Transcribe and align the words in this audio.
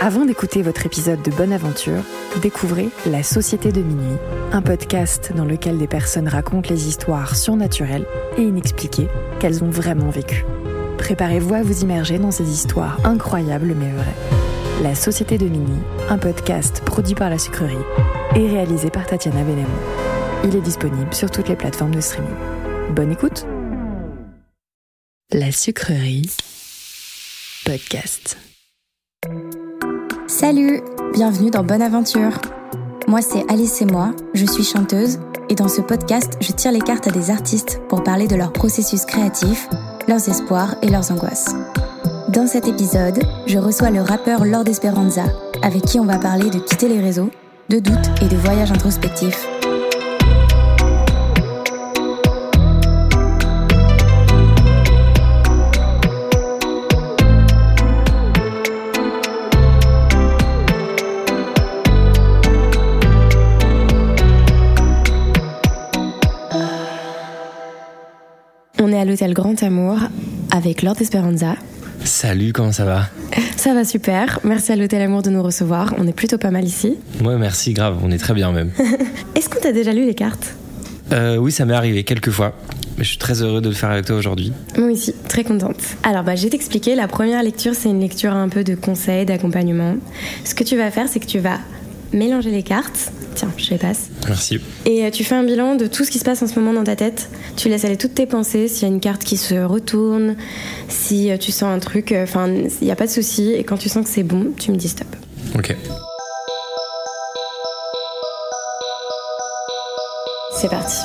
Avant 0.00 0.24
d'écouter 0.24 0.62
votre 0.62 0.84
épisode 0.86 1.22
de 1.22 1.30
Bonne 1.30 1.52
Aventure, 1.52 2.02
découvrez 2.42 2.88
La 3.06 3.22
Société 3.22 3.72
de 3.72 3.80
Minuit, 3.80 4.18
un 4.52 4.60
podcast 4.60 5.32
dans 5.34 5.44
lequel 5.44 5.78
des 5.78 5.86
personnes 5.86 6.28
racontent 6.28 6.68
les 6.68 6.88
histoires 6.88 7.36
surnaturelles 7.36 8.06
et 8.36 8.42
inexpliquées 8.42 9.08
qu'elles 9.40 9.62
ont 9.62 9.70
vraiment 9.70 10.10
vécues. 10.10 10.44
Préparez-vous 10.98 11.54
à 11.54 11.62
vous 11.62 11.82
immerger 11.82 12.18
dans 12.18 12.32
ces 12.32 12.50
histoires 12.50 12.98
incroyables 13.04 13.74
mais 13.74 13.92
vraies. 13.92 14.82
La 14.82 14.94
Société 14.94 15.38
de 15.38 15.46
Minuit, 15.46 15.82
un 16.08 16.18
podcast 16.18 16.82
produit 16.84 17.14
par 17.14 17.30
la 17.30 17.38
sucrerie 17.38 17.76
et 18.34 18.46
réalisé 18.46 18.90
par 18.90 19.06
Tatiana 19.06 19.42
Benamou. 19.42 19.68
Il 20.44 20.56
est 20.56 20.60
disponible 20.60 21.14
sur 21.14 21.30
toutes 21.30 21.48
les 21.48 21.56
plateformes 21.56 21.94
de 21.94 22.00
streaming. 22.00 22.34
Bonne 22.90 23.12
écoute 23.12 23.46
La 25.32 25.52
sucrerie 25.52 26.30
podcast. 27.64 28.36
Salut, 30.36 30.82
bienvenue 31.12 31.52
dans 31.52 31.62
Bonne 31.62 31.80
Aventure. 31.80 32.40
Moi 33.06 33.22
c'est 33.22 33.48
Alice 33.48 33.80
et 33.82 33.84
moi, 33.84 34.10
je 34.34 34.44
suis 34.44 34.64
chanteuse 34.64 35.20
et 35.48 35.54
dans 35.54 35.68
ce 35.68 35.80
podcast 35.80 36.36
je 36.40 36.50
tire 36.50 36.72
les 36.72 36.80
cartes 36.80 37.06
à 37.06 37.12
des 37.12 37.30
artistes 37.30 37.80
pour 37.88 38.02
parler 38.02 38.26
de 38.26 38.34
leur 38.34 38.52
processus 38.52 39.04
créatif, 39.04 39.68
leurs 40.08 40.28
espoirs 40.28 40.74
et 40.82 40.88
leurs 40.88 41.12
angoisses. 41.12 41.54
Dans 42.30 42.48
cet 42.48 42.66
épisode, 42.66 43.22
je 43.46 43.58
reçois 43.58 43.90
le 43.90 44.00
rappeur 44.00 44.44
Lord 44.44 44.66
Esperanza, 44.66 45.22
avec 45.62 45.82
qui 45.82 46.00
on 46.00 46.04
va 46.04 46.18
parler 46.18 46.50
de 46.50 46.58
quitter 46.58 46.88
les 46.88 47.00
réseaux, 47.00 47.30
de 47.68 47.78
doutes 47.78 48.10
et 48.20 48.26
de 48.26 48.36
voyages 48.36 48.72
introspectifs. 48.72 49.46
L'hôtel 69.14 69.32
Grand 69.32 69.62
Amour 69.62 69.98
avec 70.50 70.82
Lord 70.82 70.96
Esperanza. 71.00 71.54
Salut, 72.04 72.52
comment 72.52 72.72
ça 72.72 72.84
va? 72.84 73.08
Ça 73.56 73.72
va 73.72 73.84
super, 73.84 74.40
merci 74.42 74.72
à 74.72 74.76
l'hôtel 74.76 75.00
Amour 75.02 75.22
de 75.22 75.30
nous 75.30 75.40
recevoir, 75.40 75.94
on 75.98 76.08
est 76.08 76.12
plutôt 76.12 76.36
pas 76.36 76.50
mal 76.50 76.64
ici. 76.64 76.96
Ouais, 77.22 77.38
merci, 77.38 77.74
grave, 77.74 77.98
on 78.02 78.10
est 78.10 78.18
très 78.18 78.34
bien 78.34 78.50
même. 78.50 78.72
Est-ce 79.36 79.48
qu'on 79.48 79.60
t'a 79.60 79.70
déjà 79.70 79.92
lu 79.92 80.04
les 80.04 80.14
cartes? 80.14 80.56
Euh, 81.12 81.36
oui, 81.36 81.52
ça 81.52 81.64
m'est 81.64 81.74
arrivé 81.74 82.02
quelques 82.02 82.32
fois, 82.32 82.56
mais 82.98 83.04
je 83.04 83.10
suis 83.10 83.18
très 83.18 83.40
heureux 83.40 83.60
de 83.60 83.68
le 83.68 83.74
faire 83.76 83.90
avec 83.92 84.06
toi 84.06 84.16
aujourd'hui. 84.16 84.52
Moi 84.76 84.90
aussi, 84.90 85.14
très 85.28 85.44
contente. 85.44 85.76
Alors, 86.02 86.24
bah, 86.24 86.34
je 86.34 86.42
vais 86.42 86.50
t'expliquer. 86.50 86.96
La 86.96 87.06
première 87.06 87.44
lecture, 87.44 87.76
c'est 87.76 87.90
une 87.90 88.00
lecture 88.00 88.32
un 88.32 88.48
peu 88.48 88.64
de 88.64 88.74
conseils, 88.74 89.26
d'accompagnement. 89.26 89.94
Ce 90.44 90.56
que 90.56 90.64
tu 90.64 90.76
vas 90.76 90.90
faire, 90.90 91.06
c'est 91.08 91.20
que 91.20 91.26
tu 91.26 91.38
vas 91.38 91.60
mélanger 92.14 92.50
les 92.50 92.62
cartes. 92.62 93.12
Tiens, 93.34 93.50
je 93.56 93.70
les 93.70 93.78
passe. 93.78 94.08
Merci. 94.28 94.60
Et 94.86 95.04
euh, 95.04 95.10
tu 95.10 95.24
fais 95.24 95.34
un 95.34 95.42
bilan 95.42 95.74
de 95.74 95.86
tout 95.86 96.04
ce 96.04 96.10
qui 96.10 96.18
se 96.18 96.24
passe 96.24 96.40
en 96.42 96.46
ce 96.46 96.58
moment 96.58 96.72
dans 96.72 96.84
ta 96.84 96.96
tête. 96.96 97.28
Tu 97.56 97.68
laisses 97.68 97.84
aller 97.84 97.96
toutes 97.96 98.14
tes 98.14 98.26
pensées. 98.26 98.68
S'il 98.68 98.88
y 98.88 98.90
a 98.90 98.94
une 98.94 99.00
carte 99.00 99.24
qui 99.24 99.36
se 99.36 99.54
retourne, 99.56 100.36
si 100.88 101.30
euh, 101.30 101.36
tu 101.36 101.52
sens 101.52 101.64
un 101.64 101.80
truc, 101.80 102.12
euh, 102.12 102.22
enfin, 102.22 102.48
il 102.48 102.84
n'y 102.84 102.92
a 102.92 102.96
pas 102.96 103.06
de 103.06 103.10
souci. 103.10 103.52
Et 103.52 103.64
quand 103.64 103.76
tu 103.76 103.88
sens 103.88 104.04
que 104.04 104.10
c'est 104.10 104.22
bon, 104.22 104.52
tu 104.56 104.70
me 104.70 104.76
dis 104.76 104.88
stop. 104.88 105.08
Ok. 105.56 105.76
C'est 110.60 110.70
parti. 110.70 110.96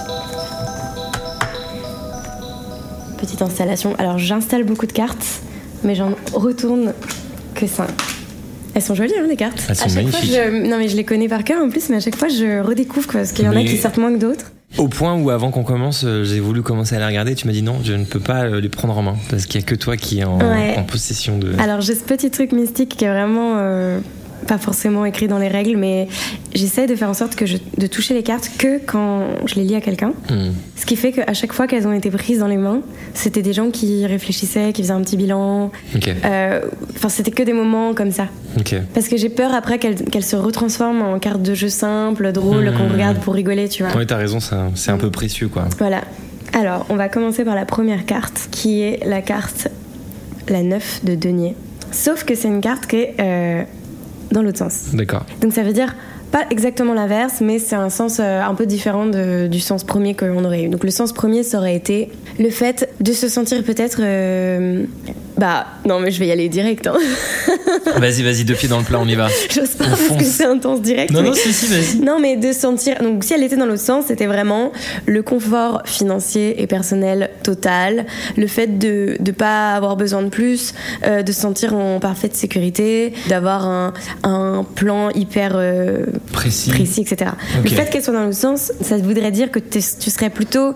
Petite 3.18 3.42
installation. 3.42 3.96
Alors 3.98 4.18
j'installe 4.18 4.64
beaucoup 4.64 4.86
de 4.86 4.94
cartes, 4.94 5.42
mais 5.84 5.96
j'en 5.96 6.14
retourne 6.34 6.94
que 7.56 7.68
5. 7.68 7.90
Elles 8.80 8.86
sont 8.86 8.96
jolies, 8.96 9.12
hein, 9.20 9.26
les 9.28 9.36
cartes. 9.36 9.62
Elles 9.68 9.76
sont 9.76 9.84
à 9.84 9.88
chaque 9.90 9.96
magnifiques. 9.98 10.32
Fois, 10.34 10.46
je... 10.50 10.68
Non, 10.70 10.78
mais 10.78 10.88
je 10.88 10.96
les 10.96 11.04
connais 11.04 11.28
par 11.28 11.44
cœur 11.44 11.62
en 11.62 11.70
plus, 11.70 11.90
mais 11.90 11.98
à 11.98 12.00
chaque 12.00 12.16
fois, 12.16 12.30
je 12.30 12.62
redécouvre 12.62 13.08
quoi, 13.08 13.20
parce 13.20 13.34
qu'il 13.34 13.44
y 13.44 13.48
en 13.50 13.56
a 13.56 13.62
qui 13.64 13.76
sortent 13.76 13.98
moins 13.98 14.14
que 14.14 14.20
d'autres. 14.20 14.54
Au 14.78 14.88
point 14.88 15.16
où 15.16 15.30
avant 15.32 15.52
qu'on 15.52 15.64
commence, 15.64 16.04
euh, 16.06 16.24
j'ai 16.24 16.40
voulu 16.40 16.62
commencer 16.62 16.96
à 16.96 17.00
les 17.00 17.06
regarder, 17.06 17.36
tu 17.36 17.46
m'as 17.48 17.52
dit 17.54 17.62
non, 17.64 17.76
je 17.84 17.92
ne 17.94 18.06
peux 18.06 18.20
pas 18.22 18.44
euh, 18.46 18.62
les 18.62 18.70
prendre 18.70 18.98
en 18.98 19.02
main, 19.02 19.16
parce 19.30 19.48
qu'il 19.48 19.60
y 19.60 19.64
a 19.64 19.68
que 19.68 19.76
toi 19.76 19.98
qui 19.98 20.20
est 20.20 20.24
en, 20.24 20.38
Ouais. 20.40 20.76
en 20.78 20.84
possession 20.84 21.38
de... 21.40 21.54
Alors 21.60 21.82
j'ai 21.82 21.96
ce 21.96 22.04
petit 22.04 22.30
truc 22.32 22.52
mystique 22.54 22.96
qui 22.96 23.04
est 23.04 23.10
vraiment 23.10 23.56
euh, 23.58 24.00
pas 24.48 24.58
forcément 24.58 25.06
écrit 25.06 25.28
dans 25.28 25.38
les 25.38 25.48
règles, 25.48 25.78
mais 25.78 26.08
j'essaie 26.54 26.88
de 26.88 26.96
faire 26.96 27.10
en 27.10 27.14
sorte 27.14 27.36
que 27.36 27.46
je, 27.46 27.58
de 27.78 27.88
toucher 27.88 28.14
les 28.14 28.24
cartes 28.24 28.52
que 28.58 28.80
quand 28.86 29.28
je 29.46 29.56
les 29.56 29.64
lis 29.64 29.76
à 29.76 29.82
quelqu'un. 29.82 30.14
Hmm. 30.30 30.52
Ce 30.76 30.86
qui 30.86 30.96
fait 30.96 31.12
qu'à 31.12 31.34
chaque 31.34 31.54
fois 31.54 31.68
qu'elles 31.68 31.88
ont 31.88 31.94
été 31.94 32.10
prises 32.10 32.40
dans 32.40 32.48
les 32.48 32.58
mains, 32.58 32.82
c'était 33.14 33.42
des 33.42 33.54
gens 33.54 33.70
qui 33.70 34.06
réfléchissaient, 34.06 34.72
qui 34.74 34.82
faisaient 34.82 34.94
un 34.94 35.02
petit 35.02 35.18
bilan. 35.18 35.72
Euh, 36.26 36.62
Enfin, 36.96 37.10
c'était 37.10 37.32
que 37.32 37.44
des 37.44 37.54
moments 37.54 37.94
comme 37.94 38.12
ça. 38.12 38.28
Parce 38.94 39.08
que 39.08 39.18
j'ai 39.18 39.30
peur 39.30 39.54
après 39.54 39.78
qu'elles 39.80 39.96
qu'elles 40.06 40.24
se 40.24 40.36
retransforment 40.36 41.02
en 41.02 41.20
cartes 41.20 41.42
de 41.42 41.54
jeu 41.54 41.70
simples, 41.70 42.32
drôles, 42.32 42.70
Hmm. 42.70 42.78
qu'on 42.78 42.90
regarde 42.90 43.20
pour 43.20 43.34
rigoler, 43.34 43.70
tu 43.70 43.84
vois. 43.84 43.96
Ouais, 43.96 44.06
t'as 44.06 44.18
raison, 44.18 44.40
c'est 44.76 44.92
un 44.92 44.98
peu 44.98 45.12
précieux, 45.12 45.48
quoi. 45.48 45.66
Voilà. 45.78 46.02
Alors, 46.54 46.86
on 46.90 46.96
va 46.96 47.10
commencer 47.10 47.46
par 47.46 47.54
la 47.56 47.66
première 47.66 48.06
carte, 48.06 48.48
qui 48.52 48.82
est 48.82 49.06
la 49.06 49.22
carte, 49.22 49.68
la 50.48 50.64
9 50.64 51.02
de 51.06 51.14
denier. 51.16 51.56
Sauf 51.92 52.24
que 52.24 52.34
c'est 52.36 52.48
une 52.48 52.62
carte 52.62 52.88
qui 52.88 52.96
est 52.98 53.16
euh, 53.20 53.64
dans 54.32 54.42
l'autre 54.42 54.60
sens. 54.60 54.94
D'accord. 54.94 55.26
Donc 55.42 55.54
ça 55.54 55.64
veut 55.64 55.74
dire 55.74 55.96
pas 56.32 56.46
exactement 56.52 56.94
l'inverse, 56.94 57.36
mais 57.42 57.60
c'est 57.60 57.76
un 57.76 57.90
sens 57.90 58.20
euh, 58.20 58.42
un 58.42 58.54
peu 58.56 58.66
différent 58.66 59.06
de- 59.06 59.48
du 59.48 59.60
sens 59.60 59.84
premier 59.84 60.16
qu'on 60.16 60.44
aurait 60.46 60.64
eu. 60.64 60.70
Donc 60.70 60.84
le 60.84 60.92
sens 60.92 61.12
premier, 61.14 61.44
ça 61.44 61.58
aurait 61.58 61.76
été 61.76 62.10
le 62.40 62.50
fait 62.50 62.90
de 63.00 63.12
se 63.14 63.28
sentir 63.28 63.64
peut-être... 63.64 63.98
euh, 64.02 64.84
bah 65.38 65.66
non 65.86 66.02
mais 66.02 66.12
je 66.12 66.20
vais 66.20 66.28
y 66.28 66.32
aller 66.32 66.50
direct. 66.50 66.86
Hein. 66.88 66.98
Vas-y, 67.96 68.24
vas-y, 68.24 68.44
deux 68.44 68.56
pieds 68.56 68.68
dans 68.70 68.78
le 68.80 68.84
plat, 68.84 69.00
on 69.02 69.08
y 69.08 69.16
va. 69.16 69.28
J'ose 69.50 69.70
pas 69.70 69.86
On 69.86 69.90
parce 69.90 70.18
que 70.20 70.24
c'est 70.24 70.46
intense 70.46 70.82
direct. 70.82 71.12
Non, 71.12 71.22
mais- 71.22 71.30
non, 71.30 71.34
si, 71.34 71.54
si, 71.54 71.66
vas-y. 71.68 72.00
Non, 72.04 72.20
mais 72.20 72.36
de 72.36 72.52
sentir. 72.52 72.98
Donc, 73.02 73.24
si 73.24 73.34
elle 73.34 73.44
était 73.44 73.56
dans 73.56 73.66
l'autre 73.66 73.82
sens, 73.82 74.06
c'était 74.08 74.26
vraiment 74.26 74.72
le 75.06 75.24
confort 75.24 75.82
financier 75.86 76.62
et 76.62 76.68
personnel 76.68 77.30
total, 77.44 78.06
le 78.38 78.48
fait 78.48 78.78
de 78.80 79.16
ne 79.26 79.32
pas 79.32 79.74
avoir 79.76 79.96
besoin 79.96 80.22
de 80.24 80.30
plus, 80.30 80.74
euh, 81.06 81.24
de 81.24 81.32
se 81.32 81.40
sentir 81.42 81.74
en 81.74 82.00
parfaite 82.00 82.36
sécurité, 82.36 83.14
d'avoir 83.30 83.66
un, 83.66 83.94
un 84.24 84.66
plan 84.76 85.10
hyper 85.12 85.54
euh, 85.56 86.06
Précis. 86.32 86.70
précis, 86.70 87.02
etc. 87.02 87.32
Ok. 87.60 87.64
Le 87.70 87.70
fait 87.76 87.90
qu'elle 87.90 88.04
soit 88.04 88.14
dans 88.14 88.24
l'autre 88.24 88.36
sens, 88.38 88.72
ça 88.82 88.98
voudrait 88.98 89.32
dire 89.32 89.52
que 89.52 89.60
tu 89.60 89.82
serais 89.82 90.30
plutôt 90.30 90.74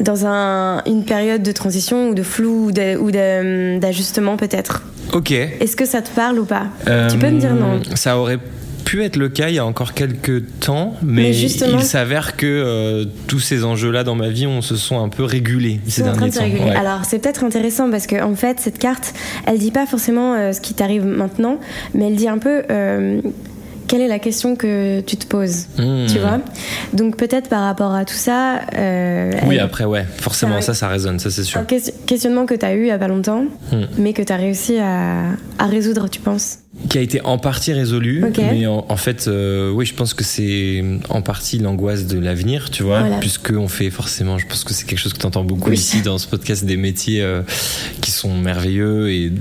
dans 0.00 0.26
un- 0.26 0.82
une 0.86 1.04
période 1.04 1.42
de 1.42 1.52
transition 1.52 2.08
ou 2.10 2.14
de 2.14 2.22
flou 2.22 2.70
ou 2.70 3.10
d'ajustement 3.10 4.36
peut-être. 4.36 4.82
Ok. 5.12 5.30
Est-ce 5.32 5.76
que 5.76 5.84
ça 5.86 6.02
te 6.02 6.10
parle 6.10 6.38
ou 6.38 6.44
pas? 6.44 6.66
Tu 7.10 7.18
peux 7.18 7.30
me 7.30 7.38
dire 7.40 7.54
non. 7.54 7.74
Euh, 7.76 7.96
Ça 7.96 8.16
aurait 8.18 8.38
pu 8.84 9.04
être 9.04 9.16
le 9.16 9.28
cas 9.28 9.48
il 9.48 9.54
y 9.54 9.58
a 9.58 9.64
encore 9.64 9.94
quelques 9.94 10.42
temps, 10.60 10.94
mais, 11.02 11.36
il 11.36 11.82
s'avère 11.82 12.36
que 12.36 12.46
euh, 12.46 13.04
tous 13.28 13.38
ces 13.38 13.64
enjeux-là 13.64 14.02
dans 14.04 14.16
ma 14.16 14.28
vie, 14.28 14.46
on 14.46 14.60
se 14.60 14.74
sont 14.76 15.02
un 15.02 15.08
peu 15.08 15.22
régulés 15.24 15.80
ces 15.86 16.02
derniers 16.02 16.28
de 16.28 16.32
se 16.32 16.38
temps. 16.38 16.44
réguler. 16.44 16.64
Ouais. 16.64 16.74
Alors 16.74 17.04
c'est 17.04 17.18
peut-être 17.20 17.44
intéressant 17.44 17.90
parce 17.90 18.06
que 18.08 18.20
en 18.22 18.34
fait 18.34 18.58
cette 18.58 18.78
carte, 18.78 19.14
elle 19.46 19.58
dit 19.58 19.70
pas 19.70 19.86
forcément 19.86 20.34
euh, 20.34 20.52
ce 20.52 20.60
qui 20.60 20.74
t'arrive 20.74 21.04
maintenant, 21.06 21.58
mais 21.94 22.08
elle 22.08 22.16
dit 22.16 22.28
un 22.28 22.38
peu 22.38 22.62
quelle 23.92 24.00
est 24.00 24.08
la 24.08 24.18
question 24.18 24.56
que 24.56 25.00
tu 25.02 25.18
te 25.18 25.26
poses, 25.26 25.66
Hmm. 25.76 26.06
tu 26.06 26.18
vois? 26.18 26.40
Donc 26.94 27.18
peut-être 27.18 27.50
par 27.50 27.60
rapport 27.64 27.94
à 27.94 28.06
tout 28.06 28.14
ça, 28.14 28.60
euh, 28.78 29.30
Oui, 29.46 29.58
après, 29.58 29.84
ouais, 29.84 30.06
forcément, 30.16 30.62
Ça- 30.62 30.72
ça, 30.72 30.88
résonne, 30.88 31.18
ça 31.18 31.30
c'est 31.30 31.42
sûr. 31.42 31.60
un 31.60 31.64
questionnement 31.64 32.46
que 32.46 32.54
tu 32.54 32.64
as 32.64 32.72
eu 32.74 32.80
il 32.84 32.86
y 32.86 32.90
a 32.90 32.96
pas 32.98 33.08
longtemps, 33.08 33.44
Hmm. 33.70 33.82
mais 33.98 34.14
que 34.14 34.22
tu 34.22 34.32
as 34.32 34.36
réussi 34.36 34.78
à, 34.78 35.24
à 35.58 35.66
résoudre, 35.66 36.08
tu 36.08 36.20
penses? 36.20 36.60
Qui 36.88 36.98
a 36.98 37.00
été 37.00 37.20
en 37.22 37.38
partie 37.38 37.72
résolu, 37.72 38.24
Ok. 38.24 38.38
mais 38.38 38.66
en, 38.66 38.84
en 38.88 38.96
fait, 38.96 39.26
euh, 39.28 39.70
oui, 39.70 39.86
je 39.86 39.94
pense 39.94 40.14
que 40.14 40.24
c'est 40.24 40.84
en 41.08 41.22
partie 41.22 41.58
l'angoisse 41.58 42.06
de 42.06 42.18
l'avenir, 42.18 42.70
tu 42.70 42.82
vois, 42.82 43.00
Voilà. 43.00 43.18
puisque 43.18 43.52
on 43.56 43.68
fait 43.68 43.90
forcément, 43.90 44.36
je 44.38 44.46
pense 44.46 44.64
que 44.64 44.74
c'est 44.74 44.84
quelque 44.86 44.98
chose 44.98 45.12
que 45.12 45.18
tu 45.18 45.26
entends 45.26 45.44
beaucoup 45.44 45.70
Oui. 45.70 45.76
ici 45.76 46.02
dans 46.02 46.18
ce 46.18 46.26
podcast, 46.26 46.64
des 46.64 46.76
métiers 46.76 47.22
euh, 47.22 47.42
qui 48.00 48.10
sont 48.10 48.36
merveilleux 48.36 49.10
et 49.10 49.32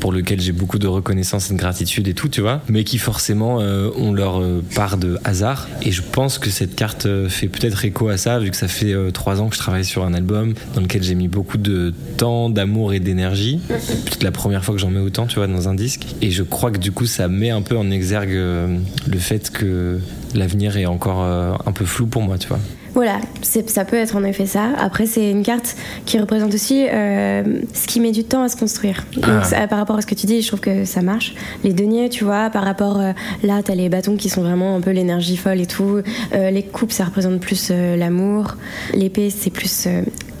pour 0.00 0.12
lesquels 0.12 0.40
j'ai 0.40 0.52
beaucoup 0.52 0.78
de 0.78 0.86
reconnaissance 0.86 1.50
et 1.50 1.54
de 1.54 1.58
gratitude 1.58 2.06
et 2.08 2.14
tout, 2.14 2.28
tu 2.28 2.40
vois, 2.40 2.62
mais 2.68 2.84
qui 2.84 2.98
forcément 2.98 3.60
euh, 3.60 3.90
ont 3.96 4.12
leur 4.12 4.40
part 4.74 4.96
de 4.98 5.18
hasard. 5.24 5.68
Et 5.82 5.90
je 5.92 6.02
pense 6.02 6.38
que 6.38 6.50
cette 6.50 6.74
carte 6.76 7.06
fait 7.28 7.48
peut-être 7.48 7.84
écho 7.84 8.08
à 8.08 8.16
ça, 8.16 8.38
vu 8.38 8.50
que 8.50 8.56
ça 8.56 8.68
fait 8.68 8.94
trois 9.12 9.40
ans 9.40 9.48
que 9.48 9.54
je 9.54 9.60
travaille 9.60 9.84
sur 9.84 10.04
un 10.04 10.14
album 10.14 10.54
dans 10.74 10.80
lequel 10.80 11.02
j'ai 11.02 11.14
mis 11.14 11.28
beaucoup 11.28 11.58
de 11.58 11.92
temps, 12.16 12.48
d'amour 12.50 12.92
et 12.94 13.00
d'énergie. 13.00 13.60
Peut-être 13.68 14.22
la 14.22 14.32
première 14.32 14.64
fois 14.64 14.74
que 14.74 14.80
j'en 14.80 14.90
mets 14.90 15.00
autant, 15.00 15.26
tu 15.26 15.36
vois, 15.36 15.46
dans 15.46 15.68
un 15.68 15.74
disque. 15.74 16.06
Et 16.22 16.30
je 16.30 16.42
crois 16.42 16.67
que 16.70 16.78
du 16.78 16.92
coup, 16.92 17.06
ça 17.06 17.28
met 17.28 17.50
un 17.50 17.62
peu 17.62 17.76
en 17.76 17.90
exergue 17.90 18.30
euh, 18.34 18.78
le 19.10 19.18
fait 19.18 19.50
que 19.50 19.98
l'avenir 20.34 20.76
est 20.76 20.86
encore 20.86 21.22
euh, 21.22 21.52
un 21.66 21.72
peu 21.72 21.84
flou 21.84 22.06
pour 22.06 22.22
moi, 22.22 22.38
tu 22.38 22.48
vois. 22.48 22.58
Voilà, 22.94 23.20
ça 23.42 23.84
peut 23.84 23.96
être 23.96 24.16
en 24.16 24.24
effet 24.24 24.46
ça. 24.46 24.70
Après, 24.78 25.06
c'est 25.06 25.30
une 25.30 25.44
carte 25.44 25.76
qui 26.04 26.18
représente 26.18 26.52
aussi 26.52 26.86
euh, 26.90 27.44
ce 27.72 27.86
qui 27.86 28.00
met 28.00 28.10
du 28.10 28.24
temps 28.24 28.42
à 28.42 28.48
se 28.48 28.56
construire. 28.56 29.04
Donc, 29.14 29.24
Ah. 29.28 29.44
ça, 29.44 29.68
par 29.68 29.78
rapport 29.78 29.96
à 29.98 30.00
ce 30.02 30.06
que 30.06 30.16
tu 30.16 30.26
dis, 30.26 30.42
je 30.42 30.48
trouve 30.48 30.58
que 30.60 30.84
ça 30.84 31.00
marche. 31.00 31.34
Les 31.62 31.72
deniers, 31.72 32.08
tu 32.08 32.24
vois, 32.24 32.50
par 32.50 32.64
rapport 32.64 32.98
euh, 32.98 33.12
là, 33.44 33.60
t'as 33.62 33.74
les 33.76 33.88
bâtons 33.88 34.16
qui 34.16 34.28
sont 34.28 34.42
vraiment 34.42 34.74
un 34.74 34.80
peu 34.80 34.90
l'énergie 34.90 35.36
folle 35.36 35.60
et 35.60 35.66
tout. 35.66 36.00
Euh, 36.34 36.50
les 36.50 36.62
coupes, 36.64 36.90
ça 36.90 37.04
représente 37.04 37.38
plus 37.40 37.70
l'amour. 37.70 38.56
L'épée, 38.94 39.30
c'est 39.30 39.50
plus 39.50 39.86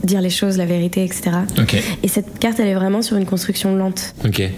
dire 0.08 0.20
les 0.20 0.30
choses, 0.30 0.56
la 0.56 0.66
vérité, 0.66 1.04
etc. 1.04 1.30
Et 2.02 2.08
cette 2.08 2.38
carte, 2.38 2.58
elle 2.60 2.68
est 2.68 2.74
vraiment 2.74 3.02
sur 3.02 3.16
une 3.16 3.26
construction 3.26 3.74
lente. 3.76 4.14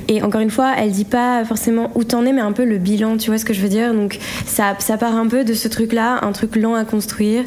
Et 0.08 0.23
encore 0.23 0.41
une 0.41 0.50
fois, 0.50 0.73
elle 0.79 0.93
dit 0.93 1.05
pas 1.05 1.44
forcément 1.44 1.91
où 1.94 2.05
t'en 2.05 2.25
es, 2.25 2.32
mais 2.32 2.41
un 2.41 2.52
peu 2.52 2.64
le 2.64 2.79
bilan, 2.79 3.17
tu 3.17 3.31
vois 3.31 3.38
ce 3.38 3.44
que 3.44 3.55
je 3.55 3.61
veux 3.61 3.69
dire? 3.69 3.93
Donc 3.93 4.19
ça, 4.47 4.75
ça 4.79 4.97
part 4.97 5.14
un 5.14 5.26
peu 5.26 5.44
de 5.44 5.55
ce 5.55 5.69
truc-là, 5.69 6.20
un 6.23 6.32
truc 6.32 6.56
lent 6.56 6.75
à 6.75 6.85
construire. 6.85 7.44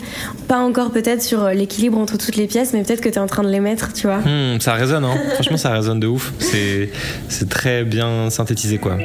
Pas 0.47 0.59
encore 0.59 0.91
peut-être 0.91 1.21
sur 1.21 1.49
l'équilibre 1.49 1.97
entre 1.97 2.17
toutes 2.17 2.35
les 2.35 2.47
pièces, 2.47 2.73
mais 2.73 2.83
peut-être 2.83 3.01
que 3.01 3.09
t'es 3.09 3.19
en 3.19 3.27
train 3.27 3.43
de 3.43 3.49
les 3.49 3.59
mettre, 3.59 3.93
tu 3.93 4.07
vois. 4.07 4.19
Hmm, 4.19 4.59
ça 4.59 4.73
résonne, 4.73 5.05
hein. 5.05 5.15
Franchement, 5.33 5.57
ça 5.57 5.71
résonne 5.71 5.99
de 5.99 6.07
ouf. 6.07 6.33
C'est 6.39 7.49
très 7.49 7.83
bien 7.83 8.29
synthétisé, 8.29 8.77
quoi. 8.77 8.97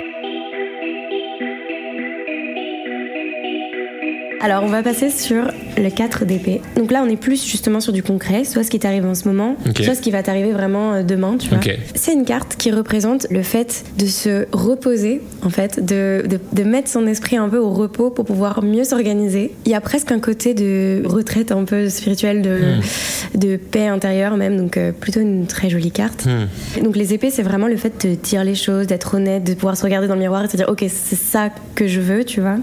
Alors, 4.40 4.62
on 4.62 4.68
va 4.68 4.82
passer 4.82 5.10
sur 5.10 5.50
le 5.76 5.90
4 5.90 6.24
d'épée. 6.24 6.60
Donc 6.76 6.92
là, 6.92 7.02
on 7.04 7.08
est 7.08 7.16
plus 7.16 7.44
justement 7.44 7.80
sur 7.80 7.92
du 7.92 8.02
concret, 8.02 8.44
soit 8.44 8.62
ce 8.62 8.70
qui 8.70 8.78
t'arrive 8.78 9.04
en 9.04 9.14
ce 9.14 9.26
moment, 9.26 9.56
soit 9.80 9.94
ce 9.94 10.00
qui 10.00 10.10
va 10.10 10.22
t'arriver 10.22 10.52
vraiment 10.52 10.94
euh, 10.94 11.02
demain, 11.02 11.36
tu 11.38 11.48
vois. 11.48 11.58
C'est 11.94 12.12
une 12.12 12.24
carte 12.24 12.56
qui 12.56 12.70
représente 12.70 13.26
le 13.30 13.42
fait 13.42 13.84
de 13.98 14.06
se 14.06 14.46
reposer, 14.52 15.22
en 15.42 15.50
fait, 15.50 15.84
de, 15.84 16.22
de, 16.28 16.38
de 16.52 16.62
mettre 16.62 16.88
son 16.88 17.06
esprit 17.06 17.36
un 17.36 17.48
peu 17.48 17.58
au 17.58 17.70
repos 17.70 18.10
pour 18.10 18.24
pouvoir 18.24 18.62
mieux 18.62 18.84
s'organiser. 18.84 19.52
Il 19.66 19.72
y 19.72 19.74
a 19.74 19.80
presque 19.80 20.12
un 20.12 20.20
côté 20.20 20.54
de 20.54 21.02
retraite 21.04 21.50
un 21.52 21.64
peu 21.64 21.88
spirituelle, 21.88 22.42
de, 22.42 22.58
Hmm. 22.58 23.38
de 23.38 23.56
paix 23.56 23.86
intérieure 23.86 24.36
même, 24.36 24.56
donc 24.56 24.76
euh, 24.76 24.92
plutôt 24.92 25.20
une 25.20 25.46
très 25.46 25.70
jolie 25.70 25.90
carte. 25.90 26.26
Hmm. 26.26 26.82
Donc 26.82 26.96
les 26.96 27.14
épées, 27.14 27.30
c'est 27.30 27.42
vraiment 27.42 27.66
le 27.68 27.76
fait 27.76 28.06
de 28.06 28.14
dire 28.14 28.44
les 28.44 28.54
choses, 28.54 28.86
d'être 28.86 29.14
honnête, 29.14 29.44
de 29.44 29.54
pouvoir 29.54 29.76
se 29.76 29.84
regarder 29.84 30.08
dans 30.08 30.14
le 30.14 30.20
miroir 30.20 30.44
et 30.44 30.48
se 30.48 30.56
dire 30.56 30.68
ok, 30.68 30.84
c'est 30.88 31.18
ça 31.18 31.50
que 31.74 31.86
je 31.86 32.00
veux, 32.00 32.24
tu 32.24 32.40
vois. 32.40 32.56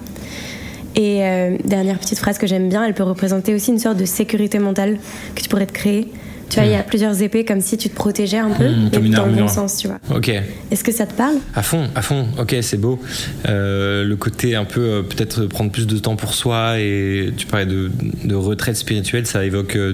Et 0.96 1.24
euh, 1.24 1.58
dernière 1.64 2.00
petite 2.00 2.20
phrase 2.20 2.38
que 2.38 2.48
j'aime 2.48 2.70
bien, 2.70 2.86
elle 2.86 2.94
peut 2.94 3.04
représenter 3.04 3.54
aussi 3.54 3.72
une 3.72 3.80
sorte 3.80 3.98
de 3.98 4.06
sécurité 4.06 4.60
mentale 4.60 4.98
que 5.36 5.42
tu 5.42 5.50
pourrais 5.50 5.66
te 5.66 5.74
créer. 5.74 6.08
Tu 6.50 6.56
vois, 6.60 6.66
il 6.66 6.72
y 6.72 6.76
a 6.76 6.84
plusieurs 6.84 7.22
épées 7.22 7.44
comme 7.44 7.60
si 7.62 7.78
tu 7.78 7.90
te 7.90 7.96
protégeais 7.96 8.38
un 8.38 8.50
peu, 8.52 8.66
Mm, 8.70 8.84
mais 8.86 8.90
comme 8.92 9.06
une 9.06 9.12
dans 9.14 9.26
le 9.26 9.34
bon 9.34 9.48
sens, 9.48 9.78
tu 9.78 9.88
vois. 9.88 10.00
Ok. 10.16 10.30
Est-ce 10.72 10.84
que 10.84 10.92
ça 10.92 11.06
te 11.06 11.14
parle? 11.14 11.36
À 11.56 11.64
fond, 11.64 11.88
à 11.96 12.02
fond. 12.02 12.28
Ok, 12.40 12.56
c'est 12.62 12.78
beau. 12.80 13.00
Euh, 13.48 14.04
le 14.04 14.16
côté 14.16 14.56
un 14.56 14.66
peu 14.66 14.82
euh, 14.82 15.02
peut-être 15.02 15.46
prendre 15.48 15.72
plus 15.72 15.88
de 15.88 15.98
temps 15.98 16.16
pour 16.16 16.34
soi 16.34 16.80
et 16.80 17.32
tu 17.36 17.46
parlais 17.46 17.66
de, 17.66 17.92
de 18.24 18.36
retraite 18.36 18.76
spirituelle, 18.78 19.26
ça 19.26 19.44
évoque 19.44 19.76
euh, 19.76 19.94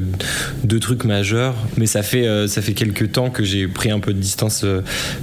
deux 0.64 0.80
trucs 0.80 1.04
majeurs. 1.06 1.56
Mais 1.78 1.86
ça 1.86 2.04
fait 2.04 2.28
ça 2.48 2.62
fait 2.62 2.74
quelques 2.74 3.12
temps 3.14 3.30
que 3.30 3.44
j'ai 3.44 3.68
pris 3.68 3.90
un 3.92 4.00
peu 4.00 4.14
de 4.14 4.20
distance 4.20 4.66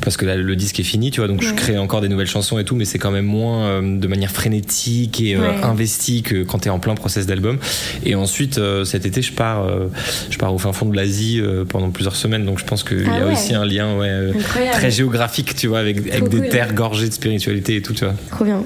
parce 0.00 0.16
que 0.16 0.24
là 0.26 0.36
le 0.36 0.56
disque 0.56 0.80
est 0.80 0.84
fini, 0.84 1.10
tu 1.10 1.20
vois. 1.20 1.28
Donc 1.28 1.42
je 1.42 1.52
crée 1.54 1.78
encore 1.78 2.00
des 2.00 2.08
nouvelles 2.08 2.26
chansons 2.26 2.58
et 2.58 2.64
tout, 2.64 2.74
mais 2.76 2.84
c'est 2.84 2.98
quand 2.98 3.10
même 3.10 3.24
moins 3.26 3.82
de 3.82 4.06
manière 4.08 4.30
frénétique 4.30 5.20
et 5.20 5.34
euh, 5.36 5.38
Ouais. 5.40 5.62
investi 5.62 6.22
que 6.22 6.42
quand 6.42 6.58
t'es 6.60 6.70
en 6.70 6.78
plein 6.80 6.94
process 6.94 7.26
d'album. 7.26 7.58
Et 8.04 8.14
ensuite 8.14 8.60
cet 8.84 9.06
été 9.06 9.22
je 9.22 9.32
pars 9.32 9.66
je 10.30 10.38
pars 10.38 10.52
au 10.54 10.58
fin 10.58 10.72
fond 10.72 10.86
de 10.86 10.96
l'Asie 10.96 11.17
euh, 11.40 11.64
pendant 11.64 11.90
plusieurs 11.90 12.16
semaines. 12.16 12.44
Donc 12.44 12.58
je 12.58 12.64
pense 12.64 12.82
qu'il 12.84 13.06
Ah 13.10 13.18
y 13.18 13.22
a 13.22 13.26
ouais. 13.26 13.32
aussi 13.32 13.54
un 13.54 13.64
lien 13.64 13.96
ouais, 13.96 14.08
euh, 14.08 14.32
très 14.72 14.90
géographique, 14.90 15.54
tu 15.54 15.66
vois, 15.66 15.80
avec, 15.80 15.98
avec 16.10 16.28
des 16.28 16.38
cool. 16.38 16.48
terres 16.48 16.74
gorgées 16.74 17.08
de 17.08 17.14
spiritualité 17.14 17.76
et 17.76 17.82
tout, 17.82 17.92
tu 17.94 18.04
vois. 18.04 18.14
Trop 18.30 18.44
bien. 18.44 18.62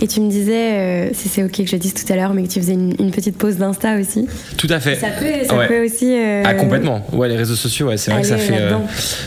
Et 0.00 0.08
tu 0.08 0.20
me 0.20 0.28
disais, 0.30 0.72
euh, 0.72 1.10
si 1.12 1.28
c'est 1.28 1.42
ok 1.44 1.52
que 1.58 1.66
je 1.66 1.72
le 1.72 1.78
dise 1.78 1.94
tout 1.94 2.10
à 2.12 2.16
l'heure, 2.16 2.34
mais 2.34 2.42
que 2.44 2.48
tu 2.48 2.60
faisais 2.60 2.72
une, 2.72 2.94
une 2.98 3.10
petite 3.10 3.36
pause 3.38 3.56
d'Insta 3.56 3.96
aussi. 3.98 4.26
Tout 4.56 4.66
à 4.70 4.80
fait. 4.80 4.96
Ça 4.96 5.08
peut, 5.08 5.26
ça 5.46 5.56
Ouais. 5.56 5.68
peut 5.68 5.84
aussi. 5.84 6.12
euh, 6.12 6.42
Ah 6.44 6.54
complètement. 6.54 7.06
Ouais, 7.12 7.28
les 7.28 7.36
réseaux 7.36 7.54
sociaux, 7.54 7.88
ouais, 7.88 7.96
c'est 7.96 8.10
vrai 8.10 8.22
que 8.22 8.26
ça 8.28 8.36
fait 8.38 8.56
euh, 8.60 8.72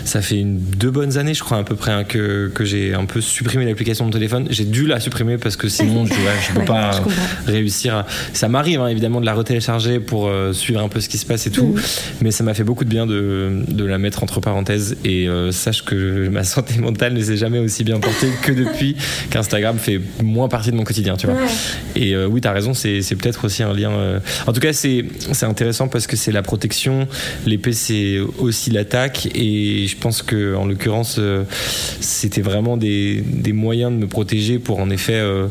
ça 0.03 0.21
fait 0.21 0.39
une 0.39 0.57
deux 0.59 0.91
bonnes 0.91 1.17
années, 1.17 1.33
je 1.33 1.43
crois 1.43 1.57
à 1.59 1.63
peu 1.63 1.75
près, 1.75 1.91
hein, 1.91 2.03
que, 2.03 2.51
que 2.53 2.65
j'ai 2.65 2.93
un 2.93 3.05
peu 3.05 3.21
supprimé 3.21 3.65
l'application 3.65 4.05
de 4.07 4.11
téléphone. 4.11 4.47
J'ai 4.49 4.65
dû 4.65 4.85
la 4.85 4.99
supprimer 4.99 5.37
parce 5.37 5.55
que 5.55 5.69
sinon, 5.69 6.05
je, 6.05 6.11
ouais, 6.13 6.17
je 6.47 6.53
peux 6.53 6.59
Ouais, 6.65 6.65
pas 6.65 6.91
je 7.47 7.51
réussir. 7.51 7.95
à- 7.95 8.05
Ça 8.33 8.47
m'arrive 8.49 8.81
hein, 8.81 8.87
évidemment 8.87 9.21
de 9.21 9.25
la 9.25 9.33
retélécharger 9.33 9.99
pour 9.99 10.29
suivre 10.53 10.81
un 10.81 10.89
peu 10.89 10.99
ce 10.99 11.09
qui 11.09 11.17
se 11.17 11.25
passe 11.25 11.47
et 11.47 11.51
tout, 11.51 11.67
Mhm. 11.67 11.81
mais 12.21 12.31
ça 12.31 12.43
m'a 12.43 12.53
fait 12.53 12.63
beaucoup 12.63 12.83
de 12.83 12.89
bien 12.89 13.05
de, 13.05 13.63
de 13.67 13.85
la 13.85 13.97
mettre 13.97 14.23
entre 14.23 14.39
parenthèses 14.39 14.97
et 15.05 15.27
sache 15.51 15.83
que 15.85 16.27
ma 16.29 16.43
santé 16.43 16.75
mentale 16.79 17.13
ne 17.13 17.21
s'est 17.21 17.37
jamais 17.37 17.59
aussi 17.59 17.83
bien 17.83 17.99
portée 17.99 18.27
que 18.41 18.51
depuis 18.51 18.95
qu'Instagram 19.29 19.77
fait 19.77 19.99
moins 20.25 20.49
partie 20.49 20.71
de 20.71 20.75
mon 20.75 20.83
quotidien, 20.83 21.15
tu 21.17 21.27
vois. 21.27 21.35
Ouais. 21.35 21.47
Et 21.95 22.13
euh, 22.15 22.27
oui, 22.27 22.41
tu 22.41 22.47
as 22.47 22.51
raison, 22.51 22.73
c'est 22.73 22.99
peut-être 23.15 23.45
aussi 23.45 23.63
un 23.63 23.73
lien. 23.73 23.91
euh, 23.91 24.19
En 24.47 24.53
tout 24.53 24.59
cas, 24.59 24.73
c'est 24.73 25.05
intéressant 25.43 25.87
parce 25.87 26.07
que 26.07 26.15
c'est 26.15 26.31
la 26.31 26.41
protection, 26.41 27.07
l'épée, 27.45 27.71
c'est 27.73 28.19
aussi 28.39 28.69
l'attaque. 28.71 29.29
Et 29.35 29.87
je 29.87 29.95
pense 29.97 30.21
que 30.21 30.55
en 30.55 30.65
l'occurrence, 30.65 31.17
euh, 31.19 31.43
c'était 31.99 32.41
vraiment 32.41 32.77
des, 32.77 33.23
des 33.25 33.53
moyens 33.53 33.91
de 33.91 33.97
me 33.97 34.07
protéger 34.07 34.59
pour 34.59 34.79
en 34.79 34.89
effet 34.89 35.15
euh, 35.15 35.47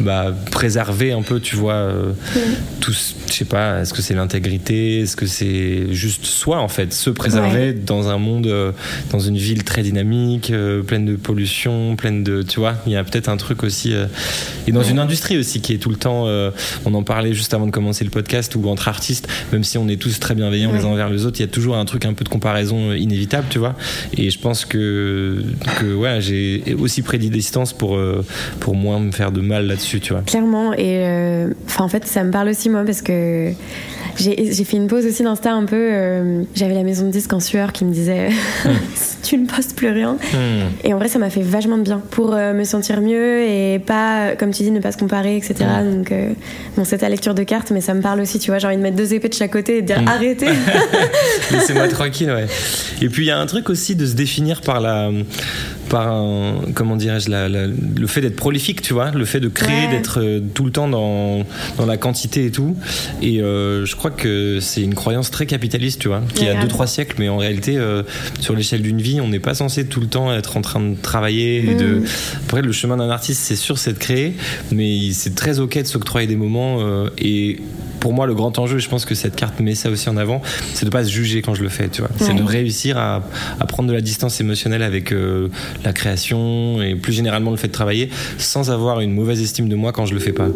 bah, 0.00 0.32
préserver 0.50 1.12
un 1.12 1.22
peu, 1.22 1.40
tu 1.40 1.56
vois, 1.56 1.74
euh, 1.74 2.12
tout. 2.80 2.92
ce- 2.92 3.14
Je 3.28 3.38
sais 3.38 3.44
pas, 3.46 3.80
est-ce 3.80 3.94
que 3.94 4.02
c'est 4.02 4.14
l'intégrité 4.14 5.00
Est-ce 5.00 5.16
que 5.16 5.26
c'est 5.26 5.92
juste 5.94 6.26
soi, 6.26 6.58
en 6.60 6.68
fait 6.68 6.92
Se 6.92 7.08
préserver 7.10 7.72
dans 7.72 8.08
un 8.08 8.18
monde, 8.18 8.46
dans 9.10 9.18
une 9.20 9.36
ville 9.38 9.64
très 9.64 9.82
dynamique, 9.82 10.52
pleine 10.86 11.06
de 11.06 11.16
pollution, 11.16 11.96
pleine 11.96 12.22
de. 12.24 12.42
Tu 12.42 12.60
vois, 12.60 12.74
il 12.86 12.92
y 12.92 12.96
a 12.96 13.04
peut-être 13.04 13.28
un 13.28 13.36
truc 13.38 13.62
aussi. 13.62 13.94
euh, 13.94 14.06
et 14.66 14.72
dans 14.72 14.82
une 14.82 14.98
industrie 14.98 15.38
aussi 15.38 15.60
qui 15.60 15.74
est 15.74 15.78
tout 15.78 15.90
le 15.90 15.96
temps. 15.96 16.24
euh, 16.26 16.50
on 16.84 16.94
en 16.94 17.02
parlait 17.02 17.34
juste 17.34 17.54
avant 17.54 17.66
de 17.66 17.70
commencer 17.70 18.04
le 18.04 18.10
podcast, 18.10 18.54
où 18.54 18.68
entre 18.68 18.88
artistes, 18.88 19.28
même 19.52 19.64
si 19.64 19.78
on 19.78 19.88
est 19.88 19.96
tous 19.96 20.18
très 20.20 20.34
bienveillants 20.34 20.72
les 20.72 20.84
uns 20.84 20.88
envers 20.88 21.10
les 21.10 21.26
autres, 21.26 21.38
il 21.40 21.42
y 21.42 21.48
a 21.48 21.48
toujours 21.48 21.76
un 21.76 21.84
truc 21.84 22.04
un 22.04 22.14
peu 22.14 22.24
de 22.24 22.28
comparaison 22.28 22.90
euh, 22.90 22.98
inévitable, 22.98 23.46
tu 23.50 23.58
vois. 23.58 23.74
Et 24.16 24.30
je 24.30 24.38
pense 24.38 24.64
que, 24.64 25.42
que 25.80 25.94
ouais, 25.94 26.20
j'ai 26.20 26.76
aussi 26.78 27.02
pris 27.02 27.18
des 27.18 27.28
distances 27.28 27.72
pour, 27.72 27.96
euh, 27.96 28.24
pour 28.60 28.74
moins 28.74 28.98
me 29.00 29.12
faire 29.12 29.32
de 29.32 29.40
mal 29.40 29.66
là-dessus, 29.66 30.00
tu 30.00 30.12
vois. 30.12 30.22
Clairement, 30.22 30.72
et 30.74 31.04
euh, 31.04 31.52
enfin 31.66 31.84
en 31.84 31.88
fait 31.88 32.06
ça 32.06 32.24
me 32.24 32.30
parle 32.30 32.48
aussi 32.48 32.68
moi 32.68 32.84
parce 32.84 33.02
que 33.02 33.52
j'ai 34.16 34.64
fait 34.64 34.76
une 34.76 34.86
pause 34.86 35.06
aussi 35.06 35.22
d'Insta 35.22 35.52
un 35.52 35.64
peu. 35.64 35.76
euh, 35.76 36.42
J'avais 36.54 36.74
la 36.74 36.82
maison 36.82 37.06
de 37.06 37.10
disque 37.10 37.32
en 37.32 37.40
sueur 37.40 37.72
qui 37.72 37.84
me 37.84 37.92
disait 37.92 38.28
tu 39.22 39.38
ne 39.38 39.46
postes 39.46 39.74
plus 39.76 39.90
rien. 39.90 40.14
Hmm. 40.32 40.68
Et 40.84 40.92
en 40.94 40.98
vrai 40.98 41.08
ça 41.08 41.18
m'a 41.18 41.30
fait 41.30 41.42
vachement 41.42 41.78
de 41.78 41.82
bien 41.82 42.02
pour 42.10 42.34
euh, 42.34 42.52
me 42.52 42.64
sentir 42.64 43.00
mieux 43.00 43.42
et 43.42 43.78
pas, 43.78 44.36
comme 44.36 44.50
tu 44.52 44.62
dis, 44.62 44.70
ne 44.70 44.80
pas 44.80 44.92
se 44.92 44.98
comparer, 44.98 45.36
etc. 45.36 45.54
Donc 45.90 46.12
euh, 46.12 46.30
bon 46.76 46.84
c'est 46.84 46.98
ta 46.98 47.08
lecture 47.08 47.34
de 47.34 47.42
cartes, 47.42 47.70
mais 47.70 47.80
ça 47.80 47.94
me 47.94 48.00
parle 48.02 48.20
aussi, 48.20 48.38
tu 48.38 48.50
vois, 48.50 48.58
j'ai 48.58 48.66
envie 48.66 48.76
de 48.76 48.82
mettre 48.82 48.96
deux 48.96 49.14
épées 49.14 49.28
de 49.28 49.34
chaque 49.34 49.52
côté 49.52 49.78
et 49.78 49.82
de 49.82 49.86
dire 49.86 50.02
Mm. 50.02 50.08
arrêtez. 50.08 50.46
Laissez-moi 51.52 51.88
tranquille, 51.88 52.30
ouais. 52.30 52.46
Et 53.00 53.08
puis 53.08 53.24
il 53.24 53.28
y 53.28 53.30
a 53.30 53.38
un 53.38 53.46
truc 53.46 53.68
aussi 53.70 53.94
de 53.94 54.06
se 54.06 54.14
définir 54.14 54.60
par 54.62 54.80
la, 54.80 55.10
par 55.92 56.08
un, 56.10 56.54
comment 56.74 56.96
dirais-je, 56.96 57.28
la- 57.28 57.50
la- 57.50 57.66
le 57.66 58.06
fait 58.06 58.22
d'être 58.22 58.34
prolifique, 58.36 58.80
tu 58.80 58.94
vois, 58.94 59.10
le 59.10 59.26
fait 59.26 59.40
de 59.40 59.48
créer, 59.48 59.86
Ouais. 59.86 59.90
d'être 59.90 60.20
euh, 60.22 60.40
tout 60.54 60.64
le 60.64 60.70
temps 60.72 60.88
dans, 60.88 61.44
dans 61.76 61.84
la 61.84 61.98
quantité 61.98 62.46
et 62.46 62.50
tout. 62.50 62.74
Et 63.20 63.42
euh, 63.42 63.84
je 63.84 63.94
crois 63.94 64.10
que 64.10 64.58
c'est 64.60 64.80
une 64.82 64.94
croyance 64.94 65.30
très 65.30 65.44
capitaliste, 65.44 66.00
tu 66.00 66.08
vois, 66.08 66.22
qui 66.34 66.44
Ouais, 66.44 66.50
a 66.50 66.54
grave. 66.54 66.68
2-3 66.68 66.86
siècles, 66.86 67.16
mais 67.18 67.28
en 67.28 67.36
réalité, 67.36 67.76
euh, 67.76 68.02
sur 68.40 68.56
l'échelle 68.56 68.80
d'une 68.80 69.02
vie, 69.02 69.20
on 69.20 69.28
n'est 69.28 69.38
pas 69.38 69.54
censé 69.54 69.84
tout 69.86 70.00
le 70.00 70.06
temps 70.06 70.32
être 70.32 70.56
en 70.56 70.62
train 70.62 70.80
de 70.80 70.94
travailler. 71.00 71.70
Et 71.70 71.74
de... 71.74 71.86
Mm. 72.00 72.04
Après, 72.46 72.62
le 72.62 72.72
chemin 72.72 72.96
d'un 72.96 73.10
artiste, 73.10 73.42
c'est 73.42 73.54
sûr, 73.56 73.76
c'est 73.76 73.92
de 73.92 73.98
créer, 73.98 74.32
mais 74.72 75.10
c'est 75.12 75.34
très 75.34 75.60
ok 75.60 75.76
de 75.82 75.86
s'octroyer 75.86 76.26
des 76.26 76.36
moments. 76.36 76.78
euh, 76.80 77.10
et 77.18 77.58
pour 78.02 78.12
moi, 78.12 78.26
le 78.26 78.34
grand 78.34 78.58
enjeu, 78.58 78.78
et 78.78 78.80
je 78.80 78.88
pense 78.88 79.04
que 79.04 79.14
cette 79.14 79.36
carte 79.36 79.60
met 79.60 79.76
ça 79.76 79.88
aussi 79.88 80.08
en 80.08 80.16
avant, 80.16 80.42
c'est 80.74 80.84
de 80.84 80.90
pas 80.90 81.04
se 81.04 81.10
juger 81.10 81.40
quand 81.40 81.54
je 81.54 81.62
le 81.62 81.68
fais, 81.68 81.88
tu 81.88 82.02
vois. 82.02 82.10
C'est 82.18 82.34
de 82.34 82.42
réussir 82.42 82.98
à, 82.98 83.22
à 83.60 83.66
prendre 83.66 83.88
de 83.88 83.94
la 83.94 84.00
distance 84.00 84.40
émotionnelle 84.40 84.82
avec 84.82 85.12
euh, 85.12 85.48
la 85.84 85.92
création 85.92 86.82
et 86.82 86.96
plus 86.96 87.12
généralement 87.12 87.52
le 87.52 87.56
fait 87.56 87.68
de 87.68 87.72
travailler 87.72 88.10
sans 88.38 88.72
avoir 88.72 88.98
une 88.98 89.12
mauvaise 89.12 89.40
estime 89.40 89.68
de 89.68 89.76
moi 89.76 89.92
quand 89.92 90.04
je 90.04 90.14
le 90.14 90.20
fais 90.20 90.32
pas. 90.32 90.48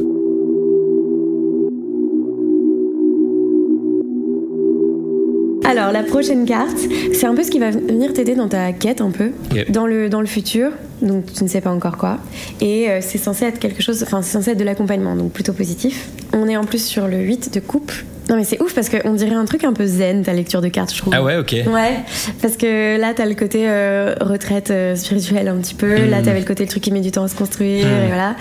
Alors 5.66 5.92
la 5.92 6.02
prochaine 6.02 6.46
carte, 6.46 6.76
c'est 7.12 7.26
un 7.26 7.35
peu 7.35 7.42
ce 7.42 7.50
qui 7.50 7.58
va 7.58 7.70
venir 7.70 8.12
t'aider 8.12 8.35
dans 8.35 8.49
ta 8.49 8.73
quête 8.73 9.00
un 9.00 9.11
peu, 9.11 9.32
dans 9.68 9.87
le 9.87 10.08
dans 10.08 10.20
le 10.20 10.26
futur. 10.26 10.70
Donc 11.02 11.32
tu 11.32 11.42
ne 11.44 11.49
sais 11.49 11.61
pas 11.61 11.70
encore 11.70 11.96
quoi. 11.96 12.18
Et 12.61 12.88
euh, 12.88 12.99
c'est 13.02 13.18
censé 13.18 13.44
être 13.44 13.58
quelque 13.58 13.82
chose, 13.82 14.02
enfin 14.02 14.23
c'est 14.23 14.32
censé 14.32 14.52
être 14.52 14.58
de 14.58 14.64
l'accompagnement, 14.64 15.14
donc 15.16 15.32
plutôt 15.32 15.52
positif. 15.52 16.08
On 16.32 16.49
est 16.49 16.56
en 16.56 16.64
plus 16.64 16.85
sur 16.85 17.06
le 17.08 17.18
8 17.18 17.52
de 17.52 17.61
coupe. 17.61 17.92
Non 18.28 18.37
mais 18.37 18.44
c'est 18.44 18.61
ouf 18.62 18.75
parce 18.75 18.88
qu'on 18.88 19.12
dirait 19.12 19.35
un 19.35 19.44
truc 19.44 19.62
un 19.64 19.73
peu 19.73 19.87
zen 19.87 20.23
ta 20.23 20.32
lecture 20.32 20.61
de 20.62 20.68
cartes, 20.68 20.92
je 20.92 20.99
trouve. 20.99 21.12
Ah 21.14 21.23
ouais, 21.23 21.37
ok. 21.37 21.52
Ouais, 21.73 21.99
parce 22.42 22.56
que 22.56 22.99
là, 22.99 23.12
t'as 23.14 23.26
le 23.26 23.35
côté 23.35 23.68
euh, 23.68 24.14
retraite 24.20 24.70
euh, 24.70 24.96
spirituelle 24.96 25.46
un 25.49 25.56
petit 25.58 25.75
peu. 25.75 25.94
Là, 26.06 26.18
Mhm. 26.18 26.25
t'avais 26.25 26.40
le 26.40 26.46
côté 26.46 26.64
le 26.64 26.68
truc 26.70 26.82
qui 26.82 26.90
met 26.92 27.00
du 27.00 27.11
temps 27.12 27.23
à 27.25 27.28
se 27.28 27.37
construire, 27.37 27.87
Mhm. 27.87 28.04
et 28.04 28.06
voilà. 28.08 28.35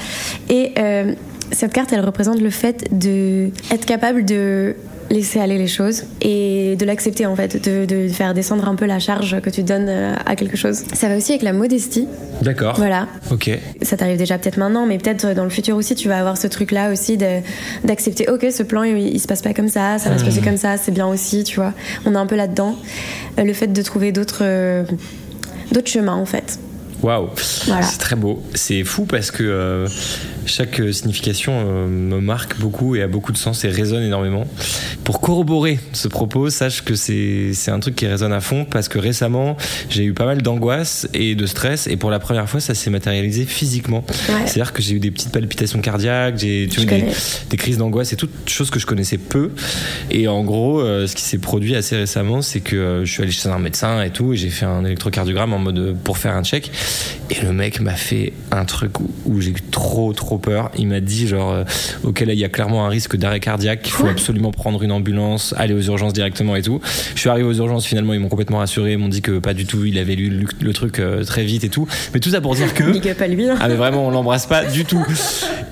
Et 0.49 0.71
cette 1.51 1.73
carte, 1.73 1.93
elle 1.93 2.03
représente 2.03 2.41
le 2.41 2.49
fait 2.49 2.87
de 2.91 3.49
être 3.71 3.85
capable 3.85 4.25
de 4.25 4.75
laisser 5.09 5.39
aller 5.39 5.57
les 5.57 5.67
choses 5.67 6.03
et 6.21 6.75
de 6.77 6.85
l'accepter 6.85 7.25
en 7.25 7.35
fait, 7.35 7.63
de, 7.63 7.85
de 7.85 8.07
faire 8.07 8.33
descendre 8.33 8.67
un 8.67 8.75
peu 8.75 8.85
la 8.85 8.99
charge 8.99 9.39
que 9.41 9.49
tu 9.49 9.63
donnes 9.63 9.87
euh, 9.87 10.13
à 10.25 10.35
quelque 10.35 10.57
chose. 10.57 10.83
Ça 10.93 11.07
va 11.09 11.17
aussi 11.17 11.31
avec 11.31 11.43
la 11.43 11.53
modestie, 11.53 12.07
D'accord. 12.41 12.75
voilà. 12.77 13.07
Ok. 13.31 13.49
Ça 13.81 13.97
t'arrive 13.97 14.17
déjà 14.17 14.37
peut-être 14.37 14.57
maintenant, 14.57 14.85
mais 14.85 14.97
peut-être 14.97 15.33
dans 15.33 15.43
le 15.43 15.49
futur 15.49 15.75
aussi, 15.75 15.95
tu 15.95 16.07
vas 16.07 16.19
avoir 16.19 16.37
ce 16.37 16.47
truc-là 16.47 16.91
aussi 16.91 17.17
d'accepter, 17.83 18.29
ok, 18.29 18.47
ce 18.51 18.63
plan, 18.63 18.83
il, 18.83 18.97
il 18.97 19.19
se 19.19 19.27
passe 19.27 19.41
pas 19.41 19.53
comme 19.53 19.69
ça, 19.69 19.99
ça 19.99 20.09
va 20.09 20.17
se 20.17 20.25
passer 20.25 20.41
comme 20.41 20.57
ça, 20.57 20.77
c'est 20.77 20.91
bien 20.91 21.07
aussi, 21.07 21.43
tu 21.43 21.57
vois. 21.57 21.73
On 22.05 22.13
est 22.13 22.17
un 22.17 22.25
peu 22.25 22.35
là-dedans. 22.35 22.75
Euh, 23.37 23.43
le 23.43 23.53
fait 23.53 23.67
de 23.67 23.81
trouver 23.81 24.11
d'autres 24.11 24.39
euh, 24.41 24.83
d'autres 25.71 25.89
chemins, 25.89 26.15
en 26.15 26.25
fait. 26.25 26.59
Waouh, 27.05 27.29
Voilà. 27.67 27.83
c'est 27.83 27.99
très 27.99 28.15
beau. 28.15 28.41
C'est 28.55 28.83
fou 28.83 29.05
parce 29.05 29.29
que 29.29 29.43
euh, 29.43 29.87
chaque 30.47 30.81
signification 30.91 31.53
euh, 31.55 31.87
me 31.87 32.19
marque 32.19 32.57
beaucoup 32.59 32.95
et 32.95 33.03
a 33.03 33.07
beaucoup 33.07 33.31
de 33.31 33.37
sens 33.37 33.63
et 33.63 33.69
résonne 33.69 34.01
énormément. 34.01 34.47
Pour 35.03 35.21
corroborer 35.21 35.79
ce 35.93 36.07
propos, 36.07 36.49
sache 36.49 36.83
que 36.83 36.95
c'est 36.95 37.53
un 37.69 37.79
truc 37.79 37.93
qui 37.95 38.07
résonne 38.07 38.33
à 38.33 38.41
fond 38.41 38.65
parce 38.65 38.87
que 38.89 38.97
récemment, 38.97 39.55
j'ai 39.91 40.03
eu 40.03 40.13
pas 40.13 40.25
mal 40.25 40.41
d'angoisse 40.41 41.07
et 41.13 41.35
de 41.35 41.45
stress 41.45 41.85
et 41.85 41.95
pour 41.95 42.09
la 42.09 42.17
première 42.17 42.49
fois, 42.49 42.59
ça 42.59 42.73
s'est 42.73 42.89
matérialisé 42.89 43.45
physiquement. 43.45 44.03
Ouais. 44.27 44.47
C'est-à-dire 44.47 44.73
que 44.73 44.81
j'ai 44.81 44.95
eu 44.95 44.99
des 44.99 45.11
petites 45.11 45.31
palpitations 45.31 45.81
cardiaques, 45.81 46.39
j'ai 46.39 46.65
des, 46.65 47.05
des 47.51 47.57
crises 47.57 47.77
d'angoisse 47.77 48.11
et 48.13 48.15
toutes 48.15 48.49
choses 48.49 48.71
que 48.71 48.79
je 48.79 48.87
connaissais 48.87 49.19
peu. 49.19 49.51
Et 50.09 50.27
en 50.27 50.43
gros, 50.43 50.79
euh, 50.79 51.05
ce 51.05 51.15
qui 51.15 51.21
s'est 51.21 51.37
produit 51.37 51.75
assez 51.75 51.95
récemment, 51.95 52.41
c'est 52.41 52.61
que 52.61 53.01
je 53.05 53.11
suis 53.11 53.21
allé 53.21 53.31
chez 53.31 53.47
un 53.47 53.59
médecin 53.59 54.01
et 54.01 54.09
tout, 54.09 54.33
et 54.33 54.37
j'ai 54.37 54.49
fait 54.49 54.65
un 54.65 54.83
électrocardiogramme 54.83 55.53
en 55.53 55.59
mode 55.59 55.95
pour 56.03 56.17
faire 56.17 56.33
un 56.35 56.43
check. 56.43 56.71
Et 57.29 57.41
le 57.43 57.51
mec 57.53 57.79
m'a 57.81 57.93
fait 57.95 58.33
un 58.51 58.65
truc 58.65 58.99
où, 58.99 59.09
où 59.25 59.41
j'ai 59.41 59.51
eu 59.51 59.55
trop 59.71 60.13
trop 60.13 60.37
peur. 60.37 60.71
Il 60.77 60.87
m'a 60.87 60.99
dit 60.99 61.27
genre, 61.27 61.51
euh, 61.53 61.63
ok 62.03 62.21
là 62.21 62.33
il 62.33 62.39
y 62.39 62.45
a 62.45 62.49
clairement 62.49 62.85
un 62.85 62.89
risque 62.89 63.15
d'arrêt 63.15 63.39
cardiaque, 63.39 63.81
il 63.85 63.91
faut 63.91 64.07
absolument 64.07 64.51
prendre 64.51 64.81
une 64.83 64.91
ambulance, 64.91 65.53
aller 65.57 65.73
aux 65.73 65.81
urgences 65.81 66.13
directement 66.13 66.55
et 66.55 66.61
tout. 66.61 66.79
Je 67.15 67.19
suis 67.19 67.29
arrivé 67.29 67.47
aux 67.47 67.53
urgences 67.53 67.85
finalement, 67.85 68.13
ils 68.13 68.19
m'ont 68.19 68.29
complètement 68.29 68.59
rassuré, 68.59 68.93
ils 68.93 68.97
m'ont 68.97 69.07
dit 69.09 69.21
que 69.21 69.39
pas 69.39 69.53
du 69.53 69.65
tout, 69.65 69.85
il 69.85 69.97
avait 69.97 70.15
lu 70.15 70.29
le, 70.29 70.45
le 70.61 70.73
truc 70.73 70.99
euh, 70.99 71.23
très 71.23 71.43
vite 71.43 71.63
et 71.63 71.69
tout. 71.69 71.87
Mais 72.13 72.19
tout 72.19 72.29
ça 72.29 72.41
pour 72.41 72.55
dire 72.55 72.73
que 72.73 72.83
Big 72.91 73.07
up 73.09 73.21
à 73.21 73.27
lui. 73.27 73.47
hein. 73.49 73.57
ah 73.59 73.67
mais 73.67 73.75
vraiment 73.75 74.05
on 74.07 74.11
l'embrasse 74.11 74.45
pas 74.45 74.65
du 74.65 74.85
tout. 74.85 75.05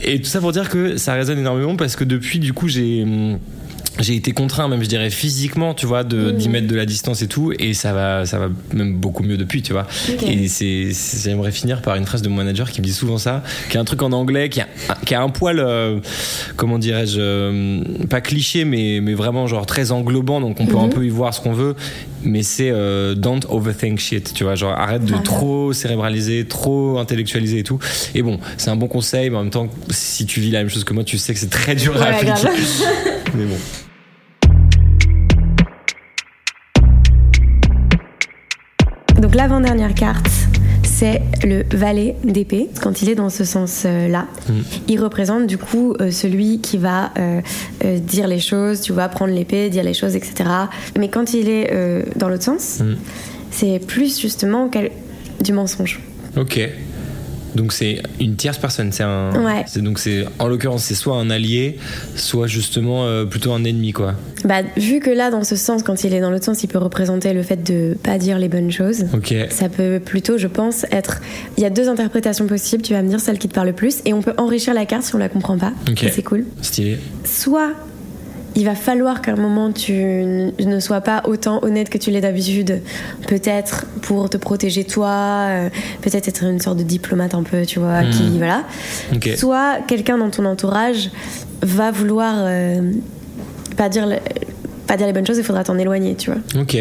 Et 0.01 0.19
tout 0.19 0.29
ça 0.29 0.39
pour 0.39 0.51
dire 0.51 0.69
que 0.69 0.97
ça 0.97 1.13
résonne 1.13 1.39
énormément 1.39 1.75
parce 1.75 1.95
que 1.95 2.03
depuis 2.03 2.39
du 2.39 2.53
coup 2.53 2.67
j'ai 2.67 3.03
hum, 3.03 3.39
j'ai 3.99 4.15
été 4.15 4.31
contraint 4.31 4.67
même 4.67 4.83
je 4.83 4.89
dirais 4.89 5.09
physiquement 5.09 5.73
tu 5.73 5.85
vois 5.85 6.03
de 6.03 6.23
Mmh. 6.23 6.37
d'y 6.37 6.49
mettre 6.49 6.67
de 6.67 6.75
la 6.75 6.85
distance 6.85 7.21
et 7.21 7.27
tout 7.27 7.53
et 7.57 7.73
ça 7.73 7.93
va 7.93 8.25
ça 8.25 8.39
va 8.39 8.49
même 8.73 8.95
beaucoup 8.95 9.23
mieux 9.23 9.37
depuis 9.37 9.61
tu 9.61 9.73
vois. 9.73 9.87
Et 10.25 10.47
c'est 10.47 10.91
j'aimerais 11.23 11.51
finir 11.51 11.81
par 11.81 11.95
une 11.95 12.05
phrase 12.05 12.21
de 12.21 12.29
mon 12.29 12.35
manager 12.35 12.71
qui 12.71 12.81
me 12.81 12.85
dit 12.85 12.93
souvent 12.93 13.17
ça 13.17 13.43
qui 13.69 13.77
a 13.77 13.81
un 13.81 13.85
truc 13.85 14.01
en 14.01 14.11
anglais 14.11 14.49
qui 14.49 14.61
a, 14.61 14.67
qui 15.05 15.15
a 15.15 15.21
un 15.21 15.29
poil 15.29 15.59
euh, 15.59 15.99
comment 16.55 16.79
dirais-je 16.79 17.17
euh, 17.19 17.83
pas 18.09 18.21
cliché 18.21 18.65
mais 18.65 18.99
mais 19.01 19.13
vraiment 19.13 19.47
genre 19.47 19.65
très 19.65 19.91
englobant 19.91 20.41
donc 20.41 20.59
on 20.59 20.65
peut 20.65 20.77
un 20.77 20.89
peu 20.89 21.05
y 21.05 21.09
voir 21.09 21.33
ce 21.33 21.41
qu'on 21.41 21.53
veut 21.53 21.75
mais 22.23 22.43
c'est 22.43 22.71
euh, 22.71 23.15
don't 23.15 23.41
overthink 23.49 23.99
shit 23.99 24.33
tu 24.33 24.43
vois. 24.43 24.55
Genre 24.55 24.71
arrête 24.71 25.05
de 25.05 25.15
trop 25.17 25.73
cérébraliser 25.73 26.45
trop 26.45 26.97
intellectualiser 26.99 27.59
et 27.59 27.63
tout. 27.63 27.79
Et 28.15 28.21
bon 28.21 28.39
c'est 28.57 28.69
un 28.69 28.75
bon 28.75 28.87
conseil 28.87 29.29
mais 29.29 29.37
en 29.37 29.43
même 29.43 29.49
temps 29.51 29.69
si 29.89 30.25
tu 30.25 30.39
vis 30.39 30.51
la 30.51 30.59
même 30.59 30.69
chose 30.69 30.83
que 30.83 30.93
moi 30.93 31.03
tu 31.03 31.17
sais 31.17 31.33
que 31.33 31.39
c'est 31.39 31.49
très 31.49 31.75
dur 31.75 32.01
à 32.01 32.05
appliquer. 32.05 32.33
grave. 32.33 32.47
mais 33.35 33.45
bon. 33.45 33.57
Donc 39.21 39.35
l'avant-dernière 39.35 39.93
carte, 39.93 40.27
c'est 40.95 41.21
le 41.43 41.63
valet 41.75 42.15
d'épée. 42.23 42.69
Quand 42.81 43.01
il 43.01 43.09
est 43.09 43.15
dans 43.15 43.29
ce 43.29 43.43
sens-là, 43.43 44.27
Mm. 44.49 44.53
il 44.89 44.99
représente 44.99 45.47
du 45.47 45.57
coup 45.57 45.93
euh, 45.99 46.11
celui 46.11 46.59
qui 46.59 46.77
va 46.77 47.11
euh, 47.17 47.41
euh, 47.85 47.99
dire 47.99 48.27
les 48.27 48.39
choses, 48.39 48.81
tu 48.81 48.93
vois, 48.93 49.07
prendre 49.07 49.33
l'épée, 49.33 49.69
dire 49.69 49.83
les 49.83 49.93
choses, 49.93 50.15
etc. 50.15 50.33
Mais 50.99 51.07
quand 51.09 51.33
il 51.33 51.49
est 51.49 51.73
dans 52.15 52.29
l'autre 52.29 52.43
sens, 52.43 52.79
Mm. 52.79 52.95
c'est 53.51 53.79
plus 53.85 54.19
justement 54.19 54.69
du 55.41 55.53
mensonge. 55.53 55.99
ok 56.37 56.69
donc 57.55 57.71
c'est 57.73 58.01
une 58.19 58.35
tierce 58.35 58.57
personne 58.57 58.91
c'est 58.91 59.03
un 59.03 59.31
Ouais. 59.45 59.65
donc 59.81 59.99
c'est 59.99 60.25
en 60.39 60.47
l'occurrence 60.47 60.83
c'est 60.83 60.95
soit 60.95 61.15
un 61.17 61.29
allié 61.29 61.77
soit 62.15 62.47
justement 62.47 63.05
euh, 63.05 63.25
plutôt 63.25 63.51
un 63.53 63.63
ennemi 63.63 63.91
quoi 63.91 64.15
Bah, 64.45 64.61
vu 64.77 64.99
que 64.99 65.09
là, 65.09 65.31
dans 65.31 65.43
ce 65.43 65.55
sens, 65.55 65.83
quand 65.83 66.03
il 66.03 66.13
est 66.13 66.19
dans 66.19 66.29
l'autre 66.29 66.43
sens, 66.45 66.63
il 66.63 66.67
peut 66.67 66.77
représenter 66.77 67.31
le 67.33 67.43
fait 67.43 67.63
de 67.63 67.95
pas 68.03 68.17
dire 68.17 68.37
les 68.39 68.49
bonnes 68.49 68.71
choses. 68.71 69.05
ok 69.13 69.33
Ça 69.49 69.69
peut 69.69 70.01
plutôt, 70.03 70.37
je 70.37 70.47
pense, 70.47 70.85
être. 70.91 71.21
Il 71.57 71.63
y 71.63 71.65
a 71.65 71.69
deux 71.69 71.87
interprétations 71.87 72.45
possibles. 72.45 72.83
Tu 72.83 72.91
vas 72.93 73.01
me 73.01 73.07
dire 73.07 73.21
celle 73.21 73.37
qui 73.39 73.47
te 73.47 73.53
parle 73.53 73.67
le 73.67 73.73
plus, 73.73 73.99
et 74.05 74.11
on 74.13 74.21
peut 74.21 74.33
enrichir 74.37 74.73
la 74.73 74.85
carte 74.85 75.03
si 75.03 75.15
on 75.15 75.17
la 75.17 75.29
comprend 75.29 75.57
pas. 75.57 75.71
Ok. 75.89 76.05
C'est 76.13 76.23
cool. 76.23 76.45
stylé 76.61 76.97
Soit 77.23 77.71
il 78.55 78.65
va 78.65 78.75
falloir 78.75 79.21
qu'à 79.21 79.31
un 79.31 79.35
moment 79.35 79.71
tu 79.71 79.93
ne 79.93 80.79
sois 80.79 81.01
pas 81.01 81.21
autant 81.25 81.59
honnête 81.63 81.89
que 81.89 81.97
tu 81.97 82.11
l'es 82.11 82.21
d'habitude, 82.21 82.81
peut-être 83.27 83.85
pour 84.01 84.29
te 84.29 84.37
protéger 84.37 84.83
toi, 84.83 85.09
euh, 85.49 85.69
peut-être 86.01 86.27
être 86.27 86.43
une 86.43 86.59
sorte 86.59 86.77
de 86.77 86.83
diplomate 86.83 87.33
un 87.33 87.43
peu, 87.43 87.65
tu 87.65 87.79
vois, 87.79 88.01
Hmm. 88.03 88.09
qui 88.11 88.37
voilà. 88.37 88.63
Soit 89.37 89.77
quelqu'un 89.87 90.17
dans 90.17 90.29
ton 90.29 90.45
entourage 90.45 91.09
va 91.61 91.91
vouloir 91.91 92.35
euh, 92.39 92.91
pas 93.77 93.89
dire 93.89 94.05
le- 94.05 94.17
pas 94.87 94.97
dire 94.97 95.07
les 95.07 95.13
bonnes 95.13 95.25
choses, 95.25 95.37
il 95.37 95.43
faudra 95.43 95.63
t'en 95.63 95.77
éloigner, 95.77 96.15
tu 96.15 96.29
vois. 96.31 96.41
ok 96.61 96.77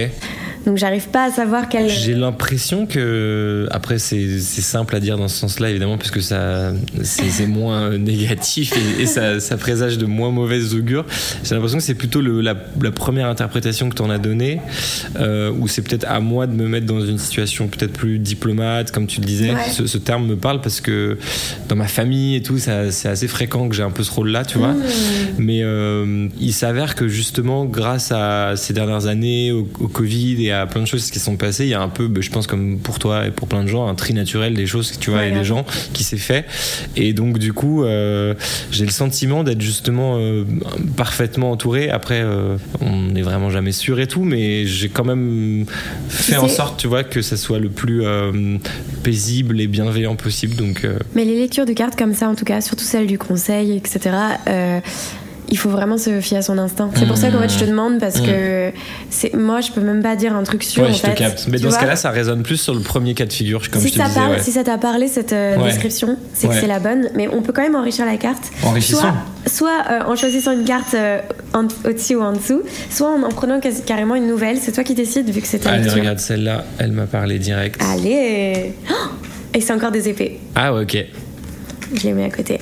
Donc 0.66 0.76
j'arrive 0.78 1.08
pas 1.08 1.24
à 1.24 1.30
savoir 1.30 1.68
quelle. 1.68 1.88
J'ai 1.88 2.14
l'impression 2.14 2.86
que 2.86 3.66
après 3.70 3.98
c'est 3.98 4.38
simple 4.40 4.94
à 4.94 5.00
dire 5.00 5.16
dans 5.16 5.28
ce 5.28 5.36
sens-là 5.36 5.70
évidemment 5.70 5.98
puisque 5.98 6.22
ça 6.22 6.72
c'est 7.02 7.46
moins 7.46 7.98
négatif 7.98 8.72
et, 8.76 9.02
et 9.02 9.06
ça, 9.06 9.40
ça 9.40 9.56
présage 9.56 9.98
de 9.98 10.06
moins 10.06 10.30
mauvaises 10.30 10.74
augures. 10.74 11.04
J'ai 11.42 11.54
l'impression 11.54 11.78
que 11.78 11.84
c'est 11.84 11.94
plutôt 11.94 12.20
le, 12.20 12.40
la, 12.40 12.54
la 12.80 12.90
première 12.92 13.26
interprétation 13.26 13.88
que 13.88 13.96
tu 13.96 14.02
en 14.02 14.10
as 14.10 14.18
donnée 14.18 14.60
euh, 15.18 15.50
où 15.50 15.68
c'est 15.68 15.82
peut-être 15.82 16.06
à 16.08 16.20
moi 16.20 16.46
de 16.46 16.54
me 16.54 16.68
mettre 16.68 16.86
dans 16.86 17.04
une 17.04 17.18
situation 17.18 17.66
peut-être 17.66 17.92
plus 17.92 18.18
diplomate 18.18 18.92
comme 18.92 19.06
tu 19.06 19.20
le 19.20 19.26
disais. 19.26 19.50
Ouais. 19.50 19.70
Ce, 19.70 19.86
ce 19.86 19.98
terme 19.98 20.26
me 20.26 20.36
parle 20.36 20.60
parce 20.60 20.80
que 20.80 21.18
dans 21.68 21.76
ma 21.76 21.88
famille 21.88 22.36
et 22.36 22.42
tout 22.42 22.58
c'est 22.58 23.08
assez 23.08 23.28
fréquent 23.28 23.68
que 23.68 23.74
j'ai 23.74 23.82
un 23.82 23.90
peu 23.90 24.02
ce 24.04 24.12
rôle-là 24.12 24.44
tu 24.44 24.58
vois. 24.58 24.72
Mmh. 24.72 24.82
Mais 25.38 25.60
euh, 25.62 26.28
il 26.40 26.52
s'avère 26.52 26.94
que 26.94 27.08
justement, 27.08 27.64
grâce 27.64 28.12
à 28.12 28.54
ces 28.56 28.72
dernières 28.72 29.06
années, 29.06 29.50
au, 29.52 29.68
au 29.80 29.88
Covid 29.88 30.46
et 30.46 30.51
à 30.52 30.66
plein 30.66 30.82
de 30.82 30.86
choses 30.86 31.10
qui 31.10 31.18
sont 31.18 31.36
passées, 31.36 31.64
il 31.64 31.70
y 31.70 31.74
a 31.74 31.80
un 31.80 31.88
peu, 31.88 32.08
bah, 32.08 32.20
je 32.20 32.30
pense 32.30 32.46
comme 32.46 32.78
pour 32.78 32.98
toi 32.98 33.26
et 33.26 33.30
pour 33.30 33.48
plein 33.48 33.62
de 33.62 33.68
gens, 33.68 33.88
un 33.88 33.94
tri 33.94 34.14
naturel 34.14 34.54
des 34.54 34.66
choses, 34.66 34.98
tu 34.98 35.10
vois, 35.10 35.20
Ouais, 35.20 35.30
et 35.30 35.32
des 35.32 35.44
gens 35.44 35.64
qui 35.92 36.04
s'est 36.04 36.16
fait. 36.16 36.46
Et 36.96 37.12
donc 37.12 37.38
du 37.38 37.52
coup, 37.52 37.84
euh, 37.84 38.34
j'ai 38.70 38.84
le 38.84 38.90
sentiment 38.90 39.44
d'être 39.44 39.60
justement 39.60 40.16
euh, 40.18 40.44
parfaitement 40.96 41.50
entouré. 41.50 41.90
Après, 41.90 42.20
euh, 42.22 42.56
on 42.80 43.08
n'est 43.12 43.22
vraiment 43.22 43.50
jamais 43.50 43.72
sûr 43.72 44.00
et 44.00 44.06
tout, 44.06 44.24
mais 44.24 44.66
j'ai 44.66 44.88
quand 44.88 45.04
même 45.04 45.66
fait 46.08 46.36
en 46.36 46.48
sorte, 46.48 46.80
tu 46.80 46.86
vois, 46.86 47.04
que 47.04 47.22
ça 47.22 47.36
soit 47.36 47.58
le 47.58 47.68
plus 47.68 48.02
paisible 49.02 49.60
et 49.60 49.66
bienveillant 49.66 50.16
possible. 50.16 50.56
Donc 50.56 50.86
Mais 51.14 51.24
les 51.24 51.38
lectures 51.38 51.66
de 51.66 51.72
cartes 51.72 51.96
comme 51.96 52.14
ça, 52.14 52.28
en 52.28 52.34
tout 52.34 52.44
cas, 52.44 52.60
surtout 52.60 52.84
celles 52.84 53.06
du 53.06 53.18
conseil, 53.18 53.76
etc. 53.76 54.10
il 55.48 55.58
faut 55.58 55.68
vraiment 55.68 55.98
se 55.98 56.20
fier 56.20 56.38
à 56.38 56.42
son 56.42 56.56
instinct. 56.58 56.90
C'est 56.94 57.06
pour 57.06 57.16
ça 57.16 57.30
qu'en 57.30 57.40
fait 57.40 57.48
je 57.50 57.58
te 57.58 57.64
demande 57.64 57.98
parce 58.00 58.20
que 58.20 58.70
c'est 59.10 59.34
moi 59.34 59.60
je 59.60 59.70
peux 59.72 59.80
même 59.80 60.02
pas 60.02 60.16
dire 60.16 60.34
un 60.34 60.42
truc 60.44 60.62
sûr 60.62 60.82
ouais, 60.84 60.90
en 60.90 60.92
je 60.92 60.98
fait. 61.00 61.12
te 61.14 61.18
capte. 61.18 61.46
Mais 61.50 61.58
Tu 61.58 61.64
dans 61.64 61.70
ce 61.70 61.78
cas-là, 61.78 61.96
ça 61.96 62.10
résonne 62.10 62.42
plus 62.42 62.56
sur 62.56 62.74
le 62.74 62.80
premier 62.80 63.14
cas 63.14 63.26
de 63.26 63.32
figure, 63.32 63.60
comme 63.70 63.82
si 63.82 63.88
je 63.88 63.92
te 63.94 63.98
ça, 63.98 64.04
disais. 64.06 64.18
parle, 64.20 64.32
ouais. 64.32 64.42
si 64.42 64.52
ça 64.52 64.64
t'a 64.64 64.78
parlé 64.78 65.08
cette 65.08 65.32
euh, 65.32 65.56
Ouais. 65.58 65.64
description, 65.64 66.16
c'est 66.32 66.48
que 66.48 66.54
c'est 66.54 66.66
la 66.66 66.78
bonne, 66.78 67.08
mais 67.14 67.28
on 67.28 67.42
peut 67.42 67.52
quand 67.52 67.62
même 67.62 67.74
enrichir 67.76 68.06
la 68.06 68.16
carte. 68.16 68.50
Enrichissant. 68.62 69.12
Soit, 69.46 69.52
soit 69.52 69.84
euh, 69.90 70.00
en 70.12 70.16
choisissant 70.16 70.52
une 70.52 70.64
carte 70.64 70.94
euh, 70.94 71.18
au-dessus 71.84 72.14
ou 72.16 72.22
en 72.22 72.32
dessous, 72.32 72.62
soit 72.90 73.08
en 73.10 73.22
en 73.22 73.28
prenant 73.28 73.60
carrément 73.86 74.14
une 74.14 74.26
nouvelle. 74.28 74.56
C'est 74.58 74.72
toi 74.72 74.84
qui 74.84 74.94
décides 74.94 75.28
vu 75.28 75.40
que 75.40 75.46
c'est 75.46 75.58
ta 75.58 75.70
Allez, 75.70 75.82
lecture. 75.82 76.00
regarde 76.00 76.18
celle-là, 76.18 76.64
elle 76.78 76.92
m'a 76.92 77.06
parlé 77.06 77.38
direct. 77.38 77.80
Allez 77.92 78.72
Oh 78.90 78.94
Et 79.54 79.60
c'est 79.60 79.72
encore 79.72 79.90
des 79.90 80.08
épées. 80.08 80.38
Ah, 80.54 80.72
ouais, 80.74 80.82
ok. 80.82 81.04
Je 81.94 82.02
les 82.04 82.12
mets 82.14 82.24
à 82.24 82.30
côté. 82.30 82.58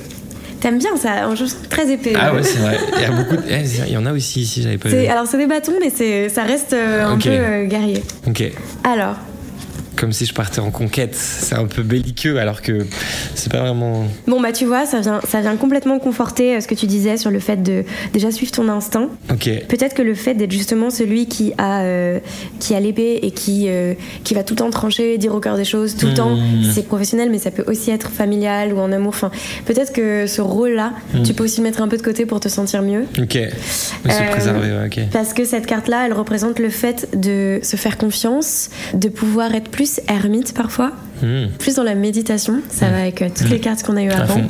T'aimes 0.61 0.77
bien 0.77 0.95
ça, 0.95 1.27
en 1.27 1.35
chose 1.35 1.57
très 1.69 1.91
épais. 1.91 2.13
Ah, 2.15 2.33
ouais, 2.33 2.43
c'est 2.43 2.59
vrai. 2.59 2.77
Il 2.95 3.01
y 3.01 3.05
a 3.05 3.11
beaucoup 3.11 3.35
de... 3.35 3.41
eh, 3.49 3.63
Il 3.87 3.93
y 3.93 3.97
en 3.97 4.05
a 4.05 4.13
aussi 4.13 4.41
ici, 4.41 4.61
j'avais 4.61 4.77
pas 4.77 4.89
vu. 4.89 5.05
Alors 5.07 5.25
c'est 5.27 5.37
des 5.37 5.47
bâtons, 5.47 5.73
mais 5.81 5.89
ça 6.29 6.43
reste 6.43 6.73
euh, 6.73 7.03
un 7.07 7.15
Ok. 7.15 7.23
peu 7.23 7.29
euh, 7.31 7.65
guerrier. 7.65 8.03
Ok. 8.27 8.43
Alors, 8.83 9.15
Comme 10.01 10.11
si 10.13 10.25
je 10.25 10.33
partais 10.33 10.59
en 10.61 10.71
conquête. 10.71 11.13
C'est 11.15 11.53
un 11.55 11.67
peu 11.67 11.83
belliqueux, 11.83 12.39
alors 12.39 12.63
que 12.63 12.87
c'est 13.35 13.51
pas 13.51 13.59
vraiment. 13.59 14.03
bon 14.27 14.41
bah 14.41 14.51
tu 14.51 14.65
vois, 14.65 14.87
ça 14.87 14.99
vient, 14.99 15.19
ça 15.29 15.41
vient 15.41 15.55
complètement 15.57 15.99
conforter 15.99 16.55
euh, 16.55 16.59
ce 16.59 16.67
que 16.67 16.73
tu 16.73 16.87
disais 16.87 17.17
sur 17.17 17.29
le 17.29 17.39
fait 17.39 17.61
de 17.61 17.83
déjà 18.11 18.31
suivre 18.31 18.51
ton 18.51 18.67
instinct. 18.67 19.09
Ok. 19.31 19.47
Peut-être 19.69 19.93
que 19.93 20.01
le 20.01 20.15
fait 20.15 20.33
d'être 20.33 20.51
justement 20.51 20.89
celui 20.89 21.27
qui 21.27 21.53
a, 21.59 21.81
euh, 21.83 22.19
qui 22.59 22.73
a 22.73 22.79
l'épée 22.79 23.19
et 23.21 23.29
qui, 23.29 23.65
euh, 23.69 23.93
qui 24.23 24.33
va 24.33 24.43
tout 24.43 24.55
le 24.55 24.57
temps 24.59 24.71
trancher, 24.71 25.19
dire 25.19 25.35
au 25.35 25.39
cœur 25.39 25.55
des 25.55 25.65
choses, 25.65 25.95
tout 25.95 26.07
le 26.07 26.13
Mmh. 26.13 26.15
temps, 26.15 26.37
c'est 26.73 26.87
professionnel, 26.87 27.29
mais 27.29 27.37
ça 27.37 27.51
peut 27.51 27.63
aussi 27.67 27.91
être 27.91 28.09
familial 28.09 28.73
ou 28.73 28.79
en 28.79 28.91
amour. 28.91 29.09
Enfin, 29.09 29.29
peut-être 29.67 29.93
que 29.93 30.25
ce 30.25 30.41
rôle-là, 30.41 30.93
Mmh. 31.13 31.23
tu 31.23 31.33
peux 31.35 31.43
aussi 31.43 31.59
le 31.61 31.65
mettre 31.67 31.81
un 31.81 31.87
peu 31.87 31.97
de 31.97 32.01
côté 32.01 32.25
pour 32.25 32.39
te 32.39 32.49
sentir 32.49 32.81
mieux. 32.81 33.05
Ok. 33.19 33.33
Se 33.33 34.09
Euh, 34.09 34.31
préserver, 34.31 34.67
ouais, 34.71 34.85
ok. 34.87 34.99
Parce 35.13 35.33
que 35.33 35.45
cette 35.45 35.67
carte-là, 35.67 36.07
elle 36.07 36.13
représente 36.13 36.57
le 36.59 36.69
fait 36.69 37.07
de 37.15 37.59
se 37.61 37.75
faire 37.75 37.97
confiance, 37.99 38.69
de 38.95 39.09
pouvoir 39.09 39.53
être 39.53 39.69
plus 39.69 39.90
ermite 40.07 40.53
parfois, 40.53 40.91
Hmm. 41.21 41.47
plus 41.59 41.75
dans 41.75 41.83
la 41.83 41.95
méditation. 41.95 42.61
Ça 42.69 42.89
va 42.89 42.97
avec 43.01 43.21
euh, 43.21 43.29
toutes 43.35 43.49
les 43.49 43.59
cartes 43.59 43.83
qu'on 43.83 43.97
a 43.97 44.03
eues 44.03 44.09
avant. 44.11 44.41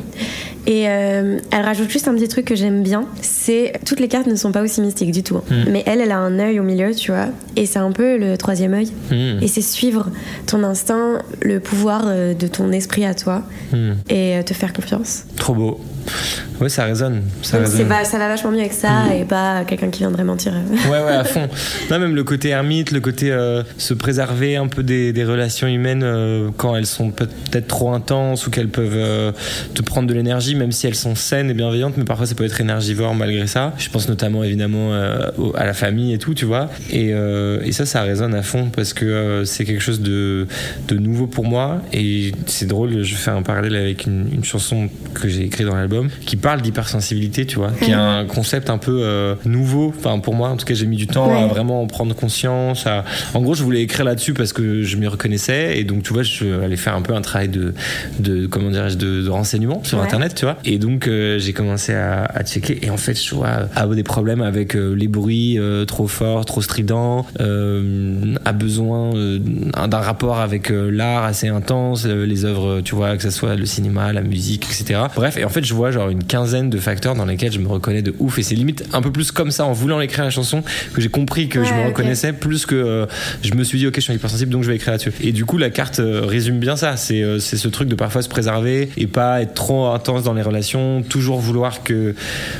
Et 0.64 0.88
euh, 0.88 1.38
elle 1.50 1.62
rajoute 1.64 1.90
juste 1.90 2.06
un 2.06 2.14
petit 2.14 2.28
truc 2.28 2.44
que 2.44 2.54
j'aime 2.54 2.84
bien, 2.84 3.04
c'est 3.20 3.72
toutes 3.84 3.98
les 3.98 4.06
cartes 4.06 4.28
ne 4.28 4.36
sont 4.36 4.52
pas 4.52 4.62
aussi 4.62 4.80
mystiques 4.80 5.10
du 5.10 5.24
tout. 5.24 5.40
Mais 5.68 5.82
elle, 5.86 6.00
elle 6.00 6.12
a 6.12 6.18
un 6.18 6.38
œil 6.38 6.60
au 6.60 6.62
milieu, 6.62 6.94
tu 6.94 7.10
vois, 7.10 7.26
et 7.56 7.66
c'est 7.66 7.80
un 7.80 7.90
peu 7.90 8.16
le 8.16 8.36
troisième 8.38 8.72
œil. 8.74 8.92
Hmm. 9.10 9.42
Et 9.42 9.48
c'est 9.48 9.60
suivre 9.60 10.08
ton 10.46 10.62
instinct, 10.62 11.18
le 11.42 11.58
pouvoir 11.58 12.04
euh, 12.06 12.32
de 12.34 12.46
ton 12.46 12.70
esprit 12.72 13.04
à 13.04 13.14
toi, 13.14 13.42
Hmm. 13.72 13.94
et 14.10 14.40
te 14.44 14.52
faire 14.54 14.72
confiance. 14.72 15.24
Trop 15.36 15.54
beau. 15.54 15.80
Ouais, 16.60 16.68
ça 16.68 16.84
résonne. 16.84 17.22
Ça, 17.42 17.58
résonne. 17.58 17.88
pas- 17.88 18.04
ça 18.04 18.18
va 18.18 18.28
vachement 18.28 18.50
mieux 18.50 18.60
avec 18.60 18.72
ça 18.72 19.14
et 19.18 19.24
pas 19.24 19.64
quelqu'un 19.64 19.88
qui 19.88 20.00
viendrait 20.00 20.24
mentir. 20.24 20.52
Ouais, 20.90 20.90
ouais, 21.02 21.12
à 21.12 21.24
fond. 21.24 21.48
Non, 21.90 21.98
même 21.98 22.14
le 22.14 22.22
côté 22.24 22.50
ermite, 22.50 22.90
le 22.92 23.00
côté 23.00 23.32
euh, 23.32 23.62
se 23.78 23.94
préserver 23.94 24.56
un 24.56 24.66
peu 24.68 24.82
des, 24.82 25.12
des 25.12 25.24
relations 25.24 25.66
humaines 25.68 26.02
euh, 26.04 26.50
quand 26.62 26.76
elles 26.76 26.86
sont 26.86 27.10
peut-être 27.10 27.66
trop 27.66 27.92
intenses 27.92 28.46
ou 28.46 28.50
qu'elles 28.50 28.68
peuvent 28.68 28.92
euh, 28.94 29.32
te 29.74 29.82
prendre 29.82 30.06
de 30.08 30.14
l'énergie, 30.14 30.54
même 30.54 30.70
si 30.70 30.86
elles 30.86 30.94
sont 30.94 31.16
saines 31.16 31.50
et 31.50 31.54
bienveillantes, 31.54 31.94
mais 31.96 32.04
parfois 32.04 32.24
ça 32.26 32.36
peut 32.36 32.44
être 32.44 32.60
énergivore 32.60 33.16
malgré 33.16 33.48
ça. 33.48 33.74
Je 33.78 33.88
pense 33.88 34.08
notamment 34.08 34.44
évidemment 34.44 34.92
euh, 34.92 35.26
à 35.56 35.66
la 35.66 35.72
famille 35.74 36.12
et 36.14 36.18
tout, 36.18 36.34
tu 36.34 36.44
vois. 36.44 36.70
Et, 36.92 37.10
euh, 37.12 37.60
et 37.64 37.72
ça, 37.72 37.84
ça 37.84 38.02
résonne 38.02 38.34
à 38.36 38.42
fond 38.42 38.70
parce 38.74 38.92
que 38.94 39.42
c'est 39.44 39.64
quelque 39.64 39.82
chose 39.82 40.00
de, 40.00 40.46
de 40.86 40.96
nouveau 40.96 41.26
pour 41.26 41.44
moi. 41.44 41.82
Et 41.92 42.30
c'est 42.46 42.66
drôle, 42.66 43.02
je 43.02 43.14
fais 43.16 43.32
un 43.32 43.42
parallèle 43.42 43.74
avec 43.74 44.06
une, 44.06 44.28
une 44.32 44.44
chanson 44.44 44.88
que 45.14 45.28
j'ai 45.28 45.42
écrite 45.42 45.66
dans 45.66 45.74
l'album 45.74 46.08
qui 46.24 46.36
parle 46.36 46.62
d'hypersensibilité, 46.62 47.44
tu 47.44 47.56
vois, 47.56 47.72
qui 47.82 47.90
est 47.90 47.94
un 47.94 48.24
concept 48.24 48.70
un 48.70 48.78
peu 48.78 49.36
nouveau. 49.44 49.92
Enfin, 49.98 50.18
pour 50.20 50.34
moi, 50.34 50.48
en 50.50 50.56
tout 50.56 50.64
cas, 50.66 50.74
j'ai 50.74 50.86
mis 50.86 50.96
du 50.96 51.06
temps 51.08 51.28
à 51.36 51.46
vraiment 51.48 51.82
en 51.82 51.86
prendre 51.88 52.14
conscience. 52.14 52.86
à- 52.86 53.04
En 53.34 53.40
gros, 53.42 53.54
je 53.54 53.62
voulais 53.64 53.82
écrire 53.82 54.04
là-dessus 54.04 54.32
parce 54.34 54.52
que 54.52 54.82
je 54.82 54.96
m'y 54.96 55.06
reconnaissais. 55.08 55.78
Et 55.78 55.84
donc, 55.84 56.02
tu 56.02 56.12
vois, 56.12 56.22
je 56.22 56.44
suis 56.56 56.64
allé 56.64 56.76
faire 56.76 56.94
un 56.94 57.02
peu 57.02 57.14
un 57.14 57.20
travail 57.20 57.48
de, 57.48 57.74
de 58.18 58.46
comment 58.46 58.70
dirais-je, 58.70 58.96
de, 58.96 59.22
de 59.22 59.28
renseignement 59.30 59.82
sur 59.84 59.98
Ouais. 59.98 60.04
Internet, 60.04 60.34
tu 60.34 60.44
vois. 60.44 60.56
Et 60.64 60.78
donc, 60.78 61.06
euh, 61.06 61.38
j'ai 61.38 61.52
commencé 61.52 61.94
à, 61.94 62.24
à 62.24 62.42
checker. 62.44 62.78
Et 62.84 62.90
en 62.90 62.96
fait, 62.96 63.14
je 63.14 63.34
vois 63.34 63.48
avoir 63.76 63.94
des 63.94 64.02
problèmes 64.02 64.42
avec 64.42 64.74
euh, 64.74 64.94
les 64.94 65.06
bruits 65.08 65.58
euh, 65.58 65.84
trop 65.84 66.08
forts, 66.08 66.44
trop 66.44 66.60
stridents, 66.62 67.26
euh, 67.40 68.34
a 68.44 68.52
besoin 68.52 69.14
euh, 69.14 69.38
d'un 69.38 69.98
rapport 69.98 70.40
avec 70.40 70.70
euh, 70.70 70.90
l'art 70.90 71.24
assez 71.24 71.48
intense, 71.48 72.04
euh, 72.06 72.24
les 72.26 72.44
œuvres, 72.44 72.80
tu 72.80 72.94
vois, 72.94 73.16
que 73.16 73.22
ce 73.22 73.30
soit 73.30 73.54
le 73.54 73.66
cinéma, 73.66 74.12
la 74.12 74.22
musique, 74.22 74.66
etc. 74.66 75.00
Bref, 75.14 75.36
et 75.36 75.44
en 75.44 75.48
fait, 75.48 75.64
je 75.64 75.74
vois 75.74 75.90
genre 75.90 76.08
une 76.08 76.24
quinzaine 76.24 76.70
de 76.70 76.78
facteurs 76.78 77.14
dans 77.14 77.26
lesquels 77.26 77.52
je 77.52 77.58
me 77.58 77.68
reconnais 77.68 78.02
de 78.02 78.14
ouf. 78.18 78.38
Et 78.38 78.42
c'est 78.42 78.54
limite 78.54 78.84
un 78.92 79.02
peu 79.02 79.12
plus 79.12 79.30
comme 79.32 79.50
ça, 79.50 79.64
en 79.64 79.72
voulant 79.72 80.00
écrire 80.00 80.24
la 80.24 80.30
chanson, 80.30 80.62
que 80.94 81.00
j'ai 81.00 81.08
compris 81.08 81.48
que 81.48 81.62
je 81.64 81.72
me 81.72 81.86
reconnaissais, 81.86 82.32
plus 82.32 82.66
que 82.66 82.74
euh, 82.74 83.06
je 83.42 83.54
me 83.54 83.62
suis 83.64 83.78
dit, 83.78 83.86
ok, 83.86 83.94
je 83.96 84.00
suis 84.00 84.14
hypersensible, 84.14 84.50
donc 84.50 84.62
je 84.64 84.68
vais 84.68 84.76
écrire 84.76 84.92
là-dessus. 84.92 85.12
Et 85.22 85.32
du 85.32 85.44
coup, 85.44 85.58
la 85.58 85.70
carte 85.70 86.00
euh, 86.00 86.22
résume 86.32 86.58
bien 86.58 86.76
ça. 86.76 86.96
C'est 86.96 87.22
euh, 87.22 87.38
c'est 87.38 87.56
ce 87.56 87.68
truc 87.68 87.88
de 87.88 87.94
parfois 87.94 88.22
se 88.22 88.28
préserver 88.28 88.88
et 88.96 89.06
pas 89.06 89.42
être 89.42 89.54
trop 89.54 89.86
intense 89.86 90.22
dans 90.24 90.34
les 90.34 90.42
relations, 90.42 91.02
toujours 91.02 91.38
vouloir 91.38 91.82
que. 91.82 92.14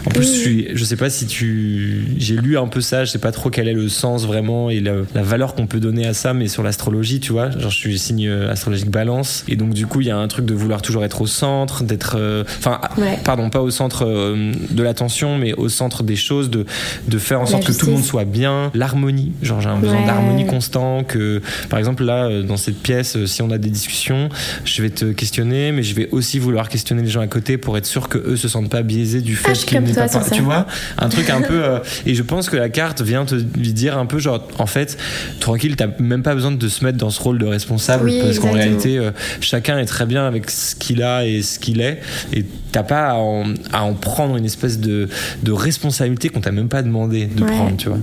En 0.06 0.10
plus, 0.10 0.24
je, 0.24 0.38
suis, 0.38 0.68
je 0.74 0.84
sais 0.84 0.96
pas 0.96 1.10
si 1.10 1.26
tu. 1.26 2.04
J'ai 2.18 2.36
lu 2.36 2.56
un 2.58 2.68
peu 2.68 2.80
ça, 2.80 3.04
je 3.04 3.10
sais 3.10 3.18
pas 3.18 3.32
trop 3.32 3.50
quel 3.50 3.68
est 3.68 3.72
le 3.72 3.88
sens 3.88 4.26
vraiment 4.26 4.70
et 4.70 4.80
la, 4.80 4.92
la 5.14 5.22
valeur 5.22 5.54
qu'on 5.54 5.66
peut 5.66 5.80
donner 5.80 6.06
à 6.06 6.14
ça, 6.14 6.34
mais 6.34 6.48
sur 6.48 6.62
l'astrologie, 6.62 7.20
tu 7.20 7.32
vois. 7.32 7.50
Genre, 7.50 7.70
je 7.70 7.76
suis 7.76 7.98
signe 7.98 8.28
euh, 8.28 8.50
astrologique 8.50 8.90
balance. 8.90 9.44
Et 9.48 9.56
donc, 9.56 9.74
du 9.74 9.86
coup, 9.86 10.00
il 10.00 10.06
y 10.06 10.10
a 10.10 10.16
un 10.16 10.28
truc 10.28 10.44
de 10.46 10.54
vouloir 10.54 10.82
toujours 10.82 11.04
être 11.04 11.20
au 11.22 11.26
centre, 11.26 11.82
d'être. 11.82 12.16
euh, 12.18 12.44
Enfin, 12.58 12.80
Ouais. 12.98 13.18
pardon, 13.24 13.48
pas 13.50 13.60
au 13.62 13.70
centre 13.70 14.04
euh, 14.06 14.52
de 14.70 14.82
l'attention, 14.82 15.38
mais 15.38 15.54
au 15.54 15.68
centre 15.68 16.02
des 16.02 16.16
choses, 16.16 16.50
de, 16.50 16.66
de 17.08 17.18
faire 17.18 17.40
en 17.40 17.46
sorte 17.46 17.64
que 17.64 17.72
tout 17.72 17.86
le 17.86 17.92
monde 17.92 18.04
soit 18.04 18.24
bien. 18.24 18.70
L'harmonie, 18.74 19.32
genre 19.42 19.60
j'ai 19.60 19.68
un 19.68 19.78
besoin 19.78 20.00
Ouais. 20.00 20.06
d'harmonie 20.06 20.46
constant. 20.46 21.04
Que, 21.04 21.40
par 21.70 21.78
exemple, 21.78 22.04
là, 22.04 22.42
dans 22.42 22.56
cette 22.56 22.78
pièce, 22.78 23.24
si 23.26 23.42
on 23.42 23.50
a 23.50 23.58
des 23.62 23.70
discussions, 23.70 24.28
je 24.66 24.82
vais 24.82 24.90
te 24.90 25.06
questionner, 25.06 25.72
mais 25.72 25.82
je 25.82 25.94
vais 25.94 26.08
aussi 26.12 26.38
vouloir 26.38 26.68
questionner 26.68 27.02
les 27.02 27.08
gens 27.08 27.20
à 27.22 27.26
côté 27.26 27.56
pour 27.56 27.78
être 27.78 27.86
sûr 27.86 28.08
que 28.10 28.18
eux 28.18 28.36
se 28.36 28.48
sentent 28.48 28.68
pas 28.70 28.82
biaisés 28.82 29.22
du 29.22 29.34
fait 29.36 29.48
Ah, 29.50 29.54
je 29.54 29.58
suis 29.60 29.68
qu'ils 29.68 29.80
n'aient 29.80 29.92
pas. 29.94 30.08
par-. 30.08 30.30
Tu 30.30 30.42
vois, 30.42 30.66
un 30.98 31.08
truc 31.08 31.30
un 31.30 31.40
peu. 31.40 31.64
euh, 31.64 31.78
et 32.06 32.14
je 32.14 32.22
pense 32.22 32.50
que 32.50 32.56
la 32.56 32.68
carte 32.68 33.00
vient 33.00 33.24
te 33.24 33.34
lui 33.34 33.72
dire 33.72 33.96
un 33.96 34.06
peu 34.06 34.18
genre, 34.18 34.46
en 34.58 34.66
fait, 34.66 34.98
tranquille, 35.40 35.76
t'as 35.76 35.88
même 35.98 36.22
pas 36.22 36.34
besoin 36.34 36.52
de 36.52 36.68
se 36.68 36.84
mettre 36.84 36.98
dans 36.98 37.10
ce 37.10 37.20
rôle 37.22 37.38
de 37.38 37.46
responsable 37.46 38.04
Oui, 38.06 38.20
parce 38.22 38.38
qu'en 38.38 38.52
réalité, 38.52 38.98
euh, 38.98 39.10
chacun 39.40 39.78
est 39.78 39.86
très 39.86 40.04
bien 40.06 40.26
avec 40.26 40.50
ce 40.50 40.74
qu'il 40.74 41.02
a 41.02 41.24
et 41.26 41.42
ce 41.42 41.58
qu'il 41.58 41.80
est, 41.80 42.00
et 42.32 42.44
t'as 42.72 42.82
pas 42.82 43.10
à 43.10 43.14
en, 43.14 43.44
à 43.72 43.82
en 43.82 43.94
prendre 43.94 44.36
une 44.36 44.44
espèce 44.44 44.78
de, 44.80 45.08
de 45.42 45.52
responsabilité 45.52 46.28
qu'on 46.28 46.40
t'a 46.40 46.52
même 46.52 46.68
pas 46.68 46.82
demandé 46.82 47.26
de 47.26 47.42
Ouais. 47.42 47.50
prendre, 47.50 47.76
tu 47.76 47.88
vois. 47.88 47.98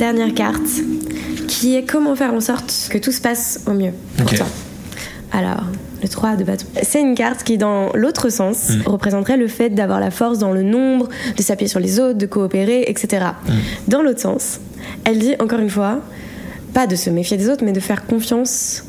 Dernière 0.00 0.34
carte, 0.34 0.62
qui 1.46 1.76
est 1.76 1.84
comment 1.84 2.16
faire 2.16 2.34
en 2.34 2.40
sorte 2.40 2.88
que 2.90 2.98
tout 2.98 3.12
se 3.12 3.20
passe 3.20 3.60
au 3.66 3.72
mieux 3.72 3.92
pour 4.16 4.26
Ok. 4.26 4.36
toi. 4.36 4.46
Alors, 5.32 5.62
le 6.02 6.08
3 6.08 6.34
de 6.36 6.42
bâton. 6.44 6.66
C'est 6.82 7.00
une 7.00 7.14
carte 7.14 7.44
qui, 7.44 7.56
dans 7.58 7.92
l'autre 7.94 8.30
sens, 8.30 8.70
Mm. 8.70 8.82
représenterait 8.88 9.36
le 9.36 9.46
fait 9.46 9.68
d'avoir 9.70 10.00
la 10.00 10.10
force 10.10 10.38
dans 10.38 10.50
le 10.52 10.62
nombre, 10.62 11.08
de 11.36 11.42
s'appuyer 11.42 11.68
sur 11.68 11.78
les 11.78 12.00
autres, 12.00 12.18
de 12.18 12.26
coopérer, 12.26 12.84
etc. 12.88 13.26
Mm. 13.46 13.50
Dans 13.88 14.02
l'autre 14.02 14.20
sens, 14.20 14.58
elle 15.04 15.18
dit 15.18 15.34
encore 15.38 15.60
une 15.60 15.70
fois, 15.70 16.00
pas 16.74 16.86
de 16.88 16.96
se 16.96 17.10
méfier 17.10 17.36
des 17.36 17.48
autres, 17.48 17.64
mais 17.64 17.72
de 17.72 17.80
faire 17.80 18.06
confiance 18.06 18.84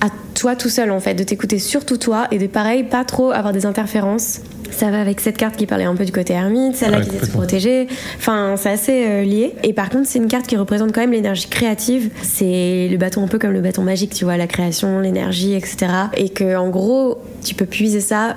à 0.00 0.08
toi 0.34 0.56
tout 0.56 0.68
seul 0.68 0.90
en 0.90 1.00
fait, 1.00 1.14
de 1.14 1.22
t'écouter 1.24 1.58
surtout 1.58 1.96
toi 1.96 2.26
et 2.30 2.38
de 2.38 2.46
pareil, 2.48 2.82
pas 2.84 3.04
trop 3.04 3.30
avoir 3.30 3.52
des 3.54 3.64
interférences. 3.64 4.40
Ça 4.70 4.90
va 4.90 5.00
avec 5.00 5.20
cette 5.20 5.36
carte 5.36 5.56
qui 5.56 5.66
parlait 5.66 5.84
un 5.84 5.94
peu 5.94 6.04
du 6.04 6.12
côté 6.12 6.32
ermite, 6.34 6.76
celle-là 6.76 6.98
Ouais, 6.98 7.04
qui 7.04 7.10
disait 7.10 7.20
de 7.22 7.26
se 7.26 7.32
complètement. 7.32 7.58
protéger. 7.58 7.86
Enfin, 8.18 8.54
c'est 8.56 8.70
assez 8.70 9.04
euh, 9.06 9.22
lié. 9.22 9.54
Et 9.62 9.72
par 9.72 9.88
contre, 9.90 10.06
c'est 10.08 10.18
une 10.18 10.28
carte 10.28 10.46
qui 10.46 10.56
représente 10.56 10.92
quand 10.92 11.00
même 11.00 11.12
l'énergie 11.12 11.48
créative. 11.48 12.10
C'est 12.22 12.88
le 12.90 12.96
bâton 12.96 13.22
un 13.24 13.28
peu 13.28 13.38
comme 13.38 13.52
le 13.52 13.60
bâton 13.60 13.82
magique, 13.82 14.12
tu 14.14 14.24
vois, 14.24 14.36
la 14.36 14.46
création, 14.46 15.00
l'énergie, 15.00 15.54
etc. 15.54 15.86
Et 16.16 16.28
que 16.28 16.56
en 16.56 16.68
gros, 16.68 17.18
tu 17.44 17.54
peux 17.54 17.66
puiser 17.66 18.00
ça 18.00 18.36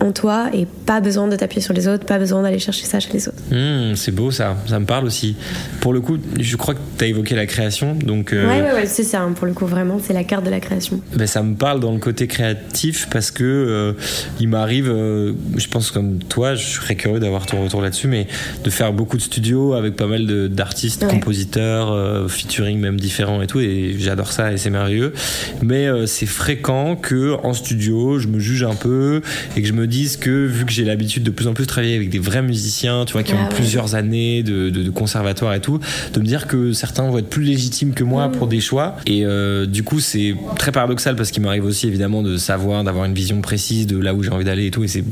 en 0.00 0.12
toi 0.12 0.48
et 0.54 0.66
pas 0.86 1.00
besoin 1.00 1.28
de 1.28 1.36
t'appuyer 1.36 1.60
sur 1.62 1.74
les 1.74 1.86
autres, 1.88 2.04
pas 2.06 2.18
besoin 2.18 2.42
d'aller 2.42 2.58
chercher 2.58 2.84
ça 2.86 3.00
chez 3.00 3.12
les 3.12 3.28
autres. 3.28 3.36
Hmm, 3.50 3.94
c'est 3.96 4.12
beau 4.12 4.30
ça, 4.30 4.56
ça 4.66 4.78
me 4.78 4.86
parle 4.86 5.04
aussi. 5.06 5.36
Pour 5.80 5.92
le 5.92 6.00
coup, 6.00 6.16
je 6.38 6.56
crois 6.56 6.74
que 6.74 6.80
tu 6.98 7.04
as 7.04 7.08
évoqué 7.08 7.34
la 7.34 7.46
création, 7.46 7.94
donc 7.94 8.32
euh, 8.32 8.46
Ouais, 8.48 8.62
ouais, 8.62 8.72
ouais, 8.80 8.86
c'est 8.86 9.02
ça, 9.04 9.20
hein, 9.20 9.32
pour 9.32 9.46
le 9.46 9.52
coup, 9.52 9.66
vraiment, 9.66 9.98
c'est 10.02 10.12
la 10.14 10.24
carte 10.24 10.44
de 10.44 10.50
la 10.50 10.60
création. 10.60 11.00
ben, 11.14 11.26
ça 11.26 11.42
me 11.42 11.54
parle 11.54 11.80
dans 11.80 11.92
le 11.92 11.98
côté 11.98 12.26
créatif 12.26 13.08
parce 13.10 13.30
que 13.30 13.44
euh, 13.44 13.92
il 14.40 14.48
m'arrive, 14.48 14.88
euh, 14.90 15.32
je 15.56 15.68
pense 15.68 15.90
comme 15.90 16.18
toi, 16.18 16.54
je 16.54 16.64
serais 16.66 16.94
curieux 16.96 17.20
d'avoir 17.20 17.46
ton 17.46 17.62
retour 17.62 17.82
là-dessus, 17.82 18.08
mais 18.08 18.26
de 18.64 18.70
faire 18.70 18.92
beaucoup 18.92 19.16
de 19.16 19.22
studios 19.22 19.74
avec 19.74 19.96
pas 19.96 20.06
mal 20.06 20.48
d'artistes, 20.48 21.02
Ouais. 21.04 21.08
compositeurs, 21.10 21.92
euh, 21.92 22.26
featuring 22.28 22.78
même 22.78 22.98
différents 22.98 23.42
et 23.42 23.46
tout, 23.46 23.60
et 23.60 23.96
j'adore 23.98 24.32
ça 24.32 24.52
et 24.52 24.56
c'est 24.56 24.70
merveilleux. 24.70 25.12
Mais 25.62 25.86
c'est 26.06 26.26
fréquent 26.26 26.96
que 26.96 27.36
en 27.42 27.52
studio, 27.52 28.18
je 28.18 28.28
me 28.28 28.38
juge 28.40 28.62
un 28.64 28.74
peu 28.74 29.20
et 29.56 29.62
que 29.62 29.68
je 29.68 29.72
me 29.72 29.86
dise 29.90 30.16
que 30.16 30.46
vu 30.46 30.64
que 30.64 30.72
j'ai 30.72 30.84
l'habitude 30.84 31.22
de 31.22 31.30
plus 31.30 31.46
en 31.46 31.52
plus 31.52 31.66
travailler 31.66 31.96
avec 31.96 32.08
des 32.08 32.18
vrais 32.18 32.42
musiciens, 32.42 33.04
tu 33.04 33.12
vois, 33.12 33.22
qui 33.22 33.32
Ah 33.36 33.40
ont 33.42 33.48
ouais. 33.48 33.54
plusieurs 33.54 33.94
années 33.94 34.42
de, 34.42 34.70
de, 34.70 34.82
de 34.82 34.90
conservatoire 34.90 35.52
et 35.54 35.60
tout, 35.60 35.78
de 36.14 36.20
me 36.20 36.24
dire 36.24 36.46
que 36.46 36.72
certains 36.72 37.02
vont 37.10 37.18
être 37.18 37.28
plus 37.28 37.42
légitimes 37.42 37.92
que 37.92 38.04
moi 38.04 38.28
Mm. 38.28 38.32
pour 38.32 38.46
des 38.48 38.60
choix. 38.60 38.96
Et 39.06 39.24
euh, 39.24 39.66
du 39.66 39.82
coup, 39.82 40.00
c'est 40.00 40.34
très 40.58 40.72
paradoxal 40.72 41.16
parce 41.16 41.30
qu'il 41.30 41.42
m'arrive 41.42 41.64
aussi 41.64 41.86
évidemment 41.86 42.22
de 42.22 42.36
savoir, 42.36 42.84
d'avoir 42.84 43.04
une 43.04 43.14
vision 43.14 43.40
précise 43.40 43.86
de 43.86 43.98
là 43.98 44.14
où 44.14 44.22
j'ai 44.22 44.30
envie 44.30 44.44
d'aller 44.44 44.66
et 44.66 44.70
tout, 44.70 44.84
et 44.84 44.88
c'est 44.88 45.04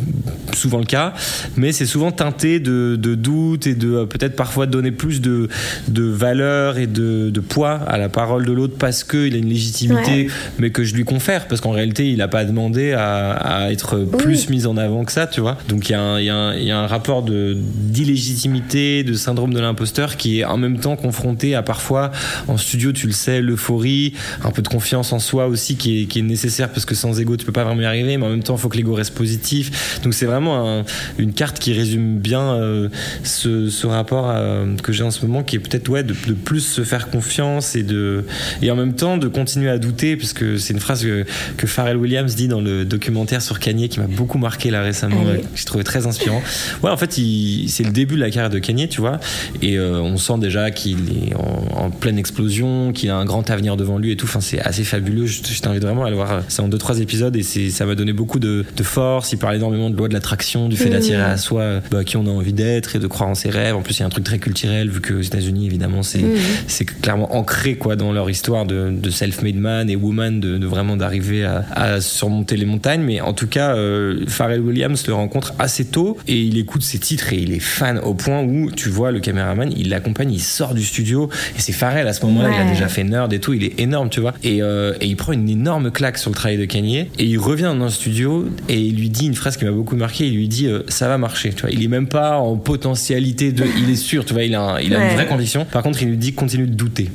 souvent 0.55 0.79
le 0.79 0.85
cas. 0.85 1.14
Mais 1.57 1.73
c'est 1.73 1.87
souvent 1.87 2.11
teinté 2.12 2.61
de, 2.61 2.97
de 3.01 3.14
doute 3.14 3.67
et 3.67 3.75
de 3.75 3.88
euh, 3.93 4.07
peut-être 4.07 4.37
parfois 4.37 4.67
donner 4.67 4.91
plus 4.93 5.21
de, 5.21 5.49
de 5.88 6.03
valeur 6.05 6.79
et 6.79 6.87
de, 6.87 7.31
de 7.31 7.41
poids 7.41 7.73
à 7.87 7.99
la 7.99 8.09
parole 8.09 8.45
de 8.47 8.53
l'autre 8.53 8.75
parce 8.79 9.05
qu'il 9.05 9.35
a 9.35 9.38
une 9.38 9.49
légitimité, 9.49 10.29
mais 10.59 10.71
que 10.71 10.85
je 10.85 10.95
lui 10.95 11.05
confère 11.05 11.49
parce 11.49 11.61
qu'en 11.61 11.71
réalité, 11.73 12.11
il 12.11 12.19
n'a 12.19 12.29
pas 12.29 12.45
demandé 12.45 12.93
à, 12.93 13.33
à 13.33 13.71
être 13.73 13.99
plus 14.19 14.49
mis 14.51 14.67
en 14.67 14.68
avant 14.77 15.05
que 15.05 15.13
ça, 15.13 15.27
tu 15.27 15.41
vois. 15.41 15.57
Donc 15.69 15.89
il 15.89 15.93
y, 15.93 16.23
y 16.23 16.27
y 16.27 16.71
a 16.71 16.79
un 16.79 16.87
rapport 16.87 17.23
d'illégitimité, 17.23 19.03
de 19.03 19.15
syndrome 19.15 19.53
de 19.55 19.61
l'imposteur 19.61 20.17
qui 20.17 20.41
est 20.41 20.45
en 20.45 20.57
même 20.57 20.79
temps 20.79 20.97
confronté 20.97 21.55
à 21.55 21.63
parfois 21.63 22.11
en 22.47 22.57
studio, 22.57 22.93
tu 22.93 23.07
le 23.07 23.13
sais, 23.13 23.41
l'euphorie, 23.41 24.13
un 24.45 24.51
peu 24.51 24.63
de 24.63 24.69
confiance 24.69 25.13
en 25.13 25.19
soi 25.19 25.47
aussi 25.47 25.77
qui 25.77 26.03
est, 26.03 26.23
nécessaire 26.23 26.69
parce 26.71 26.85
que 26.85 26.95
sans 26.95 27.19
ego 27.21 27.37
tu 27.37 27.45
peux 27.47 27.53
pas 27.53 27.65
vraiment 27.65 27.81
y 27.83 27.85
arriver, 27.85 28.17
mais 28.17 28.27
en 28.27 28.31
même 28.31 28.43
temps 28.43 28.57
il 28.57 28.61
faut 28.61 28.69
que 28.69 28.77
l'ego 28.77 28.93
reste 28.95 29.15
positif. 29.15 30.01
Donc 30.03 30.15
c'est 30.15 30.27
vraiment 30.27 30.79
un- 30.81 30.85
une 31.19 31.33
carte 31.33 31.59
qui 31.59 31.73
résume 31.73 32.19
bien 32.19 32.41
euh, 32.55 32.89
ce, 33.23 33.87
rapport 33.87 34.27
euh, 34.31 34.67
que 34.83 34.93
j'ai 34.93 35.05
en 35.05 35.11
ce 35.11 35.25
moment 35.25 35.43
qui 35.43 35.57
est 35.57 35.61
peut-être 35.61 35.89
ouais 35.89 36.03
de, 36.03 36.15
de 36.27 36.33
plus 36.35 36.61
se 36.61 36.83
faire 36.85 37.09
confiance 37.11 37.75
et 37.77 37.83
de 37.83 38.25
et 38.63 38.71
en 38.71 38.77
même 38.77 38.95
temps 38.95 39.17
de 39.17 39.29
continuer 39.29 39.71
à 39.71 39.79
douter 39.79 40.17
parce 40.17 40.33
que 40.33 40.59
c'est 40.59 40.75
une 40.75 40.81
phrase 40.81 41.03
que, 41.03 41.25
que 41.57 41.67
Pharrell 41.67 41.97
Williams 41.97 42.35
dit 42.35 42.49
dans 42.49 42.61
le 42.61 42.85
documentaire 42.85 43.41
sur 43.41 43.59
Kanye 43.61 43.89
qui 43.89 44.01
m'a 44.01 44.07
beaucoup 44.07 44.39
marqué 44.39 44.58
là 44.64 44.83
récemment, 44.83 45.21
Allez. 45.23 45.38
euh, 45.38 45.42
que 45.42 45.47
j'ai 45.57 45.64
trouvé 45.64 45.85
très 45.85 46.07
inspirant. 46.07 46.42
Ouais, 46.83 46.90
en 46.90 46.97
fait, 46.97 47.12
c'est 47.12 47.85
le 47.85 47.90
début 47.90 48.14
de 48.16 48.21
la 48.21 48.31
carrière 48.31 48.51
de 48.51 48.59
Kanye, 48.59 48.88
tu 48.88 49.01
vois, 49.01 49.18
et 49.62 49.79
euh, 49.79 50.01
on 50.01 50.16
sent 50.16 50.38
déjà 50.40 50.71
qu'il 50.71 50.99
est 51.11 51.35
en, 51.35 51.85
en 51.87 51.90
pleine 51.90 52.18
explosion, 52.18 52.92
qu'il 52.92 53.11
a 53.11 53.16
un 53.16 53.25
grand 53.25 53.49
avenir 53.51 53.77
devant 53.77 53.99
lui 53.99 54.12
et 54.12 54.16
tout. 54.16 54.27
Enfin, 54.27 54.40
c'est 54.40 54.61
assez 54.61 54.85
fabuleux. 54.85 55.27
Je, 55.27 55.40
je 55.49 55.61
t'invite 55.61 55.83
vraiment 55.83 56.05
à 56.05 56.11
le 56.11 56.16
voir. 56.16 56.42
C'est 56.49 56.61
en 56.62 56.68
deux 56.68 56.79
trois 56.79 57.01
épisodes 57.01 57.35
et 57.37 57.42
ça 57.42 57.87
m'a 57.87 57.94
donné 57.94 58.12
beaucoup 58.12 58.38
de, 58.38 58.64
de 58.77 58.83
force. 58.83 59.33
Il 59.33 59.38
parle 59.38 59.57
énormément 59.57 59.90
de 59.90 59.97
loi 59.97 60.09
de 60.09 60.14
l'attraction, 60.14 60.68
du 60.68 60.77
fait 60.77 60.90
d'attirer 60.90 61.23
à 61.23 61.37
soi 61.37 61.61
euh, 61.62 61.81
bah, 61.90 62.05
qui 62.05 62.16
on 62.16 62.27
a 62.27 62.31
envie 62.31 62.53
d'être 62.53 62.97
et 62.97 62.99
de 62.99 63.07
croire 63.07 63.29
en 63.29 63.35
ses 63.35 63.51
rêves. 63.51 63.77
En 63.77 63.83
plus, 63.83 63.97
il 63.99 64.01
y 64.01 64.03
a 64.03 64.07
un 64.07 64.11
truc 64.11 64.25
très 64.25 64.38
culturel 64.38 64.88
vu 64.90 65.01
que 65.01 65.14
aux 65.14 65.21
États-Unis, 65.21 65.66
évidemment, 65.66 66.03
c'est 66.03 66.25
c'est 66.66 66.85
clairement 66.85 67.35
ancré 67.37 67.77
quoi 67.77 67.97
dans 67.97 68.12
leur 68.12 68.29
histoire 68.31 68.66
de, 68.66 68.90
de 68.90 69.11
self-made 69.11 69.57
man 69.57 69.90
et 69.90 69.97
woman 69.97 70.40
de, 70.40 70.59
de 70.59 70.66
vraiment 70.66 70.97
d'arriver 70.97 71.44
à, 71.44 71.64
à 71.73 72.01
surmonter 72.01 72.57
les 72.57 72.64
montagnes 72.64 73.03
mais 73.03 73.21
en 73.21 73.33
tout 73.33 73.47
cas 73.47 73.75
euh, 73.75 74.25
Pharrell 74.49 74.63
Williams 74.63 75.07
le 75.07 75.13
rencontre 75.13 75.53
assez 75.59 75.85
tôt 75.85 76.17
et 76.27 76.41
il 76.41 76.57
écoute 76.57 76.81
ses 76.81 76.99
titres 76.99 77.35
et 77.35 77.37
il 77.37 77.53
est 77.53 77.59
fan 77.59 77.99
au 77.99 78.15
point 78.15 78.43
où 78.43 78.71
tu 78.71 78.89
vois 78.89 79.13
le 79.13 79.21
caméraman, 79.21 79.71
il 79.77 79.91
l'accompagne, 79.91 80.33
il 80.33 80.41
sort 80.41 80.73
du 80.73 80.83
studio 80.83 81.29
et 81.55 81.61
c'est 81.61 81.73
Pharrell 81.73 82.09
à 82.09 82.15
ce 82.15 82.25
moment-là, 82.25 82.49
il 82.55 82.59
a 82.59 82.65
déjà 82.65 82.89
fait 82.89 83.05
Nerd 83.05 83.31
et 83.35 83.41
tout, 83.41 83.53
il 83.53 83.63
est 83.63 83.79
énorme, 83.79 84.09
tu 84.09 84.21
vois. 84.21 84.33
Et, 84.43 84.63
euh, 84.63 84.95
et, 85.03 85.07
il 85.07 85.17
prend 85.17 85.33
une 85.33 85.51
énorme 85.51 85.91
claque 85.91 86.17
sur 86.17 86.31
le 86.31 86.35
travail 86.35 86.57
de 86.57 86.65
Kanye 86.65 87.11
et 87.19 87.25
il 87.25 87.37
revient 87.37 87.75
dans 87.79 87.85
le 87.85 87.91
studio 87.91 88.49
et 88.71 88.81
il 88.81 88.97
lui 88.97 89.11
dit 89.11 89.27
une 89.27 89.35
phrase 89.35 89.59
qui 89.59 89.67
m'a 89.67 89.71
beaucoup 89.71 89.97
marqué, 89.97 90.27
il 90.27 90.35
lui 90.35 90.49
dit 90.49 90.67
euh, 90.67 90.83
ça 90.89 91.09
va 91.09 91.19
marcher, 91.19 91.53
tu 91.53 91.61
vois. 91.61 91.71
Il 91.71 91.85
est 91.85 91.89
même 91.89 92.09
pas 92.09 92.39
en 92.39 92.57
potentialité 92.57 93.53
de, 93.53 93.67
il 93.83 93.91
est 93.91 93.97
sûr, 93.97 94.25
tu 94.25 94.33
vois, 94.33 94.45
il 94.45 94.55
a, 94.55 94.79
il 94.81 94.95
a 94.95 95.11
une 95.11 95.15
vraie 95.15 95.27
conviction. 95.27 95.67
Par 95.67 95.83
contre, 95.83 96.03
il 96.03 96.09
lui 96.09 96.17
dit 96.17 96.33
continue 96.33 96.67
de 96.67 96.75
douter. 96.75 97.11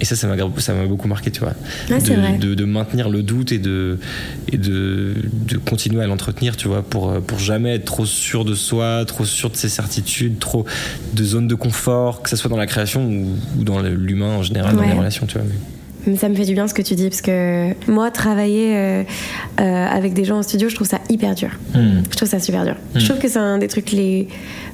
Et 0.00 0.04
ça, 0.04 0.16
ça 0.16 0.26
m'a, 0.26 0.36
ça 0.58 0.74
m'a 0.74 0.86
beaucoup 0.86 1.08
marqué, 1.08 1.30
tu 1.30 1.40
vois. 1.40 1.54
de, 2.38 2.54
de, 2.54 2.64
maintenir 2.64 3.08
le 3.08 3.22
doute 3.22 3.52
et, 3.52 3.58
de, 3.58 3.98
et 4.52 4.58
de, 4.58 5.14
de 5.46 5.56
continuer 5.58 6.02
à 6.02 6.06
l'entretenir, 6.06 6.56
tu 6.56 6.68
vois, 6.68 6.82
pour, 6.82 7.20
pour 7.22 7.38
jamais 7.38 7.74
être 7.74 7.84
trop 7.84 8.06
sûr 8.06 8.44
de 8.44 8.54
soi, 8.54 9.04
trop 9.06 9.24
sûr 9.24 9.50
de 9.50 9.56
ses 9.56 9.68
certitudes, 9.68 10.38
trop 10.38 10.64
de 11.14 11.24
zones 11.24 11.48
de 11.48 11.54
confort, 11.54 12.22
que 12.22 12.30
ce 12.30 12.36
soit 12.36 12.50
dans 12.50 12.56
la 12.56 12.66
création 12.66 13.06
ou, 13.06 13.36
dans 13.56 13.80
l'humain 13.80 14.36
en 14.36 14.42
général, 14.42 14.76
dans 14.76 14.82
les 14.82 14.92
relations, 14.92 15.26
tu 15.26 15.38
vois. 15.38 15.46
Ça 16.16 16.28
me 16.28 16.34
fait 16.34 16.44
du 16.44 16.54
bien 16.54 16.68
ce 16.68 16.74
que 16.74 16.82
tu 16.82 16.94
dis, 16.94 17.08
parce 17.08 17.20
que 17.20 17.72
moi, 17.90 18.10
travailler 18.10 18.76
euh, 18.76 19.02
euh, 19.60 19.86
avec 19.86 20.14
des 20.14 20.24
gens 20.24 20.38
en 20.38 20.42
studio, 20.42 20.68
je 20.68 20.74
trouve 20.74 20.86
ça 20.86 21.00
hyper 21.10 21.34
dur. 21.34 21.50
Hmm. 21.74 22.02
Je 22.10 22.16
trouve 22.16 22.28
ça 22.28 22.40
super 22.40 22.64
dur. 22.64 22.76
Je 22.94 23.00
hmm. 23.00 23.08
trouve 23.08 23.18
que 23.18 23.28
c'est 23.28 23.38
un 23.38 23.58
des 23.58 23.68
trucs 23.68 23.92
les 23.92 24.28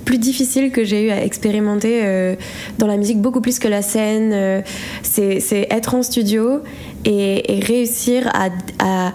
plus 0.05 0.19
difficiles 0.19 0.71
que 0.71 0.85
j'ai 0.85 1.07
eu 1.07 1.11
à 1.11 1.25
expérimenter 1.25 2.03
euh, 2.05 2.37
dans 2.79 2.87
la 2.87 2.97
musique, 2.97 3.21
beaucoup 3.21 3.41
plus 3.41 3.59
que 3.59 3.69
la 3.69 3.83
scène. 3.83 4.63
c'est 5.03 5.67
être 5.71 5.95
en 5.95 6.03
studio 6.03 6.63
et, 7.05 7.57
et 7.57 7.61
réussir 7.61 8.29
à, 8.29 8.49
à 8.79 9.13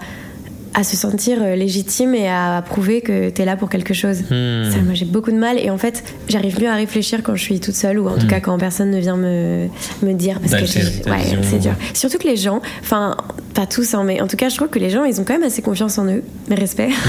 à 0.80 0.84
se 0.86 0.96
sentir 0.96 1.39
euh, 1.42 1.56
légitime 1.56 2.15
et 2.15 2.30
à 2.30 2.63
prouver 2.65 3.02
que 3.02 3.30
tu 3.30 3.42
es 3.42 3.46
là 3.46 3.58
pour 3.58 3.70
quelque 3.70 3.94
chose. 3.94 4.22
Hmm. 4.30 4.72
Ça, 4.72 4.78
moi, 4.82 4.94
j'ai 4.94 5.04
beaucoup 5.04 5.32
de 5.32 5.38
mal 5.38 5.60
et 5.60 5.70
en 5.70 5.78
fait, 5.78 6.04
j'arrive 6.30 6.60
mieux 6.62 6.70
à 6.70 6.76
réfléchir 6.76 7.22
quand 7.22 7.36
je 7.36 7.44
suis 7.44 7.60
toute 7.60 7.76
seule 7.76 8.00
ou 8.00 8.08
en 8.08 8.18
tout 8.18 8.26
hmm. 8.26 8.30
cas 8.30 8.39
quand 8.39 8.58
personne 8.58 8.89
ne 8.89 9.00
vient 9.00 9.18
me, 9.18 9.68
me 10.02 10.13
dire 10.13 10.39
parce 10.39 10.54
que 10.54 11.10
ouais, 11.10 11.39
c'est 11.44 11.60
dur. 11.60 11.74
Surtout 11.94 12.18
que 12.18 12.28
les 12.28 12.38
gens, 12.38 12.62
enfin, 12.80 13.18
pas 13.60 13.67
tous, 13.67 13.93
hein, 13.93 14.06
mais 14.06 14.22
en 14.22 14.28
tout 14.28 14.38
cas, 14.38 14.48
je 14.48 14.56
trouve 14.56 14.69
que 14.69 14.80
les 14.80 14.89
gens, 14.89 15.04
ils 15.04 15.19
ont 15.19 15.26
quand 15.26 15.34
même 15.34 15.43
assez 15.43 15.62
confiance 15.62 15.98
en 15.98 16.06
eux, 16.06 16.24
mes 16.50 16.56
respects. 16.56 16.89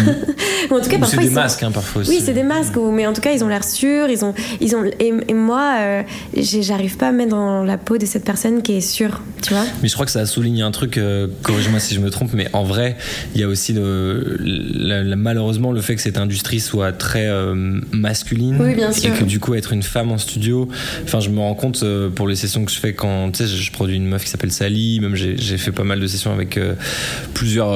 Hmm. 0.69 0.75
en 0.75 0.81
tout 0.81 0.91
cas, 0.91 0.99
parfois, 0.99 1.23
c'est 1.23 1.29
des 1.29 1.35
masques, 1.35 1.63
hein, 1.63 1.71
parfois. 1.73 2.03
Aussi. 2.03 2.11
Oui, 2.11 2.23
c'est 2.23 2.35
des 2.35 2.43
masques, 2.43 2.77
mais 2.93 3.07
en 3.07 3.13
tout 3.13 3.23
cas, 3.23 3.33
ils 3.33 3.43
ont 3.43 3.49
l'air 3.49 3.65
sûrs, 3.65 4.09
ils 4.11 4.25
ont, 4.25 4.35
ils 4.61 4.77
ont, 4.77 4.85
et, 4.99 5.33
moi, 5.33 5.77
euh, 5.79 6.03
j'arrive 6.37 6.97
pas 6.97 7.09
à 7.09 7.13
me 7.13 7.19
mettre 7.19 7.31
dans 7.31 7.65
la 7.65 7.79
peau 7.79 7.97
de 7.97 8.05
cette 8.05 8.25
personne 8.25 8.61
qui 8.63 8.75
est 8.75 8.81
sûre, 8.81 9.23
tu 9.43 9.55
vois. 9.55 9.65
Mais 9.83 9.89
je 9.89 9.95
crois 9.95 10.05
que 10.05 10.13
ça 10.13 10.21
a 10.21 10.27
souligné 10.27 10.63
un 10.63 10.71
truc. 10.71 10.99
Euh, 10.99 11.29
corrige-moi 11.43 11.81
si 11.81 11.95
je 11.95 12.01
me 12.01 12.11
trompe, 12.11 12.35
mais 12.35 12.49
en 12.53 12.63
vrai, 12.63 12.97
il 13.35 13.41
y 13.41 13.45
a 13.45 13.49
aussi 13.49 13.61
aussi 13.61 13.75
malheureusement 15.17 15.73
le 15.73 15.83
fait 15.83 15.95
que 15.97 16.01
cette 16.01 16.17
industrie 16.17 16.61
soit 16.61 16.93
très 16.93 17.27
euh, 17.27 17.55
masculine 17.93 18.55
et 18.55 19.11
que 19.11 19.25
du 19.25 19.39
coup 19.39 19.55
être 19.55 19.75
une 19.75 19.83
femme 19.83 20.11
en 20.13 20.17
studio 20.17 20.67
enfin 21.05 21.21
je 21.21 21.29
me 21.29 21.41
rends 21.41 21.55
compte 21.55 21.85
pour 22.15 22.27
les 22.27 22.37
sessions 22.37 22.65
que 22.65 22.73
je 22.73 22.79
fais 22.79 22.95
quand 22.95 23.33
tu 23.33 23.45
sais 23.45 23.47
je 23.47 23.71
produis 23.71 23.97
une 23.97 24.07
meuf 24.07 24.25
qui 24.25 24.31
s'appelle 24.31 24.51
Sally 24.51 25.01
même 25.01 25.15
j'ai 25.15 25.59
fait 25.59 25.73
pas 25.73 25.85
mal 25.85 26.01
de 26.01 26.07
sessions 26.07 26.33
avec 26.33 26.40
euh, 26.57 26.75
plusieurs 27.35 27.71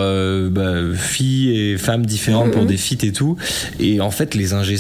bah, 0.51 0.75
filles 0.95 1.59
et 1.59 1.79
femmes 1.79 2.07
différentes 2.07 2.51
pour 2.51 2.65
mm-hmm. 2.65 2.67
des 2.67 2.77
feats 2.77 3.07
et 3.07 3.13
tout. 3.13 3.37
Et 3.81 4.01
en 4.01 4.11
fait 4.11 4.35
les 4.35 4.53
ingé 4.53 4.75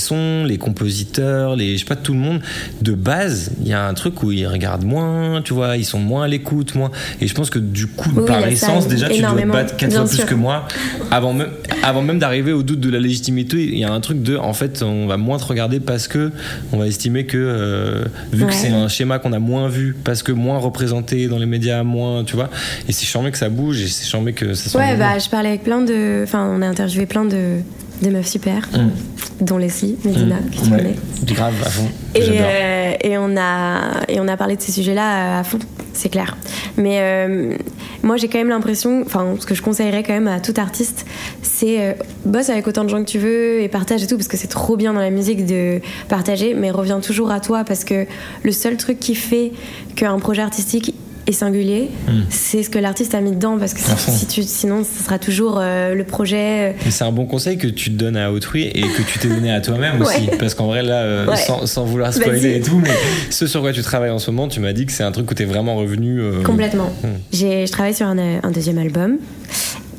les 0.46 0.58
compositeurs 0.58 1.56
les 1.56 1.74
je 1.74 1.78
sais 1.78 1.84
pas 1.84 1.96
tout 1.96 2.14
le 2.14 2.18
monde 2.18 2.40
de 2.82 2.92
base 2.92 3.52
il 3.60 3.68
y 3.68 3.72
a 3.72 3.86
un 3.86 3.94
truc 3.94 4.22
où 4.22 4.32
ils 4.32 4.46
regardent 4.46 4.84
moins 4.84 5.40
tu 5.40 5.54
vois 5.54 5.76
ils 5.76 5.84
sont 5.84 6.00
moins 6.00 6.24
à 6.24 6.28
l'écoute 6.28 6.74
moins. 6.74 6.90
Et 7.20 7.26
je 7.26 7.34
pense 7.34 7.48
que 7.50 7.58
du 7.58 7.86
coup 7.86 8.10
par 8.26 8.46
essence 8.46 8.88
déjà 8.88 9.08
tu 9.08 9.20
dois 9.20 9.32
te 9.32 9.46
battre 9.46 9.76
quatre 9.76 9.94
fois 9.94 10.04
plus 10.04 10.24
que 10.24 10.34
moi. 10.34 10.66
Avant 11.10 11.32
même, 11.32 11.50
avant 11.82 12.02
même 12.02 12.18
d'arriver 12.18 12.52
au 12.52 12.62
doute 12.62 12.80
de 12.80 12.90
la 12.90 12.98
légitimité, 12.98 13.62
il 13.62 13.78
y 13.78 13.84
a 13.84 13.92
un 13.92 14.00
truc 14.00 14.22
de, 14.22 14.36
en 14.36 14.52
fait, 14.52 14.82
on 14.82 15.06
va 15.06 15.16
moins 15.16 15.38
te 15.38 15.44
regarder 15.44 15.80
parce 15.80 16.08
que 16.08 16.32
on 16.72 16.78
va 16.78 16.86
estimer 16.86 17.26
que, 17.26 17.38
euh, 17.38 18.04
vu 18.32 18.46
que 18.46 18.54
c'est 18.54 18.70
un 18.70 18.88
schéma 18.88 19.18
qu'on 19.18 19.32
a 19.32 19.38
moins 19.38 19.68
vu, 19.68 19.94
parce 20.04 20.22
que 20.22 20.32
moins 20.32 20.58
représenté 20.58 21.28
dans 21.28 21.38
les 21.38 21.46
médias, 21.46 21.82
moins, 21.82 22.24
tu 22.24 22.36
vois, 22.36 22.50
et 22.88 22.92
c'est 22.92 23.06
charmé 23.06 23.30
que 23.30 23.38
ça 23.38 23.48
bouge 23.48 23.63
et 23.72 23.88
c'est 23.88 24.06
charmé 24.06 24.32
que 24.32 24.54
ça 24.54 24.70
soit. 24.70 24.80
Ouais, 24.80 24.96
bah, 24.96 25.18
je 25.18 25.28
parlais 25.28 25.50
avec 25.50 25.62
plein 25.62 25.80
de. 25.80 26.22
Enfin, 26.24 26.48
on 26.50 26.62
a 26.62 26.66
interviewé 26.66 27.06
plein 27.06 27.24
de 27.24 27.58
des 28.02 28.10
meufs 28.10 28.26
super, 28.26 28.68
mm. 28.72 29.44
dont 29.44 29.58
Leslie, 29.58 29.96
Medina, 30.04 30.36
mmh. 30.36 30.50
qui 30.50 30.62
tu 30.62 30.70
connais. 30.70 30.96
Grave, 31.24 31.54
à 31.64 31.70
fond. 31.70 31.88
Et, 32.14 32.22
euh, 32.22 32.92
et, 33.02 33.18
on 33.18 33.36
a, 33.36 34.02
et 34.08 34.20
on 34.20 34.28
a 34.28 34.36
parlé 34.36 34.56
de 34.56 34.62
ces 34.62 34.72
sujets-là 34.72 35.38
à 35.38 35.44
fond, 35.44 35.58
c'est 35.92 36.08
clair. 36.08 36.36
Mais 36.76 36.98
euh, 37.00 37.56
moi, 38.02 38.16
j'ai 38.16 38.28
quand 38.28 38.38
même 38.38 38.48
l'impression, 38.48 39.02
enfin, 39.06 39.36
ce 39.38 39.46
que 39.46 39.54
je 39.54 39.62
conseillerais 39.62 40.02
quand 40.02 40.12
même 40.12 40.28
à 40.28 40.40
tout 40.40 40.54
artiste, 40.56 41.06
c'est 41.42 41.80
euh, 41.80 41.92
bosse 42.24 42.50
avec 42.50 42.66
autant 42.66 42.84
de 42.84 42.88
gens 42.88 43.02
que 43.02 43.08
tu 43.08 43.18
veux 43.18 43.62
et 43.62 43.68
partage 43.68 44.02
et 44.02 44.06
tout, 44.06 44.16
parce 44.16 44.28
que 44.28 44.36
c'est 44.36 44.48
trop 44.48 44.76
bien 44.76 44.92
dans 44.92 45.00
la 45.00 45.10
musique 45.10 45.46
de 45.46 45.80
partager, 46.08 46.54
mais 46.54 46.70
reviens 46.70 47.00
toujours 47.00 47.30
à 47.30 47.40
toi, 47.40 47.64
parce 47.64 47.84
que 47.84 48.06
le 48.42 48.52
seul 48.52 48.76
truc 48.76 48.98
qui 48.98 49.14
fait 49.14 49.52
qu'un 49.96 50.18
projet 50.18 50.42
artistique 50.42 50.94
et 51.26 51.32
singulier, 51.32 51.90
hmm. 52.06 52.22
c'est 52.28 52.62
ce 52.62 52.70
que 52.70 52.78
l'artiste 52.78 53.14
a 53.14 53.20
mis 53.20 53.32
dedans 53.32 53.56
parce 53.58 53.74
que 53.74 53.80
si, 53.80 54.26
tu, 54.26 54.42
sinon 54.42 54.84
ce 54.84 55.04
sera 55.04 55.18
toujours 55.18 55.58
euh, 55.58 55.94
le 55.94 56.04
projet. 56.04 56.72
Euh. 56.72 56.90
c'est 56.90 57.04
un 57.04 57.12
bon 57.12 57.26
conseil 57.26 57.56
que 57.56 57.66
tu 57.66 57.90
te 57.90 57.96
donnes 57.96 58.16
à 58.16 58.30
autrui 58.30 58.64
et 58.64 58.82
que 58.82 59.02
tu 59.02 59.18
t'es 59.18 59.28
donné 59.28 59.50
à 59.50 59.60
toi-même 59.60 60.00
aussi 60.02 60.28
parce 60.38 60.54
qu'en 60.54 60.66
vrai 60.66 60.82
là, 60.82 61.02
euh, 61.02 61.36
sans, 61.64 61.84
vouloir 61.84 62.12
spoiler 62.12 62.56
et 62.56 62.60
tout, 62.60 62.78
mais 62.78 62.90
ce 63.30 63.46
sur 63.46 63.62
quoi 63.62 63.72
tu 63.72 63.82
travailles 63.82 64.10
en 64.10 64.18
ce 64.18 64.30
moment, 64.30 64.48
tu 64.48 64.60
m'as 64.60 64.72
dit 64.72 64.86
que 64.86 64.92
c'est 64.92 65.04
un 65.04 65.12
truc 65.12 65.30
où 65.30 65.34
tu 65.34 65.42
es 65.42 65.46
vraiment 65.46 65.76
revenu. 65.76 66.20
Complètement. 66.44 66.92
J'ai, 67.32 67.66
je 67.66 67.72
travaille 67.72 67.94
sur 67.94 68.06
un, 68.06 68.18
un, 68.18 68.50
deuxième 68.50 68.78
album 68.78 69.18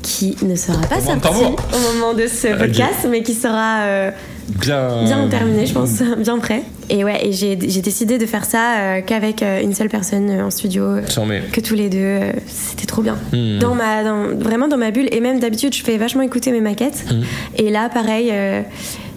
qui 0.02 0.36
ne 0.42 0.54
sera 0.54 0.80
pas 0.82 1.00
sorti 1.00 1.28
au 1.28 1.92
moment 1.92 2.14
de 2.14 2.26
ce 2.26 2.56
podcast, 2.56 3.06
mais 3.10 3.22
qui 3.22 3.34
sera 3.34 4.12
bien, 4.48 5.04
bien 5.04 5.28
terminé, 5.28 5.66
je 5.66 5.74
pense, 5.74 6.02
bien 6.18 6.38
prêt. 6.38 6.62
Et 6.88 7.04
ouais, 7.04 7.26
et 7.26 7.32
j'ai 7.32 7.56
décidé 7.56 8.18
de 8.18 8.26
faire 8.26 8.44
ça 8.44 8.78
euh, 8.78 9.00
qu'avec 9.04 9.42
euh, 9.42 9.60
une 9.60 9.74
seule 9.74 9.88
personne 9.88 10.30
euh, 10.30 10.46
en 10.46 10.50
studio, 10.50 10.96
que 11.52 11.60
tous 11.60 11.74
les 11.74 11.88
deux. 11.88 12.20
C'était 12.46 12.86
trop 12.86 13.02
bien. 13.02 13.16
Hmm. 13.32 13.58
Dans 13.58 13.74
ma, 13.74 14.04
dans, 14.04 14.36
vraiment 14.38 14.68
dans 14.68 14.76
ma 14.76 14.90
bulle. 14.90 15.08
Et 15.10 15.20
même 15.20 15.40
d'habitude, 15.40 15.74
je 15.74 15.82
fais 15.82 15.96
vachement 15.96 16.22
écouter 16.22 16.52
mes 16.52 16.60
maquettes. 16.60 17.04
Hmm. 17.10 17.22
Et 17.56 17.70
là, 17.70 17.88
pareil. 17.88 18.32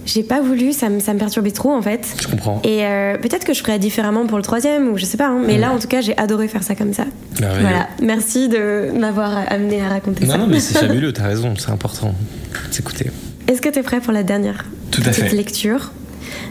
j'ai 0.06 0.24
pas 0.24 0.42
voulu, 0.42 0.74
ça 0.74 0.90
me, 0.90 1.00
ça 1.00 1.14
me 1.14 1.20
perturbait 1.20 1.52
trop 1.52 1.72
en 1.72 1.82
fait. 1.82 2.08
Je 2.20 2.28
comprends. 2.28 2.62
Et 2.64 2.84
peut-être 3.22 3.46
que 3.46 3.54
je 3.54 3.60
ferais 3.60 3.78
différemment 3.78 4.26
pour 4.26 4.38
le 4.38 4.44
troisième 4.44 4.90
ou 4.90 4.98
je 4.98 5.06
sais 5.06 5.18
pas, 5.18 5.28
hein. 5.28 5.42
mais 5.46 5.58
là 5.58 5.72
en 5.72 5.78
tout 5.78 5.88
cas 5.88 6.02
j'ai 6.02 6.18
adoré 6.18 6.48
faire 6.48 6.64
ça 6.64 6.74
comme 6.74 6.94
ça. 6.94 7.06
Voilà, 7.36 7.88
merci 8.02 8.50
de 8.50 8.92
m'avoir 8.98 9.38
amené 9.52 9.82
à 9.82 9.90
raconter 9.90 10.26
ça. 10.26 10.38
Non, 10.38 10.46
non, 10.46 10.50
mais 10.50 10.60
c'est 10.60 10.80
fabuleux, 10.80 11.14
t'as 11.14 11.28
raison, 11.28 11.54
c'est 11.58 11.70
important 11.70 12.16
d'écouter. 12.76 13.12
Est-ce 13.48 13.62
que 13.62 13.70
t'es 13.70 13.84
prêt 13.84 14.00
pour 14.00 14.14
la 14.14 14.24
dernière? 14.24 14.66
Tout 14.92 15.02
à 15.06 15.10
petite 15.10 15.32
lecture 15.32 15.92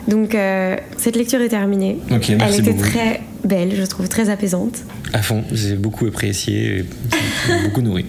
donc 0.09 0.35
euh, 0.35 0.77
cette 0.96 1.16
lecture 1.16 1.40
est 1.40 1.48
terminée. 1.48 1.98
Elle 2.11 2.55
était 2.55 2.74
très 2.74 3.20
belle, 3.44 3.74
je 3.77 3.85
trouve, 3.85 4.09
très 4.09 4.31
apaisante. 4.31 4.79
À 5.12 5.22
fond, 5.22 5.44
j'ai 5.53 5.74
beaucoup 5.74 6.07
apprécié, 6.07 6.79
et 6.79 6.85
beaucoup 7.64 7.83
nourri. 7.83 8.07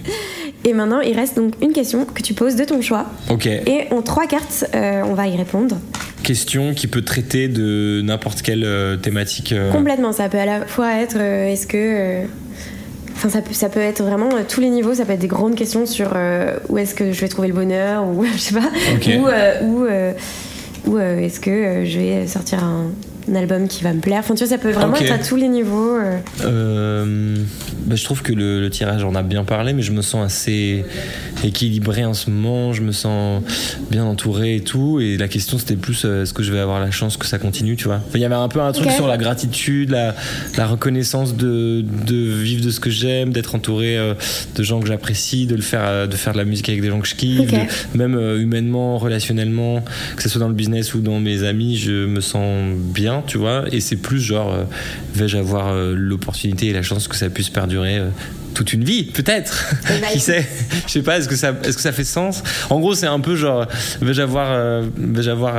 Et 0.64 0.72
maintenant, 0.72 1.00
il 1.00 1.14
reste 1.14 1.36
donc 1.36 1.54
une 1.62 1.72
question 1.72 2.04
que 2.04 2.22
tu 2.22 2.34
poses 2.34 2.56
de 2.56 2.64
ton 2.64 2.82
choix. 2.82 3.06
Ok. 3.30 3.46
Et 3.46 3.86
en 3.90 4.02
trois 4.02 4.26
cartes, 4.26 4.66
euh, 4.74 5.02
on 5.06 5.14
va 5.14 5.28
y 5.28 5.36
répondre. 5.36 5.78
Question 6.22 6.74
qui 6.74 6.86
peut 6.86 7.02
traiter 7.02 7.48
de 7.48 8.02
n'importe 8.02 8.42
quelle 8.42 8.64
euh, 8.64 8.96
thématique. 8.96 9.54
Complètement, 9.72 10.12
ça 10.12 10.28
peut 10.28 10.38
à 10.38 10.46
la 10.46 10.66
fois 10.66 11.00
être 11.00 11.16
est-ce 11.18 11.66
que. 11.66 12.26
Enfin, 13.20 13.28
ça 13.28 13.42
peut, 13.42 13.52
ça 13.52 13.68
peut 13.68 13.80
être 13.80 14.02
vraiment 14.02 14.30
tous 14.48 14.60
les 14.60 14.70
niveaux. 14.70 14.94
Ça 14.94 15.04
peut 15.04 15.12
être 15.12 15.20
des 15.20 15.28
grandes 15.28 15.54
questions 15.54 15.84
sur 15.84 16.16
où 16.68 16.78
est-ce 16.78 16.94
que 16.94 17.12
je 17.12 17.20
vais 17.20 17.28
trouver 17.28 17.48
le 17.48 17.54
bonheur, 17.54 18.06
ou 18.06 18.24
je 18.32 18.38
sais 18.38 18.54
pas, 18.54 18.70
ou, 19.62 19.66
ou 19.66 19.86
ou 20.86 20.96
euh, 20.96 21.18
est-ce 21.18 21.40
que 21.40 21.50
euh, 21.50 21.84
je 21.84 21.98
vais 21.98 22.26
sortir 22.26 22.64
un, 22.64 22.90
album 23.34 23.68
qui 23.68 23.82
va 23.82 23.92
me 23.92 24.00
plaire 24.00 24.20
Enfin, 24.20 24.34
tu 24.34 24.44
vois, 24.44 24.48
ça 24.48 24.58
peut 24.58 24.70
vraiment 24.70 24.96
être 24.96 25.12
à 25.12 25.18
tous 25.18 25.36
les 25.36 25.48
niveaux. 25.48 25.96
Euh. 26.44 27.36
Bah, 27.86 27.96
je 27.96 28.04
trouve 28.04 28.22
que 28.22 28.32
le, 28.32 28.68
tirage 28.70 29.04
en 29.04 29.14
a 29.14 29.22
bien 29.22 29.44
parlé, 29.44 29.72
mais 29.72 29.82
je 29.82 29.92
me 29.92 30.02
sens 30.02 30.24
assez 30.24 30.84
équilibré 31.42 32.04
en 32.04 32.14
ce 32.14 32.30
moment. 32.30 32.72
Je 32.72 32.82
me 32.82 32.92
sens 32.92 33.42
bien 33.90 34.04
entouré 34.04 34.56
et 34.56 34.60
tout. 34.60 35.00
Et 35.00 35.16
la 35.16 35.28
question, 35.28 35.58
c'était 35.58 35.76
plus 35.76 36.04
est-ce 36.04 36.32
que 36.32 36.42
je 36.42 36.52
vais 36.52 36.58
avoir 36.58 36.80
la 36.80 36.90
chance 36.90 37.16
que 37.16 37.26
ça 37.26 37.38
continue, 37.38 37.76
tu 37.76 37.84
vois? 37.84 38.00
Il 38.14 38.20
y 38.20 38.24
avait 38.24 38.34
un 38.34 38.48
peu 38.48 38.60
un 38.60 38.72
truc 38.72 38.90
sur 38.90 39.06
la 39.06 39.16
gratitude, 39.16 39.90
la, 39.90 40.14
la 40.56 40.66
reconnaissance 40.66 41.36
de, 41.36 41.84
de, 42.06 42.16
vivre 42.16 42.64
de 42.64 42.70
ce 42.70 42.80
que 42.80 42.90
j'aime, 42.90 43.32
d'être 43.32 43.54
entouré 43.54 43.96
de 44.54 44.62
gens 44.62 44.80
que 44.80 44.86
j'apprécie, 44.86 45.46
de 45.46 45.56
le 45.56 45.62
faire, 45.62 46.08
de 46.08 46.16
faire 46.16 46.32
de 46.32 46.38
la 46.38 46.44
musique 46.44 46.68
avec 46.68 46.80
des 46.80 46.88
gens 46.88 47.00
que 47.00 47.08
je 47.08 47.14
kiffe, 47.14 47.52
même 47.94 48.18
humainement, 48.38 48.98
relationnellement, 48.98 49.82
que 50.16 50.22
ce 50.22 50.28
soit 50.28 50.40
dans 50.40 50.48
le 50.48 50.54
business 50.54 50.94
ou 50.94 51.00
dans 51.00 51.20
mes 51.20 51.44
amis, 51.44 51.76
je 51.76 52.06
me 52.06 52.20
sens 52.20 52.74
bien 52.76 53.09
tu 53.26 53.38
vois. 53.38 53.64
Et 53.72 53.80
c'est 53.80 53.96
plus 53.96 54.20
genre, 54.20 54.52
euh, 54.52 54.64
vais-je 55.14 55.36
avoir 55.36 55.68
euh, 55.68 55.94
l'opportunité 55.96 56.66
et 56.66 56.72
la 56.72 56.82
chance 56.82 57.08
que 57.08 57.16
ça 57.16 57.28
puisse 57.28 57.48
perdurer 57.48 57.98
euh, 57.98 58.08
toute 58.54 58.72
une 58.72 58.84
vie, 58.84 59.04
peut-être? 59.04 59.74
Qui 60.12 60.20
sait? 60.20 60.46
Je 60.86 60.92
sais 60.92 61.02
pas. 61.02 61.18
Est-ce 61.18 61.28
que 61.28 61.36
ça, 61.36 61.54
est-ce 61.64 61.76
que 61.76 61.82
ça 61.82 61.92
fait 61.92 62.04
sens? 62.04 62.42
En 62.70 62.80
gros, 62.80 62.94
c'est 62.94 63.06
un 63.06 63.20
peu 63.20 63.36
genre, 63.36 63.66
vais-je 64.00 64.22
avoir, 64.22 64.82
vais-je 64.96 65.30
avoir 65.30 65.56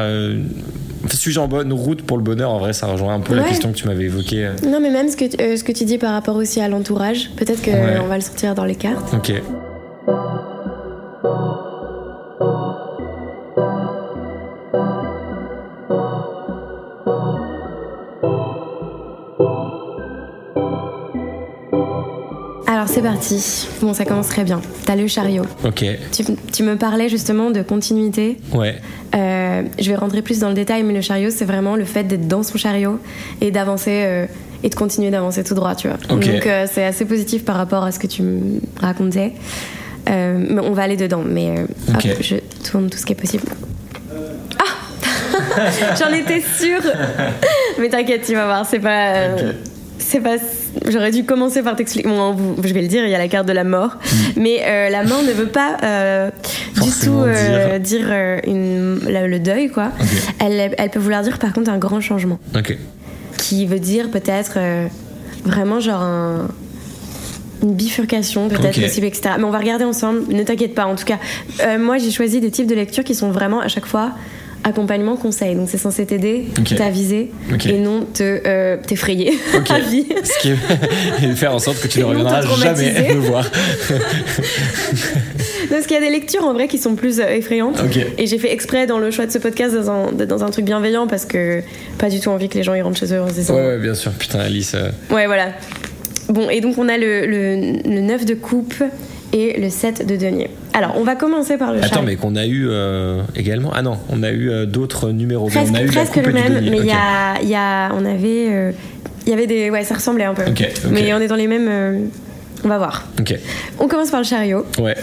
suis-je 1.09 1.39
en 1.39 1.47
bonne 1.47 1.73
route 1.73 2.03
pour 2.03 2.17
le 2.17 2.23
bonheur? 2.23 2.51
En 2.51 2.59
vrai, 2.59 2.73
ça 2.73 2.87
rejoint 2.87 3.15
un 3.15 3.19
peu 3.19 3.35
la 3.35 3.43
question 3.43 3.71
que 3.71 3.77
tu 3.77 3.87
m'avais 3.87 4.05
évoquée. 4.05 4.49
Non, 4.67 4.79
mais 4.79 4.89
même 4.89 5.09
ce 5.09 5.17
que, 5.17 5.25
ce 5.57 5.63
que 5.63 5.71
tu 5.71 5.85
dis 5.85 5.97
par 5.97 6.13
rapport 6.13 6.35
aussi 6.35 6.61
à 6.61 6.67
l'entourage, 6.67 7.31
peut-être 7.37 7.61
qu'on 7.61 8.07
va 8.07 8.15
le 8.15 8.21
sortir 8.23 8.55
dans 8.55 8.65
les 8.65 8.75
cartes. 8.75 9.13
Ok. 9.13 9.33
Alors 22.81 22.91
c'est 22.91 23.03
parti. 23.03 23.67
Bon, 23.79 23.93
ça 23.93 24.05
commence 24.05 24.29
très 24.29 24.43
bien. 24.43 24.59
T'as 24.87 24.95
le 24.95 25.05
chariot. 25.05 25.43
Ok. 25.63 25.85
Tu, 26.11 26.23
tu 26.51 26.63
me 26.63 26.77
parlais 26.77 27.09
justement 27.09 27.51
de 27.51 27.61
continuité. 27.61 28.39
Ouais. 28.55 28.75
Euh, 29.13 29.61
je 29.79 29.87
vais 29.87 29.95
rentrer 29.95 30.23
plus 30.23 30.39
dans 30.39 30.47
le 30.47 30.55
détail, 30.55 30.81
mais 30.81 30.95
le 30.95 31.01
chariot, 31.01 31.29
c'est 31.29 31.45
vraiment 31.45 31.75
le 31.75 31.85
fait 31.85 32.05
d'être 32.05 32.27
dans 32.27 32.41
son 32.41 32.57
chariot 32.57 32.97
et 33.39 33.51
d'avancer 33.51 34.01
euh, 34.03 34.25
et 34.63 34.69
de 34.69 34.73
continuer 34.73 35.11
d'avancer 35.11 35.43
tout 35.43 35.53
droit, 35.53 35.75
tu 35.75 35.89
vois. 35.89 35.97
Ok. 36.09 36.25
Donc 36.25 36.47
euh, 36.47 36.65
c'est 36.71 36.83
assez 36.83 37.05
positif 37.05 37.45
par 37.45 37.55
rapport 37.55 37.83
à 37.83 37.91
ce 37.91 37.99
que 37.99 38.07
tu 38.07 38.23
me 38.23 38.59
racontais. 38.81 39.33
Mais 40.07 40.59
on 40.63 40.71
va 40.71 40.81
aller 40.81 40.97
dedans, 40.97 41.21
mais 41.23 41.53
hop, 41.93 42.01
je 42.19 42.37
tourne 42.67 42.89
tout 42.89 42.97
ce 42.97 43.05
qui 43.05 43.13
est 43.13 43.15
possible. 43.15 43.43
Ah 44.57 45.69
J'en 45.99 46.11
étais 46.11 46.41
sûre 46.41 46.81
Mais 47.79 47.89
t'inquiète, 47.89 48.23
tu 48.25 48.33
vas 48.33 48.45
voir, 48.45 48.65
c'est 48.65 48.79
pas. 48.79 49.13
euh, 49.13 49.53
C'est 49.99 50.19
pas. 50.19 50.37
J'aurais 50.87 51.11
dû 51.11 51.25
commencer 51.25 51.61
par 51.63 51.75
t'expliquer. 51.75 52.07
Bon, 52.07 52.35
je 52.63 52.73
vais 52.73 52.81
le 52.81 52.87
dire, 52.87 53.03
il 53.05 53.11
y 53.11 53.15
a 53.15 53.17
la 53.17 53.27
carte 53.27 53.47
de 53.47 53.51
la 53.53 53.63
mort. 53.65 53.97
Mais 54.37 54.61
euh, 54.65 54.89
la 54.89 55.03
mort 55.03 55.21
ne 55.23 55.31
veut 55.31 55.47
pas 55.47 55.77
euh, 55.83 56.29
du 56.75 56.89
Mm. 56.89 56.93
Tout 57.03 57.19
euh, 57.19 57.79
dire. 57.79 57.99
dire, 58.07 58.41
une, 58.47 58.99
la- 59.07 59.27
le 59.27 59.39
deuil, 59.39 59.69
quoi. 59.69 59.91
Elle, 60.39 60.73
elle 60.77 60.89
peut 60.89 60.99
vouloir 60.99 61.21
dire 61.23 61.39
par 61.39 61.51
contre 61.53 61.69
un 61.69 61.77
grand 61.77 61.99
changement. 62.01 62.39
Ok. 62.55 62.77
Qui 63.37 63.65
veut 63.65 63.79
dire 63.79 64.09
peut-être 64.09 64.57
vraiment 65.43 65.79
genre 65.79 66.01
un- 66.01 66.47
une 67.63 67.73
bifurcation, 67.73 68.47
peut-être 68.49 68.77
Ok. 68.77 68.83
possible, 68.83 69.05
etc. 69.07 69.35
Mais 69.37 69.43
on 69.43 69.51
va 69.51 69.59
regarder 69.59 69.83
ensemble, 69.83 70.21
ne 70.33 70.41
t'inquiète 70.43 70.73
pas 70.73 70.85
en 70.85 70.95
tout 70.95 71.05
cas. 71.05 71.17
Moi 71.77 71.97
j'ai 71.97 72.11
choisi 72.11 72.39
des 72.39 72.49
types 72.51 72.67
de 72.67 72.75
lectures 72.75 73.03
qui 73.03 73.13
sont 73.15 73.29
vraiment 73.31 73.59
à 73.59 73.67
chaque 73.67 73.85
fois 73.85 74.11
accompagnement, 74.63 75.15
conseil. 75.15 75.55
Donc 75.55 75.69
c'est 75.69 75.77
censé 75.77 76.05
t'aider, 76.05 76.45
t'aviser 76.77 77.31
et 77.65 77.77
non 77.79 78.05
te 78.05 78.41
euh, 78.45 78.77
t'effrayer 78.85 79.33
Ok. 79.57 79.71
à 79.71 79.79
vie. 79.79 80.05
Ce 80.23 80.39
qui 80.41 80.49
est 80.51 81.23
et 81.23 81.35
faire 81.35 81.53
en 81.55 81.59
sorte 81.59 81.79
que 81.81 81.87
tu 81.87 81.99
ne 81.99 82.03
reviendras 82.05 82.41
jamais 82.57 82.91
me 83.15 83.19
voir. 83.19 83.49
Parce 85.69 85.85
qu'il 85.87 85.93
y 85.93 85.97
a 85.97 86.01
des 86.01 86.09
lectures 86.09 86.43
en 86.43 86.53
vrai 86.53 86.67
qui 86.67 86.77
sont 86.77 86.95
plus 86.95 87.19
euh, 87.19 87.27
effrayantes. 87.29 87.81
Et 88.17 88.27
j'ai 88.27 88.37
fait 88.37 88.51
exprès 88.51 88.87
dans 88.87 88.99
le 88.99 89.11
choix 89.11 89.25
de 89.25 89.31
ce 89.31 89.37
podcast 89.37 89.73
dans 89.75 89.89
un, 89.89 90.11
dans 90.11 90.43
un 90.43 90.49
truc 90.49 90.65
bienveillant 90.65 91.07
parce 91.07 91.25
que 91.25 91.61
pas 91.97 92.09
du 92.09 92.19
tout 92.19 92.29
envie 92.29 92.49
que 92.49 92.57
les 92.57 92.63
gens 92.63 92.73
y 92.73 92.81
rentrent 92.81 92.99
chez 92.99 93.13
eux 93.13 93.21
en 93.21 93.29
se 93.29 93.33
disant 93.33 93.55
Ouais, 93.55 93.65
ouais, 93.65 93.77
bien 93.79 93.93
sûr. 93.95 94.11
Putain, 94.11 94.39
Alice. 94.39 94.73
euh, 94.75 94.89
Ouais, 95.13 95.25
voilà. 95.27 95.49
Bon, 96.29 96.49
et 96.49 96.61
donc 96.61 96.77
on 96.77 96.87
a 96.87 96.97
le, 96.97 97.25
le, 97.25 97.55
le 97.89 98.01
9 98.01 98.25
de 98.25 98.35
coupe 98.35 98.75
et 99.33 99.59
le 99.59 99.69
7 99.69 100.05
de 100.05 100.15
denier. 100.15 100.49
Alors, 100.73 100.93
on 100.97 101.03
va 101.03 101.15
commencer 101.15 101.57
par 101.57 101.71
le 101.73 101.79
Attends, 101.79 101.87
chariot. 101.87 102.05
mais 102.05 102.15
qu'on 102.15 102.35
a 102.35 102.45
eu 102.45 102.67
euh, 102.69 103.21
également? 103.35 103.71
Ah 103.73 103.81
non, 103.81 103.97
on 104.09 104.23
a 104.23 104.31
eu 104.31 104.49
euh, 104.49 104.65
d'autres 104.65 105.11
numéros. 105.11 105.47
Presque, 105.47 105.71
on 105.71 105.75
a 105.75 105.81
eu 105.81 105.85
la 105.87 105.91
presque 105.91 106.15
le 106.17 106.31
même, 106.33 106.53
mais 106.69 106.77
il 106.77 106.85
y, 106.85 106.91
a, 106.91 107.41
il 107.41 107.49
y 107.49 107.55
a. 107.55 107.91
On 107.93 108.05
avait. 108.05 108.47
euh, 108.49 108.71
Il 109.25 109.29
y 109.29 109.33
avait 109.33 109.47
des. 109.47 109.69
Ouais, 109.69 109.83
ça 109.83 109.95
ressemblait 109.95 110.25
un 110.25 110.33
peu. 110.33 110.43
Ok, 110.43 110.61
ok. 110.85 110.91
Mais 110.91 111.13
on 111.13 111.19
est 111.19 111.27
dans 111.27 111.35
les 111.35 111.47
mêmes. 111.47 112.09
On 112.63 112.67
va 112.67 112.77
voir. 112.77 113.07
Ok. 113.19 113.35
On 113.79 113.87
commence 113.87 114.11
par 114.11 114.19
le 114.19 114.25
chariot. 114.25 114.65
Ouais. 114.79 114.95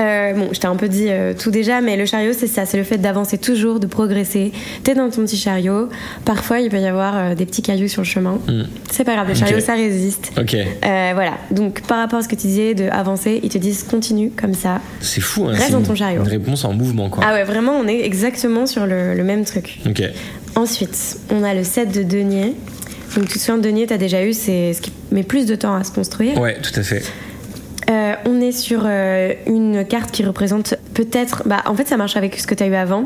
Euh, 0.00 0.32
bon, 0.32 0.48
je 0.52 0.58
t'ai 0.58 0.66
un 0.66 0.76
peu 0.76 0.88
dit 0.88 1.06
euh, 1.08 1.34
tout 1.38 1.50
déjà, 1.50 1.80
mais 1.80 1.96
le 1.96 2.06
chariot, 2.06 2.32
c'est 2.36 2.46
ça, 2.46 2.64
c'est 2.64 2.78
le 2.78 2.84
fait 2.84 2.98
d'avancer 2.98 3.38
toujours, 3.38 3.80
de 3.80 3.86
progresser. 3.86 4.52
T'es 4.82 4.94
dans 4.94 5.10
ton 5.10 5.22
petit 5.22 5.36
chariot. 5.36 5.88
Parfois, 6.24 6.60
il 6.60 6.70
peut 6.70 6.80
y 6.80 6.86
avoir 6.86 7.16
euh, 7.16 7.34
des 7.34 7.46
petits 7.46 7.62
cailloux 7.62 7.88
sur 7.88 8.02
le 8.02 8.06
chemin. 8.06 8.38
Hmm. 8.48 8.62
C'est 8.90 9.04
pas 9.04 9.14
grave, 9.14 9.28
le 9.28 9.34
chariot, 9.34 9.60
ça 9.60 9.74
résiste. 9.74 10.32
Ok. 10.38 10.56
Voilà. 10.82 11.34
Donc, 11.50 11.82
par 11.82 11.98
rapport 11.98 12.18
à 12.18 12.22
ce 12.22 12.28
que 12.28 12.34
tu 12.34 12.46
disais 12.46 12.74
de 12.74 12.88
avancer, 12.88 13.40
ils 13.42 13.50
te 13.50 13.58
disent 13.58 13.82
continue 13.82 14.30
comme 14.30 14.54
ça. 14.54 14.80
C'est 15.00 15.20
fou, 15.20 15.46
hein. 15.46 15.52
Reste 15.52 15.72
dans 15.72 15.82
ton 15.82 15.94
chariot. 15.94 16.22
Une 16.22 16.28
réponse 16.28 16.64
en 16.64 16.72
mouvement, 16.72 17.10
quoi. 17.10 17.22
Ah 17.26 17.32
ouais, 17.32 17.44
vraiment, 17.44 17.72
on 17.72 17.86
est 17.86 18.00
exactement 18.00 18.66
sur 18.66 18.86
le, 18.86 19.14
le 19.14 19.24
même 19.24 19.44
truc. 19.44 19.80
Ok. 19.86 20.02
Ensuite, 20.56 21.18
on 21.30 21.42
a 21.44 21.54
le 21.54 21.62
7 21.62 21.92
de 21.92 22.02
denier. 22.02 22.54
Donc, 23.16 23.26
tu 23.28 23.34
te 23.34 23.38
souviens, 23.38 23.58
denier, 23.58 23.86
t'as 23.86 23.96
déjà 23.98 24.24
eu, 24.24 24.32
c'est 24.32 24.72
ce 24.72 24.80
qui 24.80 24.92
met 25.10 25.22
plus 25.22 25.46
de 25.46 25.54
temps 25.54 25.74
à 25.74 25.84
se 25.84 25.92
construire. 25.92 26.38
Ouais, 26.40 26.56
tout 26.60 26.78
à 26.78 26.82
fait. 26.82 27.02
Euh, 27.90 28.14
on 28.24 28.40
est 28.40 28.52
sur 28.52 28.82
euh, 28.84 29.32
une 29.48 29.84
carte 29.84 30.12
qui 30.12 30.22
représente 30.24 30.74
peut-être. 30.94 31.42
Bah, 31.46 31.62
en 31.66 31.74
fait, 31.74 31.88
ça 31.88 31.96
marche 31.96 32.16
avec 32.16 32.38
ce 32.38 32.46
que 32.46 32.54
tu 32.54 32.62
as 32.62 32.68
eu 32.68 32.74
avant. 32.76 33.04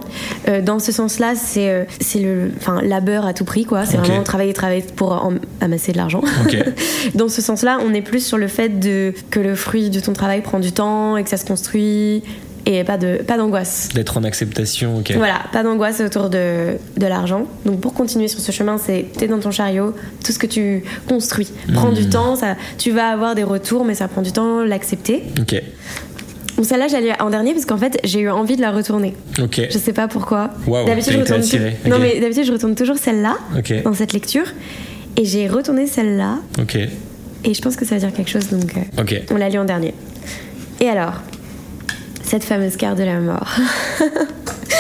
Euh, 0.49 0.61
dans 0.61 0.79
ce 0.79 0.93
sens-là, 0.93 1.35
c'est 1.37 1.87
c'est 2.01 2.19
le 2.19 2.51
enfin, 2.59 2.83
labeur 2.83 3.25
à 3.25 3.33
tout 3.33 3.47
prix, 3.47 3.65
quoi. 3.65 3.87
C'est 3.87 3.97
vraiment 3.97 4.23
travailler, 4.25 4.53
travailler 4.53 4.85
pour 4.95 5.13
en- 5.13 5.33
amasser 5.63 5.93
de 5.93 5.97
l'argent. 5.97 6.21
Dans 7.15 7.29
ce 7.31 7.41
sens-là, 7.41 7.79
on 7.83 7.95
est 7.95 8.03
plus 8.03 8.27
sur 8.27 8.37
le 8.37 8.49
fait 8.49 8.79
de, 8.79 9.15
que 9.31 9.41
le 9.41 9.55
fruit 9.55 9.89
de 9.89 10.01
ton 10.01 10.13
travail 10.13 10.43
prend 10.43 10.59
du 10.59 10.73
temps 10.73 11.17
et 11.17 11.23
que 11.25 11.31
ça 11.31 11.39
se 11.39 11.47
construit 11.47 12.23
et 12.67 12.83
pas 12.85 12.97
de 12.99 13.17
pas 13.23 13.37
d'angoisse. 13.37 13.91
D'être 13.95 14.17
en 14.17 14.25
acceptation, 14.25 14.99
ok. 14.99 15.13
Voilà, 15.17 15.41
pas 15.53 15.63
d'angoisse 15.63 16.01
autour 16.01 16.31
de, 16.31 16.77
de 16.97 17.07
l'argent. 17.07 17.47
Donc 17.67 17.81
pour 17.81 17.93
continuer 17.95 18.29
sur 18.29 18.41
ce 18.41 18.53
chemin, 18.53 18.79
c'est 18.79 19.07
t'es 19.17 19.27
dans 19.29 19.39
ton 19.39 19.51
chariot, 19.51 19.95
tout 20.25 20.33
ce 20.33 20.39
que 20.39 20.47
tu 20.47 20.83
construis 21.09 21.49
prend 21.75 21.91
Hmm. 21.91 21.95
du 21.95 22.09
temps, 22.09 22.37
ça, 22.37 22.57
tu 22.79 22.91
vas 22.91 23.09
avoir 23.09 23.35
des 23.35 23.43
retours, 23.45 23.85
mais 23.85 23.95
ça 23.95 24.09
prend 24.09 24.23
du 24.23 24.33
temps 24.33 24.65
l'accepter. 24.65 25.23
Ok. 25.41 25.61
Bon, 26.57 26.63
celle-là, 26.63 26.87
j'allais 26.89 27.21
en 27.21 27.31
dernier 27.31 27.53
parce 27.53 27.67
qu'en 27.67 27.77
fait, 27.79 27.99
j'ai 28.05 28.21
eu 28.21 28.31
envie 28.31 28.55
de 28.57 28.61
la 28.61 28.71
retourner. 28.71 29.15
Ok. 29.43 29.61
Je 29.69 29.77
sais 29.79 29.93
pas 29.93 30.07
pourquoi. 30.07 30.51
Waouh, 30.69 30.87
d'habitude, 30.87 31.15
je 31.15 31.19
retourne 31.19 31.41
Non, 31.91 31.99
mais 31.99 32.21
d'habitude, 32.21 32.45
je 32.45 32.53
retourne 32.53 32.77
toujours 32.77 32.97
celle-là 32.97 33.37
Ok. 33.59 33.83
dans 33.83 33.93
cette 33.95 34.13
lecture. 34.13 34.45
Et 35.17 35.25
j'ai 35.25 35.49
retourné 35.49 35.87
celle-là. 35.89 36.39
Ok. 36.61 36.77
Et 36.77 37.55
je 37.55 37.61
pense 37.61 37.75
que 37.77 37.85
ça 37.85 37.97
veut 37.97 38.01
dire 38.01 38.13
quelque 38.13 38.31
chose, 38.31 38.49
donc 38.51 38.73
euh, 38.77 39.19
on 39.33 39.37
l'a 39.37 39.49
lu 39.49 39.59
en 39.59 39.65
dernier. 39.65 39.95
Et 40.81 40.89
alors, 40.89 41.15
cette 42.25 42.45
fameuse 42.45 42.77
carte 42.77 42.99
de 42.99 43.05
la 43.05 43.21
mort. 43.21 43.49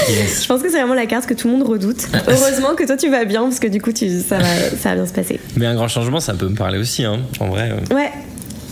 Yes. 0.08 0.42
Je 0.42 0.48
pense 0.48 0.60
que 0.60 0.68
c'est 0.68 0.76
vraiment 0.78 0.94
la 0.94 1.06
carte 1.06 1.24
que 1.26 1.34
tout 1.34 1.46
le 1.48 1.56
monde 1.56 1.66
redoute. 1.68 2.08
Heureusement 2.28 2.74
que 2.74 2.84
toi 2.84 2.96
tu 2.96 3.08
vas 3.10 3.24
bien 3.24 3.42
parce 3.44 3.60
que 3.60 3.68
du 3.68 3.80
coup 3.80 3.92
tu, 3.92 4.08
ça, 4.20 4.38
va, 4.38 4.44
ça 4.76 4.90
va 4.90 4.94
bien 4.96 5.06
se 5.06 5.12
passer. 5.12 5.40
Mais 5.56 5.66
un 5.66 5.74
grand 5.74 5.88
changement, 5.88 6.20
ça 6.20 6.34
peut 6.34 6.48
me 6.48 6.56
parler 6.56 6.78
aussi, 6.78 7.04
hein. 7.04 7.20
En 7.40 7.48
vrai. 7.48 7.70
euh. 7.70 7.94
Ouais, 7.94 8.10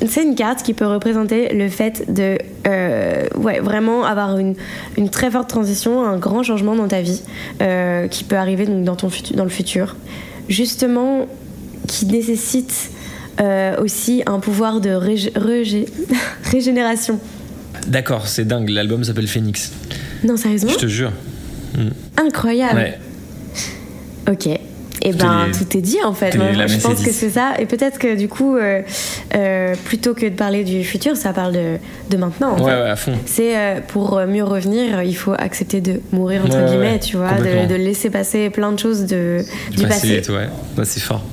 c'est 0.06 0.24
une 0.24 0.34
carte 0.34 0.62
qui 0.62 0.74
peut 0.74 0.86
représenter 0.86 1.54
le 1.54 1.68
fait 1.68 2.12
de 2.12 2.36
euh, 2.66 3.26
ouais, 3.36 3.60
vraiment 3.60 4.04
avoir 4.04 4.36
une, 4.38 4.54
une 4.98 5.08
très 5.10 5.30
forte 5.30 5.48
transition, 5.48 6.04
un 6.04 6.18
grand 6.18 6.42
changement 6.42 6.74
dans 6.74 6.88
ta 6.88 7.00
vie 7.00 7.22
euh, 7.62 8.08
qui 8.08 8.24
peut 8.24 8.36
arriver 8.36 8.66
donc, 8.66 8.84
dans, 8.84 8.96
ton 8.96 9.08
futur, 9.08 9.36
dans 9.36 9.44
le 9.44 9.50
futur. 9.50 9.96
Justement, 10.48 11.26
qui 11.86 12.04
nécessite 12.06 12.90
euh, 13.40 13.80
aussi 13.80 14.22
un 14.26 14.40
pouvoir 14.40 14.80
de 14.80 14.90
rég- 14.90 15.32
régé- 15.34 15.88
régénération. 16.50 17.20
D'accord, 17.86 18.26
c'est 18.28 18.44
dingue. 18.46 18.68
L'album 18.68 19.02
s'appelle 19.04 19.26
Phoenix. 19.28 19.72
Non, 20.24 20.36
sérieusement 20.36 20.70
Je 20.72 20.76
te 20.78 20.86
jure. 20.86 21.12
Incroyable. 22.16 22.78
Ouais. 22.78 22.98
Ok. 24.30 24.46
Et 25.04 25.12
ben, 25.14 25.46
l'ai- 25.46 25.52
tout 25.52 25.76
est 25.76 25.80
dit 25.80 25.98
en 26.04 26.12
fait. 26.12 26.36
Moi, 26.36 26.52
je 26.68 26.78
pense 26.78 27.02
que 27.02 27.10
c'est 27.10 27.30
ça. 27.30 27.54
Et 27.58 27.66
peut-être 27.66 27.98
que 27.98 28.14
du 28.16 28.28
coup, 28.28 28.56
euh, 28.56 28.82
euh, 29.34 29.74
plutôt 29.84 30.14
que 30.14 30.26
de 30.26 30.34
parler 30.36 30.62
du 30.62 30.84
futur, 30.84 31.16
ça 31.16 31.32
parle 31.32 31.52
de, 31.54 31.76
de 32.08 32.16
maintenant. 32.16 32.52
en 32.52 32.62
Ouais, 32.62 32.70
fait. 32.70 32.82
ouais, 32.82 32.90
à 32.90 32.94
fond. 32.94 33.12
C'est 33.26 33.56
euh, 33.58 33.80
pour 33.88 34.20
mieux 34.28 34.44
revenir, 34.44 35.02
il 35.02 35.16
faut 35.16 35.32
accepter 35.36 35.80
de 35.80 36.00
mourir 36.12 36.44
entre 36.46 36.56
Ouais, 36.56 36.66
guillemets, 36.68 36.92
ouais, 36.92 36.98
tu 37.00 37.16
vois, 37.16 37.32
de, 37.32 37.66
de 37.68 37.74
laisser 37.74 38.10
passer 38.10 38.48
plein 38.50 38.70
de 38.70 38.78
choses 38.78 39.00
de, 39.06 39.38
du, 39.72 39.82
passé 39.88 40.18
passé. 40.18 40.22
tout, 40.22 40.32
ouais. 40.32 40.48
Ouais, 40.78 40.84
c'est 40.84 41.00
fort. 41.00 41.24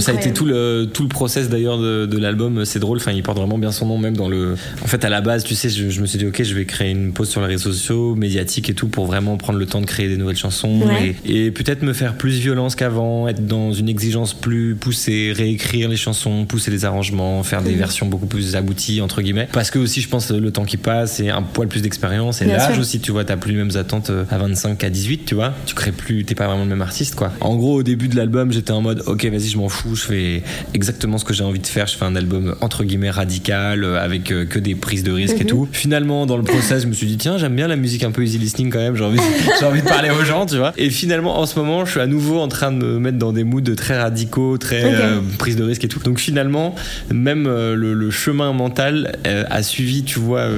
Ça 0.00 0.12
a 0.12 0.14
été 0.14 0.32
tout 0.32 0.44
le, 0.44 0.88
tout 0.92 1.02
le 1.02 1.08
process 1.08 1.48
d'ailleurs 1.48 1.78
de, 1.78 2.06
de 2.06 2.18
l'album, 2.18 2.64
c'est 2.64 2.78
drôle, 2.78 2.98
enfin 2.98 3.12
il 3.12 3.22
porte 3.22 3.38
vraiment 3.38 3.58
bien 3.58 3.72
son 3.72 3.86
nom 3.86 3.98
même 3.98 4.16
dans 4.16 4.28
le... 4.28 4.56
En 4.82 4.86
fait 4.86 5.04
à 5.04 5.08
la 5.08 5.20
base 5.20 5.44
tu 5.44 5.54
sais 5.54 5.68
je, 5.68 5.88
je 5.88 6.00
me 6.00 6.06
suis 6.06 6.18
dit 6.18 6.26
ok 6.26 6.42
je 6.42 6.54
vais 6.54 6.64
créer 6.64 6.90
une 6.90 7.12
pause 7.12 7.28
sur 7.28 7.40
les 7.40 7.46
réseaux 7.48 7.72
sociaux, 7.72 8.14
médiatiques 8.14 8.68
et 8.70 8.74
tout 8.74 8.88
pour 8.88 9.06
vraiment 9.06 9.36
prendre 9.36 9.58
le 9.58 9.66
temps 9.66 9.80
de 9.80 9.86
créer 9.86 10.08
des 10.08 10.16
nouvelles 10.16 10.36
chansons 10.36 10.80
Ouais. 10.86 11.16
et, 11.24 11.46
et 11.46 11.50
peut-être 11.50 11.82
me 11.82 11.92
faire 11.92 12.14
plus 12.16 12.38
violence 12.38 12.74
qu'avant, 12.74 13.28
être 13.28 13.46
dans 13.46 13.72
une 13.72 13.88
exigence 13.88 14.34
plus 14.34 14.74
poussée, 14.74 15.32
réécrire 15.34 15.88
les 15.88 15.96
chansons, 15.96 16.44
pousser 16.44 16.70
les 16.70 16.84
arrangements, 16.84 17.42
faire 17.42 17.62
des 17.62 17.72
Mhm. 17.72 17.78
versions 17.78 18.06
beaucoup 18.06 18.26
plus 18.26 18.56
abouties 18.56 19.00
entre 19.00 19.22
guillemets. 19.22 19.48
Parce 19.52 19.70
que 19.70 19.78
aussi 19.78 20.00
je 20.00 20.08
pense 20.08 20.30
le 20.30 20.50
temps 20.50 20.64
qui 20.64 20.76
passe 20.76 21.20
et 21.20 21.30
un 21.30 21.42
poil 21.42 21.68
plus 21.68 21.82
d'expérience 21.82 22.42
et 22.42 22.44
l'âge 22.46 22.78
aussi 22.78 23.00
tu 23.00 23.12
vois 23.12 23.24
t'as 23.24 23.36
plus 23.36 23.52
les 23.52 23.58
mêmes 23.58 23.76
attentes 23.76 24.10
euh, 24.10 24.24
à 24.30 24.38
25 24.38 24.78
qu'à 24.78 24.90
18 24.90 25.24
tu 25.26 25.34
vois, 25.34 25.54
tu 25.66 25.74
crées 25.74 25.92
plus, 25.92 26.24
t'es 26.24 26.34
pas 26.34 26.46
vraiment 26.46 26.64
le 26.64 26.68
même 26.70 26.82
artiste 26.82 27.14
quoi. 27.14 27.32
En 27.40 27.56
gros 27.56 27.74
au 27.76 27.82
début 27.82 28.08
de 28.08 28.16
l'album 28.16 28.52
j'étais 28.52 28.72
en 28.72 28.80
mode 28.82 29.02
ok 29.06 29.24
vas-y 29.26 29.48
je 29.48 29.56
m'en 29.58 29.68
fous, 29.68 29.85
je 29.94 30.04
fais 30.04 30.42
exactement 30.74 31.18
ce 31.18 31.24
que 31.24 31.32
j'ai 31.34 31.44
envie 31.44 31.58
de 31.60 31.66
faire, 31.66 31.86
je 31.86 31.96
fais 31.96 32.04
un 32.04 32.16
album 32.16 32.54
entre 32.60 32.84
guillemets 32.84 33.10
radical 33.10 33.84
euh, 33.84 34.02
avec 34.02 34.32
euh, 34.32 34.44
que 34.44 34.58
des 34.58 34.74
prises 34.74 35.02
de 35.04 35.12
risques 35.12 35.36
et 35.40 35.44
Mhm. 35.44 35.46
tout. 35.46 35.68
Finalement 35.72 36.26
dans 36.26 36.36
le 36.36 36.42
process 36.42 36.82
je 36.82 36.88
me 36.88 36.92
suis 36.92 37.06
dit 37.06 37.16
tiens 37.16 37.38
j'aime 37.38 37.54
bien 37.54 37.68
la 37.68 37.76
musique 37.76 38.02
un 38.04 38.10
peu 38.10 38.24
easy 38.24 38.38
listening 38.38 38.70
quand 38.70 38.78
même, 38.78 38.96
j'ai 38.96 39.04
envie, 39.04 39.18
j'ai 39.60 39.66
envie 39.66 39.82
de 39.82 39.86
parler 39.86 40.10
aux 40.10 40.24
gens 40.24 40.46
tu 40.46 40.56
vois. 40.56 40.72
Et 40.76 40.90
finalement 40.90 41.38
en 41.38 41.46
ce 41.46 41.58
moment 41.58 41.84
je 41.84 41.92
suis 41.92 42.00
à 42.00 42.06
nouveau 42.06 42.38
en 42.40 42.48
train 42.48 42.72
de 42.72 42.76
me 42.78 42.98
mettre 42.98 43.18
dans 43.18 43.32
des 43.32 43.44
moods 43.44 43.60
très 43.76 43.98
radicaux, 44.00 44.58
très 44.58 44.84
Ok. 44.84 44.90
euh, 45.00 45.20
prise 45.38 45.56
de 45.56 45.62
risque 45.64 45.84
et 45.84 45.88
tout. 45.88 46.00
Donc 46.00 46.18
finalement 46.18 46.74
même 47.12 47.46
euh, 47.46 47.74
le, 47.74 47.94
le 47.94 48.10
chemin 48.10 48.52
mental 48.52 49.18
a 49.24 49.62
suivi 49.62 50.02
tu 50.04 50.18
vois 50.18 50.48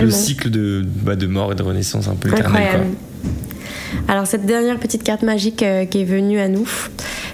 le 0.00 0.10
cycle 0.10 0.50
de, 0.50 0.84
bah, 1.02 1.16
de 1.16 1.26
mort 1.26 1.52
et 1.52 1.54
de 1.54 1.62
renaissance 1.62 2.08
un 2.08 2.14
peu 2.16 2.28
éternel 2.30 2.62
quoi. 2.70 2.80
Alors 4.08 4.26
cette 4.26 4.46
dernière 4.46 4.78
petite 4.78 5.02
carte 5.02 5.22
magique 5.22 5.62
euh, 5.62 5.84
qui 5.84 6.02
est 6.02 6.04
venue 6.04 6.38
à 6.38 6.48
nous, 6.48 6.68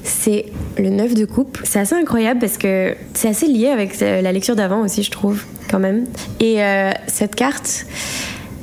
c'est 0.02 0.46
le 0.78 0.90
9 0.90 1.14
de 1.14 1.24
coupe. 1.24 1.58
C'est 1.64 1.78
assez 1.78 1.94
incroyable 1.94 2.40
parce 2.40 2.58
que 2.58 2.94
c'est 3.14 3.28
assez 3.28 3.46
lié 3.46 3.68
avec 3.68 4.00
euh, 4.02 4.20
la 4.20 4.32
lecture 4.32 4.56
d'avant 4.56 4.82
aussi, 4.82 5.02
je 5.02 5.10
trouve, 5.10 5.44
quand 5.70 5.78
même. 5.78 6.04
Et 6.40 6.62
euh, 6.62 6.90
cette 7.06 7.34
carte, 7.34 7.86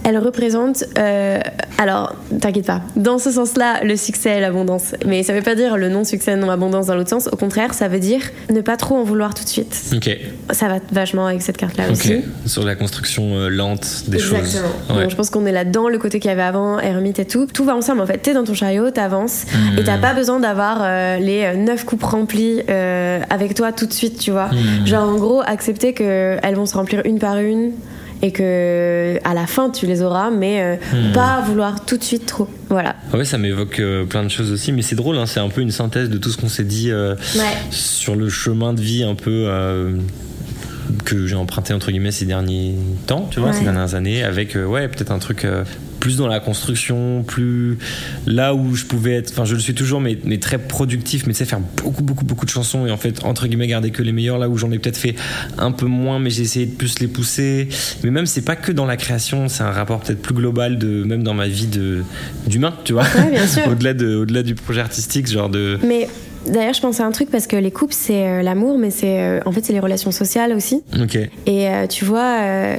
Elle 0.03 0.17
représente, 0.17 0.83
euh, 0.97 1.39
alors 1.77 2.15
t'inquiète 2.39 2.65
pas, 2.65 2.81
dans 2.95 3.19
ce 3.19 3.31
sens-là, 3.31 3.83
le 3.83 3.95
succès 3.95 4.37
et 4.37 4.39
l'abondance. 4.41 4.95
Mais 5.05 5.21
ça 5.23 5.33
veut 5.33 5.43
pas 5.43 5.53
dire 5.55 5.77
le 5.77 5.89
non-succès, 5.89 6.35
non-abondance 6.35 6.87
dans 6.87 6.95
l'autre 6.95 7.09
sens. 7.09 7.29
Au 7.31 7.35
contraire, 7.35 7.73
ça 7.75 7.87
veut 7.87 7.99
dire 7.99 8.21
ne 8.49 8.61
pas 8.61 8.77
trop 8.77 8.95
en 8.95 9.03
vouloir 9.03 9.33
tout 9.35 9.43
de 9.43 9.49
suite. 9.49 9.79
Ok. 9.95 10.09
Ça 10.51 10.67
va 10.67 10.75
vachement 10.91 11.27
avec 11.27 11.41
cette 11.43 11.57
carte-là 11.57 11.91
aussi. 11.91 12.21
Sur 12.47 12.63
la 12.65 12.75
construction 12.75 13.35
euh, 13.35 13.49
lente 13.49 14.03
des 14.07 14.17
Exactement. 14.17 14.43
choses. 14.87 14.97
Ouais. 14.97 15.09
je 15.09 15.15
pense 15.15 15.29
qu'on 15.29 15.45
est 15.45 15.51
là-dedans, 15.51 15.87
le 15.87 15.99
côté 15.99 16.19
qu'il 16.19 16.29
y 16.29 16.33
avait 16.33 16.41
avant, 16.41 16.79
ermite 16.79 17.19
et 17.19 17.25
tout. 17.25 17.45
Tout 17.45 17.63
va 17.63 17.75
ensemble 17.75 18.01
en 18.01 18.05
fait. 18.07 18.17
T'es 18.17 18.33
dans 18.33 18.43
ton 18.43 18.53
chariot, 18.53 18.89
t'avances 18.91 19.45
Hmm. 19.51 19.77
et 19.77 19.83
t'as 19.83 19.97
pas 19.97 20.13
besoin 20.13 20.39
d'avoir 20.39 20.79
euh, 20.81 21.17
les 21.17 21.55
neuf 21.55 21.83
coupes 21.85 22.03
remplies 22.03 22.61
avec 23.29 23.53
toi 23.53 23.71
tout 23.71 23.85
de 23.85 23.93
suite, 23.93 24.17
tu 24.19 24.31
vois. 24.31 24.47
Hmm. 24.47 24.85
Genre 24.87 25.07
en 25.09 25.15
gros, 25.17 25.41
accepter 25.45 25.93
qu'elles 25.93 26.55
vont 26.55 26.65
se 26.65 26.75
remplir 26.75 27.01
une 27.05 27.19
par 27.19 27.37
une 27.37 27.71
et 28.21 28.31
que 28.31 29.17
à 29.23 29.33
la 29.33 29.47
fin 29.47 29.69
tu 29.69 29.85
les 29.87 30.01
auras, 30.01 30.29
mais 30.29 30.61
euh, 30.61 30.75
Hmm. 30.93 31.11
pas 31.13 31.41
vouloir 31.41 31.85
tout 31.85 31.97
de 31.97 32.03
suite 32.03 32.25
trop. 32.25 32.47
Voilà. 32.69 32.95
Ah 33.13 33.17
Ouais, 33.17 33.25
ça 33.25 33.37
m'évoque 33.37 33.79
euh, 33.79 34.05
plein 34.05 34.23
de 34.23 34.29
choses 34.29 34.51
aussi, 34.51 34.71
mais 34.71 34.81
c'est 34.81 34.95
drôle, 34.95 35.17
hein, 35.17 35.25
c'est 35.25 35.39
un 35.39 35.49
peu 35.49 35.61
une 35.61 35.71
synthèse 35.71 36.09
de 36.09 36.17
tout 36.17 36.29
ce 36.29 36.37
qu'on 36.37 36.49
s'est 36.49 36.63
dit 36.63 36.91
euh, 36.91 37.15
Ouais. 37.35 37.41
sur 37.71 38.15
le 38.15 38.29
chemin 38.29 38.73
de 38.73 38.81
vie 38.81 39.03
un 39.03 39.15
peu 39.15 39.47
que 41.05 41.25
j'ai 41.27 41.35
emprunté 41.35 41.73
entre 41.73 41.89
guillemets 41.91 42.11
ces 42.11 42.25
derniers 42.25 42.75
temps, 43.07 43.27
tu 43.31 43.39
vois, 43.39 43.49
Ouais. 43.49 43.55
ces 43.55 43.63
dernières 43.63 43.95
années, 43.95 44.23
avec 44.23 44.55
euh, 44.55 44.65
ouais 44.65 44.87
peut-être 44.87 45.11
un 45.11 45.19
truc 45.19 45.45
euh, 45.45 45.63
plus 46.01 46.17
dans 46.17 46.27
la 46.27 46.41
construction, 46.41 47.23
plus 47.23 47.77
là 48.25 48.53
où 48.53 48.75
je 48.75 48.83
pouvais 48.85 49.13
être, 49.13 49.31
enfin 49.31 49.45
je 49.45 49.53
le 49.53 49.61
suis 49.61 49.75
toujours, 49.75 50.01
mais, 50.01 50.17
mais 50.25 50.39
très 50.39 50.57
productif, 50.57 51.25
mais 51.27 51.33
tu 51.33 51.37
sais 51.37 51.45
faire 51.45 51.61
beaucoup 51.77 52.03
beaucoup 52.03 52.25
beaucoup 52.25 52.45
de 52.45 52.49
chansons 52.49 52.85
et 52.87 52.91
en 52.91 52.97
fait 52.97 53.23
entre 53.23 53.47
guillemets 53.47 53.67
garder 53.67 53.91
que 53.91 54.01
les 54.01 54.11
meilleurs, 54.11 54.39
là 54.39 54.49
où 54.49 54.57
j'en 54.57 54.71
ai 54.71 54.79
peut-être 54.79 54.97
fait 54.97 55.15
un 55.57 55.71
peu 55.71 55.85
moins, 55.85 56.19
mais 56.19 56.31
j'ai 56.31 56.41
essayé 56.41 56.65
de 56.65 56.75
plus 56.75 56.99
les 56.99 57.07
pousser. 57.07 57.69
Mais 58.03 58.09
même 58.09 58.25
c'est 58.25 58.41
pas 58.41 58.55
que 58.55 58.71
dans 58.71 58.85
la 58.85 58.97
création, 58.97 59.47
c'est 59.47 59.63
un 59.63 59.71
rapport 59.71 60.01
peut-être 60.01 60.21
plus 60.21 60.33
global 60.33 60.77
de 60.77 61.03
même 61.03 61.23
dans 61.23 61.35
ma 61.35 61.47
vie 61.47 61.69
d'humain, 62.47 62.73
tu 62.83 62.93
vois. 62.93 63.03
Ouais, 63.15 63.31
bien 63.31 63.47
sûr. 63.47 63.67
au-delà 63.69 63.93
de 63.93 64.15
au-delà 64.15 64.43
du 64.43 64.55
projet 64.55 64.81
artistique, 64.81 65.27
genre 65.27 65.49
de 65.49 65.79
Mais 65.87 66.09
d'ailleurs, 66.47 66.73
je 66.73 66.81
pense 66.81 66.99
à 66.99 67.05
un 67.05 67.11
truc 67.11 67.29
parce 67.29 67.47
que 67.47 67.55
les 67.55 67.71
couples, 67.71 67.93
c'est 67.97 68.25
euh, 68.27 68.41
l'amour, 68.41 68.77
mais 68.77 68.89
c'est 68.89 69.19
euh, 69.21 69.39
en 69.45 69.51
fait 69.51 69.63
c'est 69.65 69.73
les 69.73 69.79
relations 69.79 70.11
sociales 70.11 70.53
aussi. 70.53 70.83
Et 71.45 71.67
euh, 71.69 71.87
tu 71.87 72.05
vois, 72.05 72.37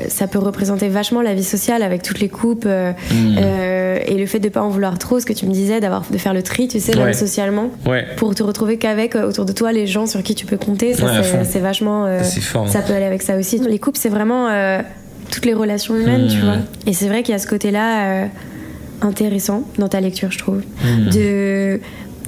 ça 0.09 0.27
peut 0.27 0.39
représenter 0.39 0.89
vachement 0.89 1.23
la 1.23 1.35
vie 1.35 1.45
sociale 1.45 1.83
avec 1.83 2.03
toutes 2.03 2.21
les 2.21 2.29
coupes 2.29 2.65
Hmm. 2.67 3.39
et 3.39 4.15
le 4.17 4.27
fait 4.27 4.39
de 4.41 4.49
pas 4.49 4.63
en 4.63 4.69
vouloir 4.69 4.99
trop, 4.99 5.21
ce 5.21 5.27
que 5.27 5.33
tu 5.33 5.47
me 5.47 5.53
disais, 5.53 5.81
d'avoir 5.81 6.05
de 6.11 6.19
faire 6.19 6.35
le 6.35 6.43
tri, 6.43 6.69
tu 6.69 6.81
sais, 6.81 6.97
Ouais. 6.97 7.13
socialement, 7.13 7.71
Ouais. 7.87 8.07
pour 8.17 8.35
te 8.35 8.43
retrouver 8.43 8.77
qu'avec 8.79 9.15
autour 9.15 9.45
de 9.45 9.53
toi 9.53 9.73
les 9.73 9.87
gens 9.87 10.07
sur 10.07 10.23
qui 10.23 10.35
tu 10.35 10.47
peux 10.47 10.57
compter. 10.57 10.95
Ça, 10.95 11.05
Ouais, 11.07 11.45
c'est- 11.45 11.59
vachement. 11.61 12.07
fort. 12.41 12.65
hein. 12.67 12.71
ça 12.71 12.81
peut 12.81 12.93
aller 12.93 13.05
avec 13.05 13.23
ça 13.23 13.37
aussi. 13.37 13.59
Les 13.59 13.79
couples, 13.79 13.99
c'est 13.99 14.09
vraiment 14.09 14.49
toutes 15.31 15.45
les 15.47 15.55
relations 15.55 15.97
humaines, 15.97 16.29
tu 16.31 16.39
Hmm. 16.39 16.45
vois. 16.45 16.57
Et 16.87 16.93
c'est 16.93 17.07
vrai 17.09 17.23
qu'il 17.23 17.33
y 17.33 17.37
a 17.37 17.39
ce 17.39 17.47
côté-là 17.47 18.27
intéressant 19.01 19.65
dans 19.79 19.89
ta 19.89 20.01
lecture, 20.01 20.31
je 20.31 20.39
trouve, 20.39 20.63
Hmm. 20.85 21.09
de 21.11 21.81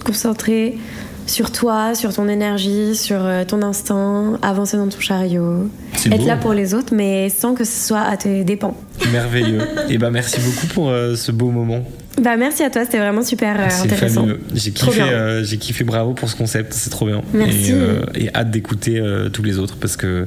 concentrer 0.04 0.76
sur 1.26 1.50
toi, 1.50 1.94
sur 1.94 2.12
ton 2.12 2.28
énergie, 2.28 2.94
sur 2.94 3.24
euh, 3.24 3.44
ton 3.44 3.62
instinct, 3.62 4.38
avancer 4.42 4.76
dans 4.76 4.88
ton 4.88 5.00
chariot, 5.00 5.68
être 6.06 6.18
beau. 6.18 6.26
là 6.26 6.36
pour 6.36 6.52
les 6.52 6.74
autres, 6.74 6.94
mais 6.94 7.28
sans 7.30 7.54
que 7.54 7.64
ce 7.64 7.86
soit 7.86 8.02
à 8.02 8.16
tes 8.16 8.44
dépens. 8.44 8.76
Merveilleux. 9.12 9.60
Et 9.88 9.98
ben 9.98 10.10
merci 10.10 10.40
beaucoup 10.40 10.66
pour 10.68 10.90
euh, 10.90 11.14
ce 11.16 11.32
beau 11.32 11.50
moment. 11.50 11.84
Bah 12.20 12.36
merci 12.36 12.62
à 12.62 12.70
toi, 12.70 12.84
c'était 12.84 12.98
vraiment 12.98 13.22
super 13.22 13.58
euh, 13.58 13.66
C'est 13.70 13.84
intéressant. 13.84 14.26
J'ai 14.54 14.70
kiffé, 14.70 15.02
euh, 15.02 15.42
j'ai 15.42 15.56
kiffé 15.56 15.82
bravo 15.82 16.12
pour 16.12 16.28
ce 16.28 16.36
concept, 16.36 16.72
c'est 16.72 16.90
trop 16.90 17.06
bien. 17.06 17.22
Merci. 17.32 17.72
Et, 18.14 18.26
et 18.26 18.34
hâte 18.34 18.50
d'écouter 18.50 19.02
tous 19.32 19.42
les 19.42 19.58
autres 19.58 19.76
parce 19.80 19.96
que 19.96 20.26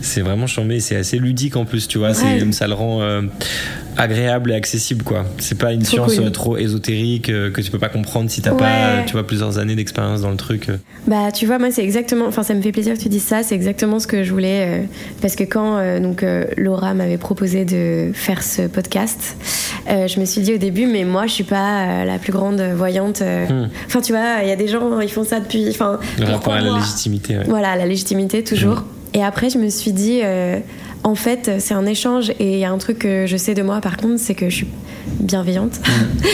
c'est 0.00 0.22
vraiment 0.22 0.48
charmé 0.48 0.76
et 0.76 0.80
c'est 0.80 0.96
assez 0.96 1.18
ludique 1.18 1.56
en 1.56 1.64
plus, 1.64 1.86
tu 1.86 1.98
vois. 1.98 2.14
c'est-. 2.14 2.52
Ça 2.52 2.66
le 2.66 2.74
rend 2.74 3.22
agréable 3.98 4.52
et 4.52 4.54
accessible 4.54 5.02
quoi. 5.04 5.24
C'est 5.38 5.58
pas 5.58 5.72
une 5.72 5.82
Trop 5.82 5.90
science 6.08 6.14
cool. 6.16 6.24
euh, 6.24 6.30
trop 6.30 6.56
ésotérique 6.56 7.28
euh, 7.28 7.50
que 7.50 7.60
tu 7.60 7.70
peux 7.70 7.78
pas 7.78 7.88
comprendre 7.90 8.30
si 8.30 8.40
t'as 8.40 8.52
Ouais. 8.52 8.56
pas, 8.58 8.64
euh, 8.64 9.02
tu 9.06 9.12
vois, 9.12 9.26
plusieurs 9.26 9.58
années 9.58 9.74
d'expérience 9.74 10.22
dans 10.22 10.30
le 10.30 10.36
truc. 10.36 10.68
Bah 11.06 11.30
tu 11.32 11.46
vois 11.46 11.58
moi 11.58 11.70
c'est 11.70 11.82
exactement 11.82 12.26
enfin 12.26 12.42
ça 12.42 12.54
me 12.54 12.62
fait 12.62 12.72
plaisir 12.72 12.94
que 12.94 13.00
tu 13.00 13.08
dises 13.08 13.22
ça 13.24 13.42
c'est 13.42 13.54
exactement 13.54 13.98
ce 13.98 14.06
que 14.06 14.24
je 14.24 14.32
voulais 14.32 14.66
euh, 14.66 14.84
parce 15.22 15.36
que 15.36 15.44
quand 15.44 15.76
euh, 15.78 16.00
donc 16.00 16.22
euh, 16.22 16.44
Laura 16.56 16.94
m'avait 16.94 17.18
proposé 17.18 17.64
de 17.64 18.10
faire 18.14 18.42
ce 18.42 18.62
podcast 18.68 19.36
je 19.86 20.20
me 20.20 20.24
suis 20.26 20.42
dit 20.42 20.52
au 20.52 20.58
début 20.58 20.86
mais 20.86 21.04
moi 21.04 21.26
je 21.26 21.32
suis 21.32 21.44
pas 21.44 22.04
la 22.04 22.18
plus 22.18 22.30
grande 22.32 22.60
voyante. 22.60 23.20
Hmm. 23.22 23.68
enfin 23.86 24.00
tu 24.02 24.12
vois 24.12 24.42
il 24.42 24.48
y 24.48 24.52
a 24.52 24.56
des 24.56 24.68
gens 24.68 25.00
ils 25.00 25.08
font 25.10 25.24
ça 25.24 25.40
depuis 25.40 25.66
enfin 25.70 25.98
Le 26.18 26.26
rapport 26.26 26.52
à 26.52 26.60
la 26.60 26.74
légitimité. 26.76 27.38
ouais. 27.38 27.44
voilà 27.48 27.74
la 27.74 27.86
légitimité 27.86 28.44
toujours 28.44 28.84
et 29.14 29.24
après 29.24 29.48
je 29.50 29.56
me 29.58 29.68
suis 29.70 29.92
dit 29.92 30.20
en 31.04 31.14
fait 31.14 31.50
c'est 31.58 31.74
un 31.74 31.86
échange 31.86 32.30
et 32.38 32.54
il 32.54 32.58
y 32.58 32.64
a 32.64 32.70
un 32.70 32.78
truc 32.78 32.98
que 32.98 33.26
je 33.26 33.36
sais 33.36 33.54
de 33.54 33.62
moi 33.62 33.80
par 33.80 33.96
contre 33.96 34.18
c'est 34.18 34.34
que 34.34 34.50
je 34.50 34.56
suis 34.56 34.68
bienveillante 35.20 35.80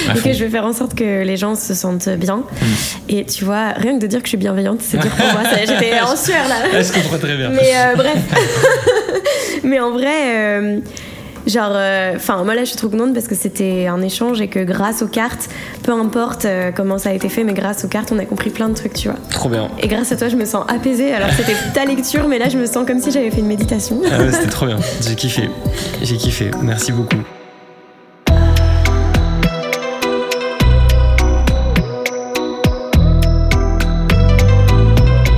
À 0.09 0.17
et 0.17 0.21
que 0.21 0.33
je 0.33 0.45
vais 0.45 0.51
faire 0.51 0.65
en 0.65 0.73
sorte 0.73 0.95
que 0.95 1.23
les 1.23 1.37
gens 1.37 1.55
se 1.55 1.75
sentent 1.75 2.09
bien. 2.09 2.45
Et 3.09 3.25
tu 3.25 3.45
vois, 3.45 3.71
rien 3.71 3.97
que 3.97 4.03
de 4.03 4.07
dire 4.07 4.21
que 4.21 4.27
je 4.27 4.31
suis 4.31 4.39
bienveillante, 4.39 4.81
c'est 4.81 4.99
dur 4.99 5.11
pour 5.11 5.27
moi. 5.33 5.43
J'étais 5.61 6.01
en 6.01 6.17
sueur 6.17 6.49
là. 6.49 6.57
Ah, 6.73 6.83
je 6.83 6.93
comprends 6.93 7.19
très 7.19 7.37
bien? 7.37 7.51
Mais 7.51 7.73
euh, 7.75 7.97
bref. 7.97 8.19
Mais 9.65 9.81
en 9.81 9.93
vrai, 9.93 10.37
euh, 10.37 10.81
genre, 11.47 11.77
enfin, 12.15 12.43
moi 12.45 12.55
là, 12.55 12.65
je 12.65 12.71
suis 12.71 12.77
trop 12.77 12.89
contente 12.89 13.15
parce 13.15 13.29
que 13.29 13.35
c'était 13.35 13.87
un 13.87 14.03
échange 14.03 14.41
et 14.41 14.49
que 14.49 14.61
grâce 14.61 15.03
aux 15.03 15.09
cartes, 15.09 15.49
peu 15.83 15.93
importe 15.93 16.45
euh, 16.45 16.71
comment 16.75 16.99
ça 16.99 17.11
a 17.11 17.13
été 17.13 17.29
fait, 17.29 17.45
mais 17.45 17.55
grâce 17.55 17.85
aux 17.85 17.89
cartes, 17.89 18.13
on 18.13 18.19
a 18.19 18.25
compris 18.25 18.51
plein 18.51 18.69
de 18.69 18.75
trucs, 18.75 18.95
tu 18.95 19.09
vois. 19.09 19.19
Trop 19.31 19.49
bien. 19.49 19.69
Et 19.81 19.89
grâce 19.89 20.13
à 20.13 20.17
toi, 20.17 20.29
je 20.29 20.37
me 20.37 20.45
sens 20.45 20.65
apaisée. 20.69 21.13
Alors 21.13 21.31
c'était 21.31 21.57
ta 21.75 21.85
lecture, 21.85 22.29
mais 22.29 22.39
là, 22.39 22.49
je 22.49 22.59
me 22.59 22.67
sens 22.67 22.87
comme 22.87 23.01
si 23.01 23.11
j'avais 23.11 23.31
fait 23.31 23.41
une 23.41 23.47
méditation. 23.47 24.01
Ah 24.11 24.19
ouais, 24.19 24.33
c'était 24.33 24.51
trop 24.51 24.67
bien. 24.67 24.79
J'ai 25.01 25.15
kiffé. 25.15 25.49
J'ai 26.03 26.17
kiffé. 26.17 26.51
Merci 26.63 26.93
beaucoup. 26.93 27.17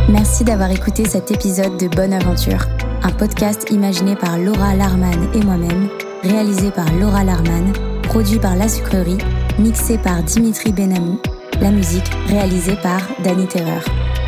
Merci 0.08 0.44
d'avoir 0.44 0.70
écouté 0.70 1.04
cet 1.06 1.30
épisode 1.30 1.78
de 1.78 1.88
Bonne 1.88 2.12
Aventure, 2.12 2.66
un 3.06 3.12
podcast 3.12 3.70
imaginé 3.70 4.16
par 4.16 4.36
Laura 4.36 4.74
Larman 4.74 5.30
et 5.32 5.40
moi-même, 5.44 5.88
réalisé 6.24 6.72
par 6.72 6.92
Laura 6.94 7.22
Larman, 7.22 7.72
produit 8.02 8.40
par 8.40 8.56
La 8.56 8.68
Sucrerie, 8.68 9.18
mixé 9.60 9.96
par 9.96 10.24
Dimitri 10.24 10.72
Benamou, 10.72 11.20
la 11.60 11.70
musique 11.70 12.10
réalisée 12.26 12.76
par 12.82 13.00
Danny 13.22 13.46
Terreur. 13.46 13.84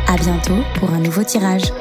À 0.07 0.15
bientôt 0.15 0.63
pour 0.79 0.91
un 0.91 0.99
nouveau 0.99 1.23
tirage. 1.23 1.73